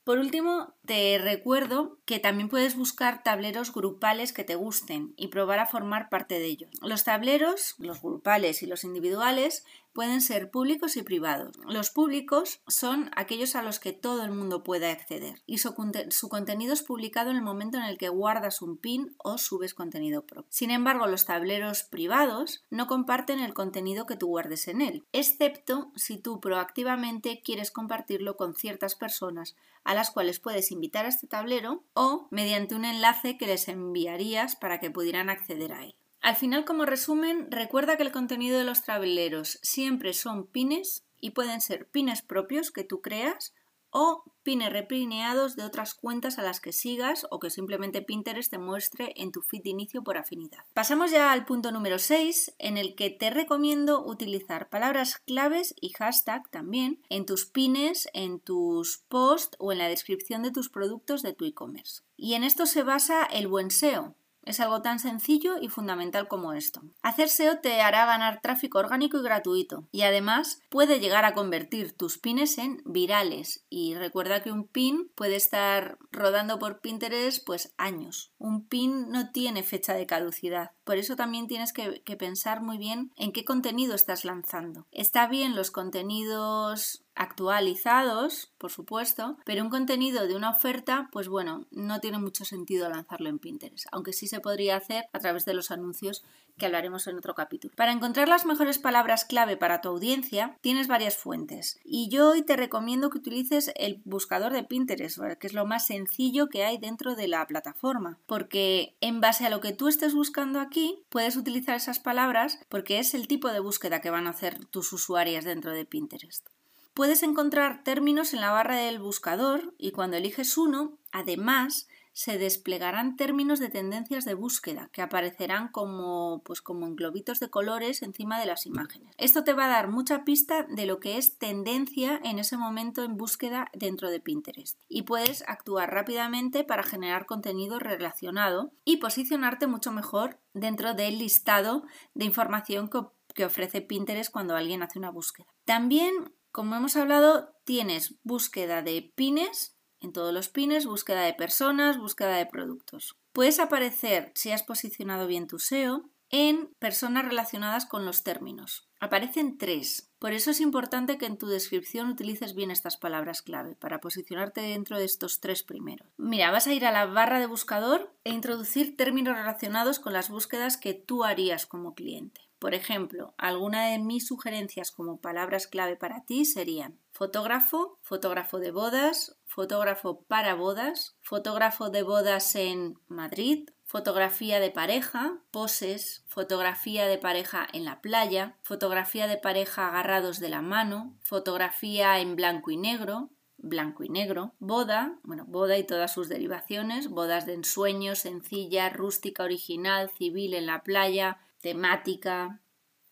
por 0.05 0.19
último, 0.19 0.75
te 0.85 1.17
recuerdo 1.19 1.99
que 2.07 2.19
también 2.19 2.49
puedes 2.49 2.77
buscar 2.77 3.23
tableros 3.23 3.73
grupales 3.73 4.33
que 4.33 4.43
te 4.43 4.57
gusten 4.57 5.15
y 5.17 5.29
probar 5.29 5.61
a 5.61 5.67
formar 5.67 6.09
parte 6.09 6.41
de 6.41 6.47
ellos. 6.47 6.71
Los 6.81 7.05
tableros, 7.05 7.77
los 7.79 8.03
grupales 8.03 8.65
y 8.65 8.67
los 8.67 8.83
individuales, 8.83 9.65
pueden 9.93 10.21
ser 10.21 10.51
públicos 10.51 10.97
y 10.97 11.03
privados. 11.03 11.57
Los 11.67 11.91
públicos 11.91 12.61
son 12.67 13.11
aquellos 13.15 13.55
a 13.55 13.63
los 13.63 13.79
que 13.79 13.93
todo 13.93 14.25
el 14.25 14.31
mundo 14.31 14.63
puede 14.63 14.91
acceder 14.91 15.43
y 15.47 15.59
su, 15.59 15.75
contenido 15.75 16.73
es 16.73 16.83
publicado 16.83 17.31
en 17.31 17.37
el 17.37 17.43
momento 17.43 17.79
en 17.79 17.85
el 17.85 17.99
que 17.99 18.09
guardas 18.09 18.63
un 18.63 18.79
pin 18.79 19.15
o 19.19 19.39
subes 19.39 19.75
contenido 19.75 20.27
propio. 20.27 20.47
Sin 20.51 20.71
embargo, 20.71 21.07
los 21.07 21.27
tableros 21.27 21.83
privados 21.83 22.65
no 22.71 22.87
comparten 22.87 23.41
el 23.41 23.55
contenido 23.55 24.07
que 24.07 24.17
tú 24.17 24.29
guardes 24.29 24.69
en 24.69 24.81
él, 24.81 25.05
excepto 25.13 25.93
si 25.97 26.19
tú 26.19 26.41
proactivamente 26.41 27.43
quieres 27.45 27.71
compartirlo 27.71 28.37
con 28.37 28.55
ciertas 28.55 28.95
personas 28.95 29.57
a 29.85 29.95
las 29.95 30.11
cuales 30.11 30.39
puedes 30.39 30.71
invitar 30.71 31.07
a 31.07 31.09
este 31.09 31.27
tablero 31.27 31.85
o 31.95 32.29
mediante 32.31 32.75
un 32.75 32.85
enlace 32.85 33.37
que 33.37 33.47
les 33.47 33.69
enviarías 33.69 34.57
para 34.57 34.81
que 34.81 34.91
pudieran 34.91 35.29
acceder 35.29 35.73
a 35.73 35.85
él. 35.85 35.97
Al 36.23 36.37
final, 36.37 36.65
como 36.65 36.87
resumen, 36.87 37.51
recuerda 37.51 37.97
que 37.97 38.05
el 38.05 38.13
contenido 38.13 38.57
de 38.57 38.65
los 38.65 38.83
tableros 38.83 39.59
siempre 39.63 40.13
son 40.13 40.47
pines 40.47 41.05
y 41.21 41.31
pueden 41.31 41.61
ser 41.61 41.89
pines 41.89 42.23
propios 42.23 42.71
que 42.71 42.85
tú 42.85 43.01
creas 43.01 43.53
o 43.91 44.25
pines 44.43 44.73
repineados 44.73 45.57
de 45.57 45.65
otras 45.65 45.95
cuentas 45.95 46.39
a 46.39 46.43
las 46.43 46.61
que 46.61 46.73
sigas 46.73 47.27
o 47.31 47.41
que 47.41 47.51
simplemente 47.51 48.03
Pinterest 48.03 48.51
te 48.51 48.59
muestre 48.59 49.13
en 49.17 49.33
tu 49.33 49.43
feed 49.43 49.63
de 49.65 49.71
inicio 49.71 50.03
por 50.03 50.17
afinidad. 50.17 50.61
Pasamos 50.75 51.11
ya 51.11 51.33
al 51.33 51.45
punto 51.45 51.73
número 51.73 51.99
6 51.99 52.55
en 52.59 52.79
el 52.79 52.95
que 52.95 53.11
te 53.11 53.31
recomiendo 53.31 54.05
utilizar 54.05 54.69
palabras 54.69 55.19
claves 55.19 55.75
y 55.81 55.91
hashtag 55.91 56.49
también 56.51 57.01
en 57.11 57.27
tus 57.27 57.47
pines, 57.47 58.09
en 58.15 58.39
tus 58.39 58.99
posts 59.09 59.57
o 59.59 59.73
en 59.73 59.79
la 59.79 59.89
descripción 59.89 60.43
de 60.43 60.53
tus 60.53 60.71
productos 60.71 61.23
de 61.23 61.35
tu 61.35 61.45
e-commerce. 61.45 62.03
Y 62.17 62.35
en 62.35 62.45
esto 62.45 62.67
se 62.67 62.85
basa 62.85 63.25
el 63.25 63.47
buen 63.49 63.71
SEO, 63.71 64.15
Es 64.45 64.61
algo 64.61 64.83
tan 64.83 64.99
sencillo 64.99 65.59
y 65.61 65.69
fundamental 65.69 66.29
como 66.29 66.53
esto. 66.53 66.83
Hacer 67.03 67.29
SEO 67.29 67.59
te 67.59 67.81
hará 67.81 68.07
ganar 68.07 68.41
tráfico 68.41 68.79
orgánico 68.79 69.19
y 69.19 69.23
gratuito 69.23 69.89
y 69.93 70.03
además 70.03 70.61
puede 70.69 71.01
llegar 71.01 71.25
a 71.25 71.35
convertir 71.35 71.97
tus 71.97 72.19
pines 72.19 72.59
en 72.59 72.83
virales. 72.85 73.65
Y 73.71 73.95
recuerda 73.95 74.43
que 74.43 74.53
un 74.53 74.67
pin 74.67 75.11
puede 75.15 75.37
estar 75.37 75.99
rodando 76.11 76.59
por 76.59 76.81
Pinterest 76.81 77.45
pues 77.47 77.73
años. 77.79 78.33
Un 78.39 78.67
pin 78.67 79.11
no 79.11 79.31
tiene 79.31 79.63
fecha 79.63 79.95
de 79.95 80.07
caducidad. 80.07 80.73
Por 80.85 80.97
eso 80.97 81.15
también 81.15 81.47
tienes 81.47 81.73
que, 81.73 82.03
que 82.03 82.17
pensar 82.17 82.63
muy 82.63 82.79
bien 82.79 83.13
en 83.17 83.33
qué 83.33 83.45
contenido 83.45 83.95
estás 83.95 84.25
lanzando. 84.25 84.87
Está 84.91 85.29
bien 85.29 85.55
los 85.55 85.71
contenidos 85.71 87.05
actualizados, 87.15 88.53
por 88.59 88.71
supuesto, 88.71 89.37
pero 89.45 89.63
un 89.63 89.71
contenido 89.71 90.27
de 90.27 90.37
una 90.37 90.51
oferta, 90.51 91.09
pues 91.13 91.29
bueno, 91.29 91.67
no 91.71 92.01
tiene 92.01 92.19
mucho 92.19 92.45
sentido 92.45 92.89
lanzarlo 92.89 93.29
en 93.29 93.39
Pinterest, 93.39 93.87
aunque 93.93 94.13
sí 94.13 94.27
se 94.27 94.41
podría 94.41 94.77
hacer 94.77 95.05
a 95.13 95.19
través 95.19 95.45
de 95.45 95.55
los 95.55 95.71
anuncios 95.71 96.25
que 96.59 96.67
hablaremos 96.67 97.07
en 97.07 97.17
otro 97.17 97.35
capítulo. 97.35 97.75
Para 97.77 97.93
encontrar 97.93 98.29
las 98.29 98.45
mejores 98.45 98.79
palabras 98.79 99.25
clave 99.25 99.57
para 99.57 99.81
tu 99.81 99.89
audiencia, 99.89 100.57
tienes 100.61 100.87
varias 100.87 101.17
fuentes 101.17 101.81
y 101.85 102.09
yo 102.09 102.31
hoy 102.31 102.43
te 102.43 102.57
recomiendo 102.57 103.11
que 103.11 103.19
utilices 103.19 103.73
el 103.77 104.01
buscador 104.05 104.53
de 104.53 104.63
Pinterest, 104.63 105.19
que 105.39 105.47
es 105.47 105.55
lo 105.55 105.67
más 105.67 105.87
sencillo 105.87 106.49
que 106.49 106.65
hay 106.65 106.79
dentro 106.79 107.15
de 107.15 107.29
la 107.29 107.47
plataforma, 107.47 108.19
porque 108.27 108.97
en 109.01 109.21
base 109.21 109.47
a 109.47 109.51
lo 109.51 109.61
que 109.61 109.73
tú 109.73 109.89
estés 109.89 110.15
buscando 110.15 110.61
aquí, 110.61 111.03
puedes 111.09 111.37
utilizar 111.37 111.77
esas 111.77 111.99
palabras 111.99 112.61
porque 112.69 112.99
es 112.99 113.15
el 113.15 113.29
tipo 113.29 113.49
de 113.49 113.61
búsqueda 113.61 114.01
que 114.01 114.11
van 114.11 114.27
a 114.27 114.31
hacer 114.31 114.65
tus 114.67 114.93
usuarias 114.93 115.45
dentro 115.45 115.73
de 115.73 115.85
Pinterest. 115.85 116.47
Puedes 116.95 117.23
encontrar 117.23 117.85
términos 117.85 118.35
en 118.35 118.41
la 118.41 118.51
barra 118.51 118.77
del 118.77 118.99
buscador 118.99 119.75
y 119.79 119.93
cuando 119.93 120.19
eliges 120.19 120.59
uno, 120.59 120.99
además, 121.11 121.89
se 122.13 122.37
desplegarán 122.37 123.17
términos 123.17 123.59
de 123.59 123.71
tendencias 123.71 124.25
de 124.25 124.35
búsqueda 124.35 124.91
que 124.93 125.01
aparecerán 125.03 125.69
como, 125.69 126.43
pues 126.45 126.61
como 126.61 126.87
en 126.87 126.95
globitos 126.95 127.41
de 127.41 127.49
colores 127.49 128.03
encima 128.03 128.39
de 128.39 128.47
las 128.47 128.67
imágenes. 128.67 129.15
Esto 129.17 129.45
te 129.45 129.55
va 129.55 129.67
a 129.67 129.71
dar 129.71 129.89
mucha 129.89 130.25
pista 130.25 130.65
de 130.69 130.87
lo 130.87 131.01
que 131.01 131.17
es 131.17 131.39
tendencia 131.39 132.21
en 132.23 132.39
ese 132.39 132.57
momento 132.57 133.03
en 133.03 133.17
búsqueda 133.17 133.71
dentro 133.73 134.11
de 134.11 134.21
Pinterest 134.21 134.79
y 134.89 135.03
puedes 135.03 135.43
actuar 135.49 135.91
rápidamente 135.91 136.65
para 136.65 136.83
generar 136.83 137.25
contenido 137.25 137.79
relacionado 137.79 138.73
y 138.85 138.99
posicionarte 138.99 139.67
mucho 139.67 139.93
mejor 139.93 140.39
dentro 140.53 140.93
del 140.93 141.19
listado 141.19 141.85
de 142.13 142.27
información 142.27 142.91
que, 142.91 143.01
que 143.35 143.47
ofrece 143.47 143.81
Pinterest 143.81 144.31
cuando 144.31 144.55
alguien 144.55 144.83
hace 144.83 144.99
una 144.99 145.11
búsqueda. 145.11 145.47
También 145.65 146.13
como 146.53 146.77
hemos 146.77 146.97
hablado, 146.97 147.55
tienes 147.65 148.15
búsqueda 148.23 148.83
de 148.83 149.13
pines, 149.15 149.77
en 150.01 150.13
todos 150.13 150.35
los 150.35 150.49
pines, 150.49 150.87
búsqueda 150.87 151.23
de 151.23 151.35
personas, 151.35 151.99
búsqueda 151.99 152.37
de 152.37 152.47
productos. 152.47 153.17
Puedes 153.33 153.59
aparecer, 153.59 154.33
si 154.35 154.51
has 154.51 154.63
posicionado 154.63 155.27
bien 155.27 155.47
tu 155.47 155.59
SEO, 155.59 156.11
en 156.33 156.75
personas 156.79 157.27
relacionadas 157.27 157.85
con 157.87 158.07
los 158.07 158.25
términos. 158.25 158.89
Aparecen 159.01 159.59
tres. 159.59 160.11
Por 160.19 160.33
eso 160.33 160.51
es 160.51 160.61
importante 160.61 161.19
que 161.19 161.27
en 161.27 161.37
tu 161.37 161.47
descripción 161.47 162.09
utilices 162.09 162.55
bien 162.55 162.71
estas 162.71 162.97
palabras 162.97 163.43
clave 163.43 163.75
para 163.77 164.01
posicionarte 164.01 164.63
dentro 164.63 164.99
de 164.99 165.05
estos 165.05 165.41
tres 165.41 165.63
primeros. 165.63 166.09
Mira, 166.17 166.51
vas 166.51 166.67
a 166.67 166.73
ir 166.73 166.87
a 166.87 166.93
la 166.93 167.07
barra 167.07 167.39
de 167.39 167.47
buscador 167.47 168.15
e 168.25 168.31
introducir 168.31 168.97
términos 168.97 169.37
relacionados 169.37 169.99
con 169.99 170.15
las 170.15 170.31
búsquedas 170.31 170.77
que 170.79 170.95
tú 170.95 171.25
harías 171.25 171.67
como 171.67 171.95
cliente. 171.95 172.41
Por 172.63 172.75
ejemplo, 172.75 173.35
alguna 173.39 173.89
de 173.89 173.99
mis 173.99 174.29
sugerencias 174.29 174.93
como 174.93 175.21
palabras 175.21 175.67
clave 175.67 175.97
para 175.97 176.25
ti 176.25 176.45
serían 176.45 176.97
fotógrafo, 177.11 177.99
fotógrafo 178.03 178.61
de 178.61 178.71
bodas, 178.71 179.37
fotógrafo 179.47 180.23
para 180.29 180.55
bodas, 180.55 181.17
fotógrafo 181.23 181.91
de 181.91 182.05
bodas 182.05 182.55
en 182.55 183.01
Madrid, 183.09 183.69
fotografía 183.85 184.61
de 184.61 184.71
pareja, 184.71 185.41
poses, 185.51 186.23
fotografía 186.29 187.09
de 187.09 187.19
pareja 187.19 187.67
en 187.73 187.85
la 187.85 188.01
playa, 188.01 188.57
fotografía 188.63 189.27
de 189.27 189.39
pareja 189.39 189.89
agarrados 189.89 190.39
de 190.39 190.51
la 190.51 190.63
mano, 190.63 191.19
fotografía 191.25 192.21
en 192.21 192.37
blanco 192.37 192.71
y 192.71 192.77
negro, 192.77 193.31
blanco 193.57 194.05
y 194.05 194.09
negro, 194.09 194.55
boda, 194.61 195.19
bueno, 195.25 195.47
boda 195.49 195.79
y 195.79 195.85
todas 195.85 196.13
sus 196.13 196.29
derivaciones, 196.29 197.09
bodas 197.09 197.45
de 197.45 197.55
ensueño, 197.55 198.15
sencilla, 198.15 198.89
rústica, 198.89 199.43
original, 199.43 200.11
civil 200.11 200.55
en 200.55 200.67
la 200.67 200.85
playa, 200.85 201.41
temática, 201.63 202.61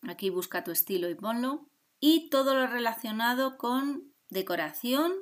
aquí 0.03 0.29
busca 0.29 0.63
tu 0.63 0.69
estilo 0.69 1.09
y 1.09 1.15
ponlo, 1.15 1.65
y 1.99 2.29
todo 2.29 2.53
lo 2.53 2.67
relacionado 2.67 3.57
con 3.57 4.13
decoración, 4.29 5.13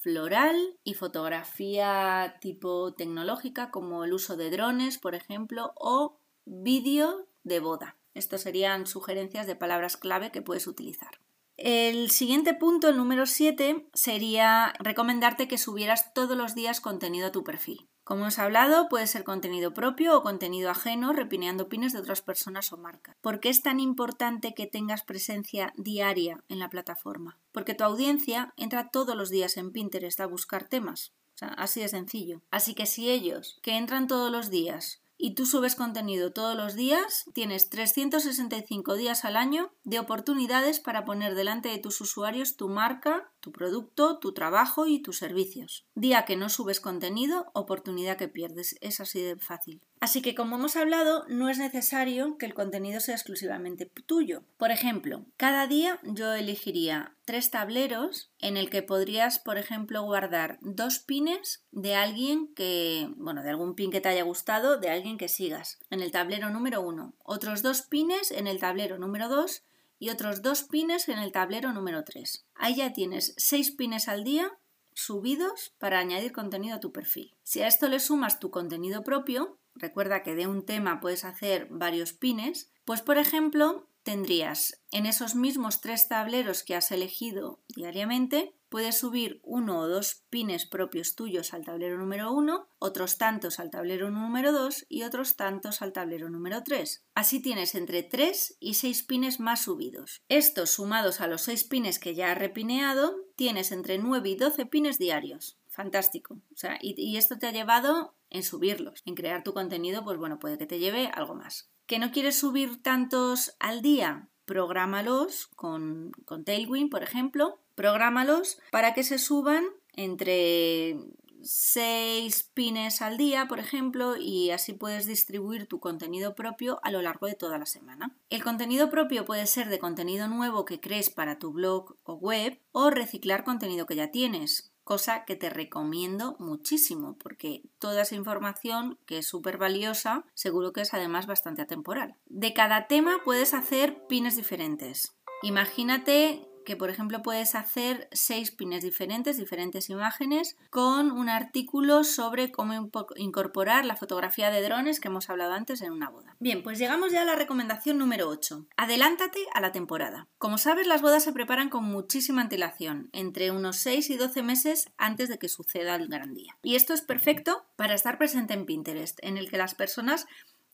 floral 0.00 0.56
y 0.82 0.94
fotografía 0.94 2.36
tipo 2.40 2.92
tecnológica 2.94 3.70
como 3.70 4.04
el 4.04 4.12
uso 4.12 4.36
de 4.36 4.50
drones, 4.50 4.98
por 4.98 5.14
ejemplo, 5.14 5.72
o 5.76 6.18
vídeo 6.44 7.28
de 7.44 7.60
boda. 7.60 7.96
Estas 8.14 8.42
serían 8.42 8.86
sugerencias 8.86 9.46
de 9.46 9.56
palabras 9.56 9.96
clave 9.96 10.32
que 10.32 10.42
puedes 10.42 10.66
utilizar. 10.66 11.20
El 11.56 12.10
siguiente 12.10 12.54
punto, 12.54 12.88
el 12.88 12.96
número 12.96 13.26
7, 13.26 13.88
sería 13.94 14.72
recomendarte 14.80 15.46
que 15.48 15.58
subieras 15.58 16.12
todos 16.12 16.36
los 16.36 16.54
días 16.54 16.80
contenido 16.80 17.28
a 17.28 17.32
tu 17.32 17.44
perfil. 17.44 17.88
Como 18.04 18.22
hemos 18.22 18.38
hablado, 18.38 18.88
puede 18.88 19.06
ser 19.06 19.22
contenido 19.22 19.74
propio 19.74 20.16
o 20.16 20.22
contenido 20.22 20.70
ajeno, 20.70 21.12
repineando 21.12 21.68
pines 21.68 21.92
de 21.92 22.00
otras 22.00 22.20
personas 22.20 22.72
o 22.72 22.76
marcas. 22.76 23.16
¿Por 23.20 23.38
qué 23.38 23.48
es 23.48 23.62
tan 23.62 23.78
importante 23.78 24.54
que 24.54 24.66
tengas 24.66 25.04
presencia 25.04 25.72
diaria 25.76 26.42
en 26.48 26.58
la 26.58 26.68
plataforma? 26.68 27.38
Porque 27.52 27.74
tu 27.74 27.84
audiencia 27.84 28.52
entra 28.56 28.90
todos 28.90 29.16
los 29.16 29.30
días 29.30 29.56
en 29.56 29.70
Pinterest 29.70 30.20
a 30.20 30.26
buscar 30.26 30.68
temas. 30.68 31.12
O 31.34 31.38
sea, 31.38 31.48
así 31.48 31.80
de 31.80 31.88
sencillo. 31.88 32.42
Así 32.50 32.74
que 32.74 32.86
si 32.86 33.08
ellos, 33.08 33.60
que 33.62 33.76
entran 33.76 34.08
todos 34.08 34.32
los 34.32 34.50
días, 34.50 35.02
y 35.24 35.34
tú 35.36 35.46
subes 35.46 35.76
contenido 35.76 36.32
todos 36.32 36.56
los 36.56 36.74
días, 36.74 37.26
tienes 37.32 37.70
365 37.70 38.96
días 38.96 39.24
al 39.24 39.36
año 39.36 39.72
de 39.84 40.00
oportunidades 40.00 40.80
para 40.80 41.04
poner 41.04 41.36
delante 41.36 41.68
de 41.68 41.78
tus 41.78 42.00
usuarios 42.00 42.56
tu 42.56 42.68
marca, 42.68 43.31
tu 43.42 43.52
producto, 43.52 44.18
tu 44.18 44.32
trabajo 44.32 44.86
y 44.86 45.02
tus 45.02 45.18
servicios. 45.18 45.84
Día 45.94 46.24
que 46.24 46.36
no 46.36 46.48
subes 46.48 46.80
contenido, 46.80 47.50
oportunidad 47.52 48.16
que 48.16 48.28
pierdes. 48.28 48.76
Es 48.80 49.00
así 49.00 49.20
de 49.20 49.36
fácil. 49.36 49.82
Así 50.00 50.22
que 50.22 50.34
como 50.34 50.56
hemos 50.56 50.74
hablado, 50.76 51.24
no 51.28 51.48
es 51.48 51.58
necesario 51.58 52.38
que 52.38 52.46
el 52.46 52.54
contenido 52.54 53.00
sea 53.00 53.14
exclusivamente 53.14 53.86
tuyo. 53.86 54.42
Por 54.56 54.70
ejemplo, 54.70 55.26
cada 55.36 55.66
día 55.66 56.00
yo 56.02 56.32
elegiría 56.32 57.14
tres 57.24 57.50
tableros 57.50 58.32
en 58.40 58.56
el 58.56 58.70
que 58.70 58.82
podrías, 58.82 59.38
por 59.38 59.58
ejemplo, 59.58 60.02
guardar 60.02 60.58
dos 60.60 60.98
pines 60.98 61.64
de 61.70 61.94
alguien 61.94 62.48
que, 62.54 63.10
bueno, 63.16 63.42
de 63.42 63.50
algún 63.50 63.74
pin 63.74 63.92
que 63.92 64.00
te 64.00 64.08
haya 64.08 64.24
gustado, 64.24 64.78
de 64.78 64.90
alguien 64.90 65.18
que 65.18 65.28
sigas, 65.28 65.78
en 65.90 66.00
el 66.00 66.10
tablero 66.10 66.50
número 66.50 66.80
uno. 66.80 67.14
Otros 67.22 67.62
dos 67.62 67.82
pines 67.82 68.30
en 68.30 68.46
el 68.46 68.58
tablero 68.58 68.98
número 68.98 69.28
dos 69.28 69.62
y 70.02 70.10
otros 70.10 70.42
dos 70.42 70.64
pines 70.64 71.08
en 71.08 71.20
el 71.20 71.30
tablero 71.30 71.72
número 71.72 72.02
tres. 72.02 72.44
Ahí 72.56 72.74
ya 72.74 72.92
tienes 72.92 73.34
seis 73.36 73.70
pines 73.70 74.08
al 74.08 74.24
día 74.24 74.50
subidos 74.94 75.76
para 75.78 76.00
añadir 76.00 76.32
contenido 76.32 76.74
a 76.74 76.80
tu 76.80 76.90
perfil. 76.90 77.36
Si 77.44 77.62
a 77.62 77.68
esto 77.68 77.86
le 77.88 78.00
sumas 78.00 78.40
tu 78.40 78.50
contenido 78.50 79.04
propio, 79.04 79.60
recuerda 79.76 80.24
que 80.24 80.34
de 80.34 80.48
un 80.48 80.66
tema 80.66 80.98
puedes 80.98 81.24
hacer 81.24 81.68
varios 81.70 82.14
pines, 82.14 82.72
pues 82.84 83.00
por 83.00 83.16
ejemplo 83.16 83.86
tendrías 84.02 84.82
en 84.90 85.06
esos 85.06 85.36
mismos 85.36 85.80
tres 85.80 86.08
tableros 86.08 86.64
que 86.64 86.74
has 86.74 86.90
elegido 86.90 87.60
diariamente, 87.68 88.56
puedes 88.72 88.96
subir 88.98 89.38
uno 89.44 89.80
o 89.80 89.88
dos 89.88 90.24
pines 90.30 90.64
propios 90.64 91.14
tuyos 91.14 91.52
al 91.52 91.62
tablero 91.62 91.98
número 91.98 92.32
uno, 92.32 92.68
otros 92.78 93.18
tantos 93.18 93.60
al 93.60 93.68
tablero 93.70 94.10
número 94.10 94.50
dos 94.50 94.86
y 94.88 95.02
otros 95.02 95.36
tantos 95.36 95.82
al 95.82 95.92
tablero 95.92 96.30
número 96.30 96.62
tres. 96.64 97.04
Así 97.14 97.42
tienes 97.42 97.74
entre 97.74 98.02
tres 98.02 98.56
y 98.60 98.74
seis 98.74 99.02
pines 99.02 99.40
más 99.40 99.64
subidos. 99.64 100.22
Estos 100.30 100.70
sumados 100.70 101.20
a 101.20 101.26
los 101.26 101.42
seis 101.42 101.64
pines 101.64 101.98
que 101.98 102.14
ya 102.14 102.32
has 102.32 102.38
repineado, 102.38 103.14
tienes 103.36 103.72
entre 103.72 103.98
9 103.98 104.30
y 104.30 104.36
12 104.36 104.64
pines 104.64 104.98
diarios. 104.98 105.58
Fantástico. 105.68 106.34
O 106.34 106.56
sea, 106.56 106.78
y, 106.80 106.94
y 106.96 107.18
esto 107.18 107.38
te 107.38 107.48
ha 107.48 107.52
llevado 107.52 108.14
en 108.30 108.42
subirlos. 108.42 109.02
En 109.04 109.14
crear 109.14 109.42
tu 109.42 109.52
contenido, 109.52 110.02
pues 110.02 110.16
bueno, 110.16 110.38
puede 110.38 110.56
que 110.56 110.66
te 110.66 110.78
lleve 110.78 111.10
algo 111.12 111.34
más. 111.34 111.70
¿Que 111.86 111.98
no 111.98 112.10
quieres 112.10 112.38
subir 112.38 112.82
tantos 112.82 113.54
al 113.58 113.82
día? 113.82 114.30
Prográmalos 114.46 115.48
con, 115.56 116.12
con 116.24 116.44
Tailwind, 116.44 116.90
por 116.90 117.02
ejemplo. 117.02 117.61
Prográmalos 117.74 118.58
para 118.70 118.94
que 118.94 119.04
se 119.04 119.18
suban 119.18 119.64
entre 119.94 120.96
6 121.42 122.50
pines 122.54 123.02
al 123.02 123.16
día, 123.16 123.46
por 123.48 123.58
ejemplo, 123.58 124.16
y 124.16 124.50
así 124.50 124.72
puedes 124.72 125.06
distribuir 125.06 125.66
tu 125.66 125.80
contenido 125.80 126.34
propio 126.34 126.78
a 126.82 126.90
lo 126.90 127.02
largo 127.02 127.26
de 127.26 127.34
toda 127.34 127.58
la 127.58 127.66
semana. 127.66 128.16
El 128.30 128.44
contenido 128.44 128.90
propio 128.90 129.24
puede 129.24 129.46
ser 129.46 129.68
de 129.68 129.78
contenido 129.78 130.28
nuevo 130.28 130.64
que 130.64 130.80
crees 130.80 131.10
para 131.10 131.38
tu 131.38 131.52
blog 131.52 131.96
o 132.04 132.14
web 132.14 132.60
o 132.72 132.90
reciclar 132.90 133.44
contenido 133.44 133.86
que 133.86 133.96
ya 133.96 134.10
tienes 134.10 134.72
cosa 134.84 135.24
que 135.24 135.36
te 135.36 135.48
recomiendo 135.48 136.36
muchísimo 136.40 137.16
porque 137.16 137.62
toda 137.78 138.02
esa 138.02 138.16
información 138.16 138.98
que 139.06 139.18
es 139.18 139.26
súper 139.26 139.56
valiosa 139.56 140.24
seguro 140.34 140.72
que 140.72 140.80
es 140.80 140.92
además 140.92 141.26
bastante 141.26 141.62
atemporal. 141.62 142.16
De 142.26 142.52
cada 142.52 142.88
tema 142.88 143.20
puedes 143.24 143.54
hacer 143.54 144.06
pines 144.08 144.36
diferentes. 144.36 145.16
Imagínate 145.42 146.48
que 146.64 146.76
por 146.76 146.90
ejemplo 146.90 147.22
puedes 147.22 147.54
hacer 147.54 148.08
seis 148.12 148.50
pines 148.50 148.82
diferentes, 148.82 149.36
diferentes 149.36 149.90
imágenes, 149.90 150.56
con 150.70 151.10
un 151.10 151.28
artículo 151.28 152.04
sobre 152.04 152.50
cómo 152.50 152.90
incorporar 153.16 153.84
la 153.84 153.96
fotografía 153.96 154.50
de 154.50 154.62
drones 154.62 155.00
que 155.00 155.08
hemos 155.08 155.30
hablado 155.30 155.52
antes 155.52 155.82
en 155.82 155.92
una 155.92 156.10
boda. 156.10 156.36
Bien, 156.40 156.62
pues 156.62 156.78
llegamos 156.78 157.12
ya 157.12 157.22
a 157.22 157.26
la 157.26 157.36
recomendación 157.36 157.98
número 157.98 158.28
8. 158.28 158.66
Adelántate 158.76 159.40
a 159.54 159.60
la 159.60 159.72
temporada. 159.72 160.28
Como 160.38 160.58
sabes, 160.58 160.86
las 160.86 161.02
bodas 161.02 161.24
se 161.24 161.32
preparan 161.32 161.68
con 161.68 161.84
muchísima 161.84 162.42
antelación, 162.42 163.08
entre 163.12 163.50
unos 163.50 163.76
6 163.78 164.10
y 164.10 164.16
12 164.16 164.42
meses 164.42 164.86
antes 164.98 165.28
de 165.28 165.38
que 165.38 165.48
suceda 165.48 165.94
el 165.96 166.08
gran 166.08 166.34
día. 166.34 166.56
Y 166.62 166.74
esto 166.74 166.94
es 166.94 167.02
perfecto 167.02 167.66
para 167.76 167.94
estar 167.94 168.18
presente 168.18 168.54
en 168.54 168.66
Pinterest, 168.66 169.18
en 169.22 169.36
el 169.36 169.50
que 169.50 169.58
las 169.58 169.74
personas 169.74 170.26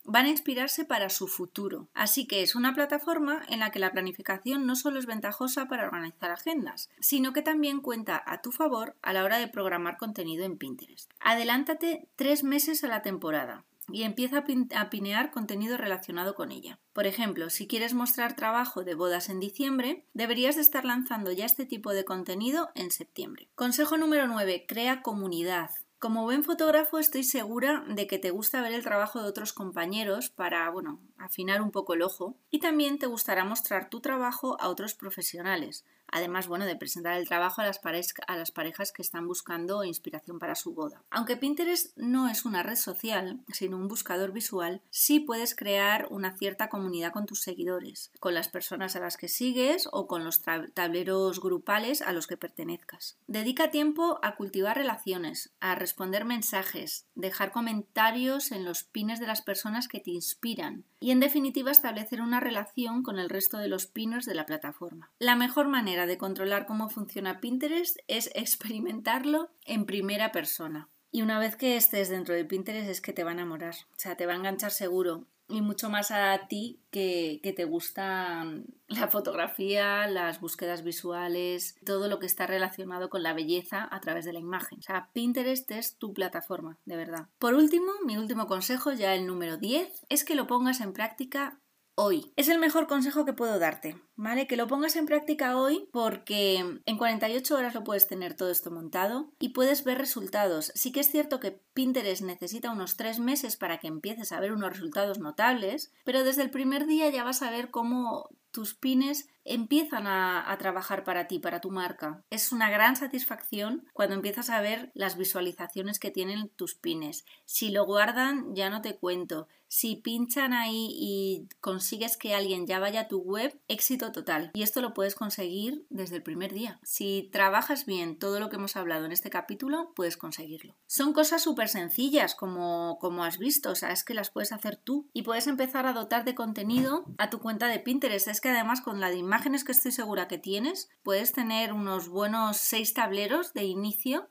van 0.09 0.25
a 0.25 0.31
inspirarse 0.31 0.87
para 0.87 1.11
su 1.11 1.29
futuro. 1.29 1.89
Así 1.93 2.27
que 2.27 2.43
es 2.43 2.55
una 2.55 2.75
plataforma 2.75 3.43
en 3.49 3.61
la 3.61 3.71
que 3.71 3.79
la 3.79 3.93
planificación 3.93 4.67
no 4.67 4.75
solo 4.75 4.99
es 4.99 5.07
ventajosa 5.07 5.69
para 5.69 5.85
organizar 5.85 6.31
agendas, 6.31 6.89
sino 6.99 7.35
que 7.35 7.43
también 7.43 7.81
cuenta 7.81 8.23
a 8.27 8.41
tu 8.41 8.51
favor 8.51 8.97
a 9.03 9.13
la 9.13 9.23
hora 9.23 9.39
de 9.39 9.49
programar 9.49 9.99
contenido 9.99 10.45
en 10.47 10.57
Pinterest. 10.57 11.11
Adelántate 11.21 12.09
tres 12.17 12.43
meses 12.43 12.83
a 12.85 12.89
la 12.89 13.03
temporada 13.03 13.67
y 13.91 14.03
empieza 14.03 14.45
a 14.77 14.91
pinear 14.91 15.31
contenido 15.31 15.77
relacionado 15.77 16.35
con 16.35 16.53
ella. 16.53 16.79
Por 16.93 17.07
ejemplo, 17.07 17.51
si 17.51 17.67
quieres 17.67 17.95
mostrar 17.95 18.35
trabajo 18.35 18.85
de 18.85 18.95
bodas 18.95 19.29
en 19.29 19.41
diciembre, 19.41 20.05
deberías 20.15 20.57
de 20.57 20.63
estar 20.63 20.85
lanzando 20.85 21.33
ya 21.33 21.47
este 21.47 21.67
tipo 21.67 21.93
de 21.93 22.05
contenido 22.05 22.71
en 22.75 22.91
septiembre. 22.91 23.49
Consejo 23.55 23.97
número 23.97 24.27
9. 24.27 24.65
Crea 24.67 25.03
comunidad. 25.03 25.71
Como 25.99 26.23
buen 26.23 26.45
fotógrafo 26.45 27.01
estoy 27.01 27.25
segura 27.25 27.85
de 27.89 28.07
que 28.07 28.21
te 28.21 28.31
gusta 28.31 28.63
ver 28.63 28.73
el 28.73 28.85
trabajo 28.85 29.21
de 29.21 29.29
otros 29.29 29.53
compañeros 29.53 30.31
para, 30.31 30.71
bueno, 30.71 31.01
afinar 31.17 31.61
un 31.61 31.73
poco 31.73 31.95
el 31.95 32.03
ojo 32.03 32.37
y 32.51 32.61
también 32.61 33.01
te 33.01 33.09
gustará 33.09 33.45
mostrar 33.45 33.91
tu 33.91 33.99
trabajo 33.99 34.57
a 34.61 34.69
otros 34.69 34.95
profesionales, 34.95 35.85
Además, 36.11 36.49
bueno, 36.49 36.65
de 36.65 36.77
presentar 36.77 37.17
el 37.19 37.29
trabajo 37.29 37.61
a 37.61 37.67
las, 37.67 37.81
a 38.27 38.37
las 38.37 38.51
parejas 38.51 38.93
que 38.93 39.03
están 39.03 39.27
buscando 39.27 39.85
inspiración 39.85 40.39
para 40.39 40.55
su 40.55 40.75
boda. 40.75 41.03
Aunque 41.11 41.37
Pinterest 41.37 41.97
no 41.97 42.29
es 42.29 42.45
una 42.45 42.63
red 42.63 42.77
social, 42.77 43.41
sino 43.53 43.77
un 43.77 43.89
buscador 43.89 44.33
visual, 44.33 44.83
sí 44.91 45.21
puedes 45.21 45.55
crear 45.55 46.07
una 46.11 46.37
cierta 46.37 46.69
comunidad 46.69 47.13
con 47.13 47.27
tus 47.27 47.41
seguidores, 47.41 48.11
con 48.21 48.35
las 48.35 48.49
personas 48.49 48.97
a 48.97 49.01
las 49.01 49.17
que 49.17 49.29
sigues 49.29 49.89
o 49.93 50.07
con 50.07 50.25
los 50.25 50.43
tableros 50.43 51.41
grupales 51.41 52.03
a 52.03 52.13
los 52.13 52.27
que 52.27 52.37
pertenezcas. 52.37 53.19
Dedica 53.27 53.71
tiempo 53.71 54.19
a 54.23 54.37
cultivar 54.37 54.77
relaciones, 54.77 55.53
a 55.61 55.75
responder 55.75 56.25
mensajes, 56.25 57.07
dejar 57.15 57.53
comentarios 57.53 58.53
en 58.53 58.65
los 58.65 58.85
pines 58.85 59.21
de 59.21 59.27
las 59.27 59.43
personas 59.43 59.89
que 59.89 60.01
te 60.01 60.11
inspiran 60.11 60.85
y 61.01 61.11
en 61.11 61.21
definitiva 61.21 61.71
establecer 61.71 62.21
una 62.21 62.41
relación 62.41 63.03
con 63.03 63.19
el 63.19 63.29
resto 63.29 63.59
de 63.59 63.69
los 63.69 63.87
pinners 63.87 64.27
de 64.27 64.35
la 64.35 64.47
plataforma. 64.47 65.11
La 65.19 65.37
mejor 65.37 65.69
manera 65.69 65.98
de 66.07 66.19
controlar 66.19 66.67
cómo 66.67 66.89
funciona 66.89 67.41
Pinterest 67.41 67.99
es 68.09 68.31
experimentarlo 68.35 69.51
en 69.65 69.87
primera 69.87 70.33
persona. 70.33 70.89
Y 71.11 71.23
una 71.23 71.39
vez 71.39 71.57
que 71.57 71.77
estés 71.77 72.09
dentro 72.09 72.35
de 72.35 72.45
Pinterest 72.45 72.89
es 72.89 73.01
que 73.01 73.13
te 73.13 73.25
va 73.25 73.31
a 73.31 73.35
enamorar, 73.35 73.75
o 73.93 73.99
sea, 73.99 74.17
te 74.17 74.27
va 74.27 74.33
a 74.33 74.37
enganchar 74.37 74.71
seguro. 74.71 75.27
Y 75.51 75.63
mucho 75.63 75.89
más 75.89 76.11
a 76.11 76.47
ti 76.47 76.83
que, 76.91 77.41
que 77.43 77.55
te 77.55 77.65
gusta 77.65 78.45
la 78.87 79.09
fotografía, 79.09 80.07
las 80.07 80.43
búsquedas 80.43 80.85
visuales, 80.85 81.77
todo 81.87 82.07
lo 82.09 82.19
que 82.19 82.27
está 82.27 82.47
relacionado 82.47 83.09
con 83.09 83.23
la 83.23 83.33
belleza 83.33 83.89
a 83.91 84.01
través 84.01 84.27
de 84.27 84.35
la 84.35 84.41
imagen. 84.41 84.81
O 84.81 84.83
sea, 84.83 85.09
Pinterest 85.15 85.71
es 85.71 85.97
tu 85.97 86.13
plataforma, 86.13 86.77
de 86.85 86.97
verdad. 86.97 87.29
Por 87.39 87.55
último, 87.55 87.93
mi 88.05 88.19
último 88.19 88.47
consejo, 88.47 88.93
ya 88.93 89.15
el 89.15 89.27
número 89.27 89.57
10, 89.57 90.05
es 90.11 90.25
que 90.25 90.35
lo 90.35 90.47
pongas 90.47 90.83
en 90.83 90.93
práctica 90.93 91.59
hoy. 91.99 92.33
Es 92.37 92.49
el 92.49 92.59
mejor 92.59 92.87
consejo 92.87 93.25
que 93.25 93.33
puedo 93.33 93.59
darte, 93.59 94.01
¿vale? 94.15 94.47
Que 94.47 94.57
lo 94.57 94.69
pongas 94.69 94.95
en 94.95 95.05
práctica 95.05 95.59
hoy 95.59 95.89
porque 95.93 96.81
en 96.87 96.97
48 96.97 97.57
horas 97.57 97.75
lo 97.75 97.83
puedes 97.83 98.07
tener 98.07 98.35
todo 98.35 98.51
esto 98.51 98.71
montado 98.71 99.33
y 99.41 99.51
puedes 99.51 99.83
ver 99.83 99.99
resultados. 99.99 100.71
Sí 100.75 100.93
que 100.93 101.01
es 101.01 101.11
cierto 101.11 101.41
que 101.41 101.61
Pinterest 101.75 102.23
necesita 102.23 102.71
unos 102.71 102.97
3 102.97 103.19
meses 103.19 103.57
para 103.57 103.79
que 103.79 103.89
empieces 103.89 104.31
a 104.31 104.39
ver 104.39 104.53
unos 104.53 104.71
resultados 104.71 105.19
notables, 105.19 105.93
pero 106.05 106.23
desde 106.23 106.43
el 106.43 106.51
primer 106.51 106.87
día 106.87 107.11
ya 107.11 107.25
vas 107.25 107.43
a 107.43 107.51
ver 107.51 107.71
cómo 107.71 108.29
tus 108.53 108.75
pines 108.75 109.29
empiezan 109.49 110.07
a, 110.07 110.57
trabajar 110.59 111.05
para 111.05 111.29
ti, 111.29 111.39
para 111.39 111.61
tu 111.61 111.71
marca. 111.71 112.25
Es 112.31 112.53
una 112.53 112.71
gran 112.71 112.97
satisfacción 112.97 113.87
cuando 113.93 114.15
empiezas 114.15 114.51
a 114.51 114.61
ver 114.61 114.91
las 114.95 115.17
visualizaciones 115.17 115.99
que 115.99 116.11
tienen 116.11 116.49
tus 116.51 116.75
pines. 116.75 117.25
Si 117.45 117.71
lo 117.71 117.85
guardan, 117.85 118.55
ya 118.55 118.71
no 118.71 118.83
te 118.83 118.97
cuento. 118.97 119.47
Si 119.69 119.97
pinchan 119.97 120.55
ahí 120.55 120.89
y 120.91 121.49
consigues 121.61 122.17
que 122.17 122.35
alguien 122.35 122.67
ya 122.67 122.81
vaya 122.81 123.03
a 123.03 123.09
tu 123.09 123.19
web, 123.21 123.61
éxito 123.69 124.13
total. 124.13 124.51
Y 124.55 124.63
esto 124.63 124.81
lo 124.81 124.95
puedes 124.95 125.15
conseguir 125.15 125.85
desde 125.91 126.17
el 126.17 126.23
primer 126.23 126.55
día. 126.55 126.81
Si 126.83 127.29
trabajas 127.33 127.85
bien 127.85 128.19
todo 128.19 128.41
lo 128.41 128.49
que 128.49 128.57
hemos 128.57 128.77
hablado 128.77 129.05
en 129.05 129.13
este 129.13 129.29
capítulo, 129.29 129.93
puedes 129.95 130.17
conseguirlo. 130.17 130.75
Son 130.87 131.13
cosas 131.13 131.43
súper 131.43 131.69
sencillas, 131.69 132.35
como, 132.35 132.99
como 132.99 133.25
has 133.25 133.39
visto, 133.39 133.71
o 133.71 133.75
sea, 133.75 133.93
es 133.93 134.05
que 134.05 134.15
las 134.15 134.31
puedes 134.31 134.53
hacer 134.53 134.77
tú. 134.77 135.07
Y 135.13 135.23
puedes 135.23 135.47
empezar 135.47 135.87
a 135.87 135.93
dotar 135.93 136.25
de 136.25 136.35
contenido 136.35 137.05
a 137.19 137.29
tu 137.29 137.39
cuenta 137.39 137.67
de 137.67 137.79
Pinterest. 137.79 138.29
Es 138.29 138.41
que 138.41 138.49
además 138.49 138.81
con 138.81 139.01
la 139.01 139.11
de 139.11 139.17
imágenes 139.39 139.63
que 139.63 139.71
estoy 139.71 139.93
segura 139.93 140.27
que 140.27 140.37
tienes, 140.37 140.91
puedes 141.05 141.33
tener 141.33 141.73
unos 141.73 142.09
buenos 142.09 142.57
seis 142.57 142.93
tableros 142.93 143.53
de 143.53 143.63
inicio, 143.63 144.29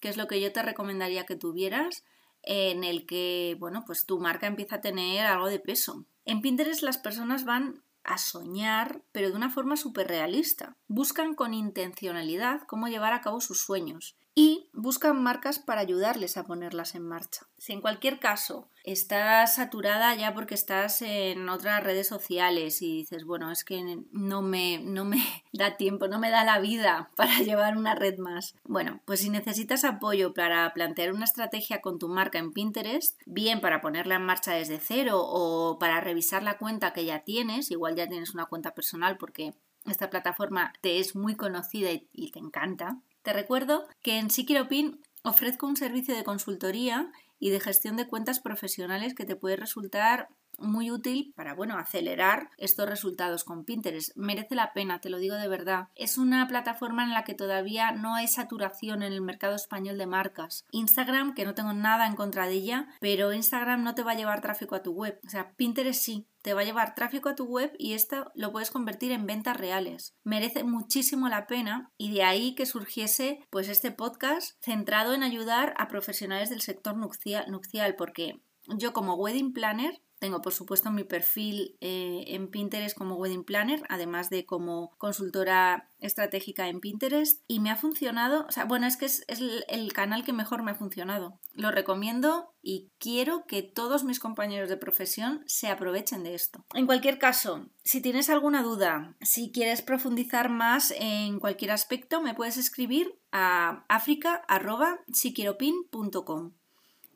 que 0.00 0.10
es 0.10 0.18
lo 0.18 0.26
que 0.26 0.38
yo 0.38 0.52
te 0.52 0.60
recomendaría 0.60 1.24
que 1.24 1.34
tuvieras 1.34 2.04
en 2.42 2.84
el 2.84 3.06
que, 3.06 3.56
bueno, 3.58 3.84
pues 3.86 4.04
tu 4.04 4.20
marca 4.20 4.46
empieza 4.46 4.76
a 4.76 4.80
tener 4.82 5.24
algo 5.24 5.46
de 5.46 5.60
peso. 5.60 6.04
En 6.26 6.42
Pinterest 6.42 6.82
las 6.82 6.98
personas 6.98 7.46
van 7.46 7.82
a 8.04 8.18
soñar, 8.18 9.00
pero 9.12 9.30
de 9.30 9.36
una 9.36 9.48
forma 9.48 9.78
súper 9.78 10.08
realista. 10.08 10.76
Buscan 10.88 11.34
con 11.34 11.54
intencionalidad 11.54 12.60
cómo 12.66 12.88
llevar 12.88 13.14
a 13.14 13.22
cabo 13.22 13.40
sus 13.40 13.62
sueños 13.62 14.18
y 14.34 14.68
buscan 14.74 15.22
marcas 15.22 15.58
para 15.58 15.80
ayudarles 15.80 16.36
a 16.36 16.44
ponerlas 16.44 16.94
en 16.94 17.08
marcha. 17.08 17.46
Si 17.56 17.72
en 17.72 17.80
cualquier 17.80 18.20
caso 18.20 18.68
estás 18.84 19.54
saturada 19.56 20.14
ya 20.14 20.34
porque 20.34 20.54
estás 20.54 21.02
en 21.02 21.48
otras 21.48 21.82
redes 21.82 22.08
sociales 22.08 22.82
y 22.82 22.98
dices, 22.98 23.24
bueno, 23.24 23.50
es 23.50 23.64
que 23.64 23.98
no 24.12 24.42
me, 24.42 24.78
no 24.78 25.04
me 25.04 25.18
da 25.52 25.76
tiempo, 25.76 26.08
no 26.08 26.18
me 26.18 26.30
da 26.30 26.44
la 26.44 26.60
vida 26.60 27.10
para 27.16 27.38
llevar 27.40 27.76
una 27.76 27.94
red 27.94 28.18
más. 28.18 28.54
Bueno, 28.64 29.00
pues 29.04 29.20
si 29.20 29.30
necesitas 29.30 29.84
apoyo 29.84 30.34
para 30.34 30.72
plantear 30.72 31.12
una 31.12 31.24
estrategia 31.24 31.80
con 31.80 31.98
tu 31.98 32.08
marca 32.08 32.38
en 32.38 32.52
Pinterest, 32.52 33.20
bien 33.26 33.60
para 33.60 33.80
ponerla 33.80 34.16
en 34.16 34.24
marcha 34.24 34.52
desde 34.52 34.78
cero 34.78 35.20
o 35.22 35.78
para 35.78 36.00
revisar 36.00 36.42
la 36.42 36.58
cuenta 36.58 36.92
que 36.92 37.04
ya 37.04 37.20
tienes, 37.20 37.70
igual 37.70 37.96
ya 37.96 38.08
tienes 38.08 38.34
una 38.34 38.46
cuenta 38.46 38.74
personal 38.74 39.16
porque 39.16 39.54
esta 39.86 40.10
plataforma 40.10 40.72
te 40.80 40.98
es 40.98 41.16
muy 41.16 41.36
conocida 41.36 41.90
y 41.90 42.30
te 42.32 42.38
encanta, 42.38 43.00
te 43.22 43.32
recuerdo 43.32 43.86
que 44.02 44.18
en 44.18 44.30
Siquiropin 44.30 45.02
ofrezco 45.22 45.66
un 45.66 45.76
servicio 45.76 46.14
de 46.14 46.24
consultoría 46.24 47.12
y 47.40 47.50
de 47.50 47.58
gestión 47.58 47.96
de 47.96 48.06
cuentas 48.06 48.38
profesionales 48.38 49.14
que 49.14 49.24
te 49.24 49.34
puede 49.34 49.56
resultar 49.56 50.28
muy 50.60 50.90
útil 50.90 51.32
para, 51.36 51.54
bueno, 51.54 51.78
acelerar 51.78 52.50
estos 52.58 52.88
resultados 52.88 53.44
con 53.44 53.64
Pinterest. 53.64 54.16
Merece 54.16 54.54
la 54.54 54.72
pena, 54.72 55.00
te 55.00 55.10
lo 55.10 55.18
digo 55.18 55.36
de 55.36 55.48
verdad. 55.48 55.88
Es 55.94 56.18
una 56.18 56.46
plataforma 56.48 57.04
en 57.04 57.10
la 57.10 57.24
que 57.24 57.34
todavía 57.34 57.92
no 57.92 58.14
hay 58.14 58.28
saturación 58.28 59.02
en 59.02 59.12
el 59.12 59.20
mercado 59.20 59.56
español 59.56 59.98
de 59.98 60.06
marcas. 60.06 60.64
Instagram, 60.70 61.34
que 61.34 61.44
no 61.44 61.54
tengo 61.54 61.72
nada 61.72 62.06
en 62.06 62.16
contra 62.16 62.46
de 62.46 62.54
ella, 62.54 62.88
pero 63.00 63.32
Instagram 63.32 63.82
no 63.82 63.94
te 63.94 64.02
va 64.02 64.12
a 64.12 64.16
llevar 64.16 64.40
tráfico 64.40 64.74
a 64.74 64.82
tu 64.82 64.92
web. 64.92 65.20
O 65.26 65.30
sea, 65.30 65.52
Pinterest 65.56 66.02
sí 66.02 66.26
te 66.42 66.54
va 66.54 66.62
a 66.62 66.64
llevar 66.64 66.94
tráfico 66.94 67.28
a 67.28 67.34
tu 67.34 67.44
web 67.44 67.72
y 67.78 67.92
esto 67.92 68.30
lo 68.34 68.52
puedes 68.52 68.70
convertir 68.70 69.12
en 69.12 69.26
ventas 69.26 69.56
reales. 69.56 70.14
Merece 70.24 70.64
muchísimo 70.64 71.28
la 71.28 71.46
pena 71.46 71.92
y 71.98 72.12
de 72.12 72.22
ahí 72.22 72.54
que 72.54 72.66
surgiese 72.66 73.40
pues 73.50 73.68
este 73.68 73.90
podcast 73.90 74.62
centrado 74.62 75.14
en 75.14 75.22
ayudar 75.22 75.74
a 75.76 75.88
profesionales 75.88 76.50
del 76.50 76.62
sector 76.62 76.96
nupcial, 76.96 77.94
porque 77.96 78.40
yo 78.68 78.92
como 78.92 79.14
wedding 79.14 79.52
planner 79.52 80.00
tengo, 80.20 80.42
por 80.42 80.52
supuesto, 80.52 80.90
mi 80.90 81.02
perfil 81.02 81.78
eh, 81.80 82.24
en 82.28 82.48
Pinterest 82.48 82.94
como 82.96 83.16
Wedding 83.16 83.42
Planner, 83.42 83.82
además 83.88 84.28
de 84.28 84.44
como 84.44 84.90
consultora 84.98 85.88
estratégica 85.98 86.68
en 86.68 86.80
Pinterest. 86.80 87.42
Y 87.48 87.58
me 87.58 87.70
ha 87.70 87.76
funcionado, 87.76 88.44
o 88.46 88.52
sea, 88.52 88.66
bueno, 88.66 88.86
es 88.86 88.98
que 88.98 89.06
es, 89.06 89.24
el 89.26 89.92
canal 89.94 90.22
que 90.22 90.34
mejor 90.34 90.62
me 90.62 90.72
ha 90.72 90.74
funcionado. 90.74 91.40
Lo 91.54 91.70
recomiendo 91.70 92.52
y 92.62 92.90
quiero 92.98 93.46
que 93.46 93.62
todos 93.62 94.04
mis 94.04 94.20
compañeros 94.20 94.68
de 94.68 94.76
profesión 94.76 95.42
se 95.46 95.68
aprovechen 95.68 96.22
de 96.22 96.34
esto. 96.34 96.66
En 96.74 96.84
cualquier 96.84 97.18
caso, 97.18 97.70
si 97.82 98.02
tienes 98.02 98.28
alguna 98.28 98.62
duda, 98.62 99.16
si 99.22 99.50
quieres 99.50 99.80
profundizar 99.80 100.50
más 100.50 100.92
en 100.98 101.40
cualquier 101.40 101.70
aspecto, 101.70 102.20
me 102.20 102.34
puedes 102.34 102.58
escribir 102.58 103.18
a 103.32 103.86
africa.siquieropin.com. 103.88 106.52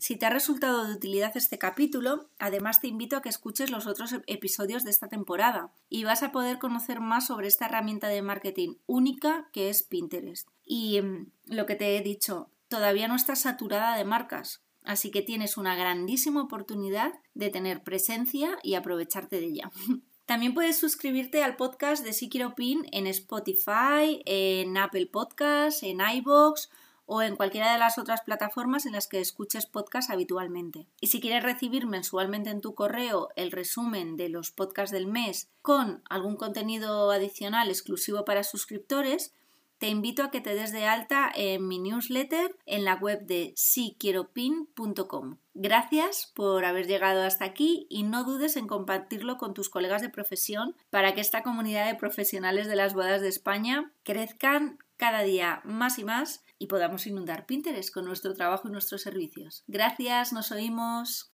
Si 0.05 0.17
te 0.17 0.27
ha 0.27 0.29
resultado 0.29 0.85
de 0.85 0.93
utilidad 0.93 1.35
este 1.35 1.57
capítulo, 1.57 2.29
además 2.39 2.79
te 2.83 2.89
invito 2.89 3.17
a 3.17 3.23
que 3.23 3.31
escuches 3.31 3.71
los 3.71 3.87
otros 3.87 4.15
episodios 4.27 4.85
de 4.85 4.91
esta 4.91 5.09
temporada 5.09 5.73
y 5.89 6.05
vas 6.05 6.23
a 6.23 6.31
poder 6.31 6.59
conocer 6.59 7.01
más 7.01 7.29
sobre 7.29 7.49
esta 7.49 7.65
herramienta 7.65 8.09
de 8.09 8.21
marketing 8.21 8.75
única 8.85 9.49
que 9.51 9.71
es 9.71 9.83
Pinterest. 9.83 10.47
Y 10.63 11.01
mm, 11.01 11.31
lo 11.47 11.65
que 11.65 11.75
te 11.75 11.97
he 11.97 12.03
dicho, 12.03 12.51
todavía 12.69 13.09
no 13.09 13.17
estás 13.17 13.41
saturada 13.41 13.97
de 13.97 14.05
marcas, 14.05 14.63
así 14.83 15.11
que 15.11 15.23
tienes 15.23 15.57
una 15.57 15.75
grandísima 15.75 16.43
oportunidad 16.43 17.15
de 17.33 17.49
tener 17.49 17.83
presencia 17.83 18.59
y 18.63 18.75
aprovecharte 18.75 19.41
de 19.41 19.47
ella. 19.47 19.71
También 20.27 20.53
puedes 20.53 20.77
suscribirte 20.77 21.43
al 21.43 21.57
podcast 21.57 22.05
de 22.05 22.13
Si 22.13 22.29
Quiero 22.29 22.55
Pin 22.55 22.87
en 22.93 23.07
Spotify, 23.07 24.21
en 24.27 24.77
Apple 24.77 25.07
Podcasts, 25.07 25.83
en 25.83 26.03
iBox 26.03 26.69
o 27.07 27.23
en 27.23 27.37
cualquiera 27.37 27.73
de 27.73 27.79
las 27.79 27.99
otras 27.99 28.23
plataformas 28.23 28.87
en 28.87 28.93
las 28.93 29.07
que 29.07 29.21
escuches 29.21 29.67
podcast 29.67 30.11
habitualmente. 30.11 30.87
Y 31.01 31.09
si 31.09 31.21
quieres 31.21 31.43
recibir 31.43 31.87
mensualmente 31.87 32.51
en 32.51 32.61
tu 32.61 32.75
correo 32.75 33.29
el 33.37 33.53
resumen 33.53 34.17
de 34.17 34.29
los 34.29 34.51
podcasts 34.51 34.93
del 34.93 35.07
mes 35.07 35.49
con 35.63 36.03
algún 36.09 36.37
contenido 36.37 37.11
adicional 37.11 37.69
exclusivo 37.69 38.25
para 38.25 38.45
suscriptores, 38.45 39.33
te 39.79 39.89
invito 39.89 40.23
a 40.23 40.31
que 40.31 40.41
te 40.41 40.55
des 40.55 40.73
de 40.73 40.87
alta 40.87 41.31
en 41.35 41.67
mi 41.67 41.79
newsletter 41.79 42.57
en 42.65 42.85
la 42.85 42.95
web 42.95 43.27
de 43.27 43.53
siquieropin.com. 43.57 45.37
Gracias 45.55 46.33
por 46.35 46.65
haber 46.65 46.87
llegado 46.87 47.23
hasta 47.23 47.45
aquí 47.45 47.87
y 47.91 48.05
no 48.05 48.25
dudes 48.25 48.57
en 48.57 48.67
compartirlo 48.67 49.37
con 49.37 49.53
tus 49.53 49.69
colegas 49.69 50.01
de 50.01 50.09
profesión 50.09 50.75
para 50.91 51.15
que 51.15 51.21
esta 51.21 51.43
comunidad 51.43 51.87
de 51.87 51.97
profesionales 51.97 52.67
de 52.67 52.77
las 52.77 52.95
bodas 52.95 53.21
de 53.21 53.29
España 53.29 53.93
crezcan 54.05 54.79
cada 54.97 55.23
día 55.23 55.61
más 55.65 55.99
y 55.99 56.05
más 56.05 56.44
y 56.59 56.67
podamos 56.67 57.07
inundar 57.07 57.47
Pinterest 57.47 57.93
con 57.93 58.05
nuestro 58.05 58.35
trabajo 58.35 58.69
y 58.69 58.73
nuestros 58.73 59.03
servicios. 59.03 59.65
Gracias, 59.67 60.33
nos 60.33 60.53
oímos. 60.53 61.35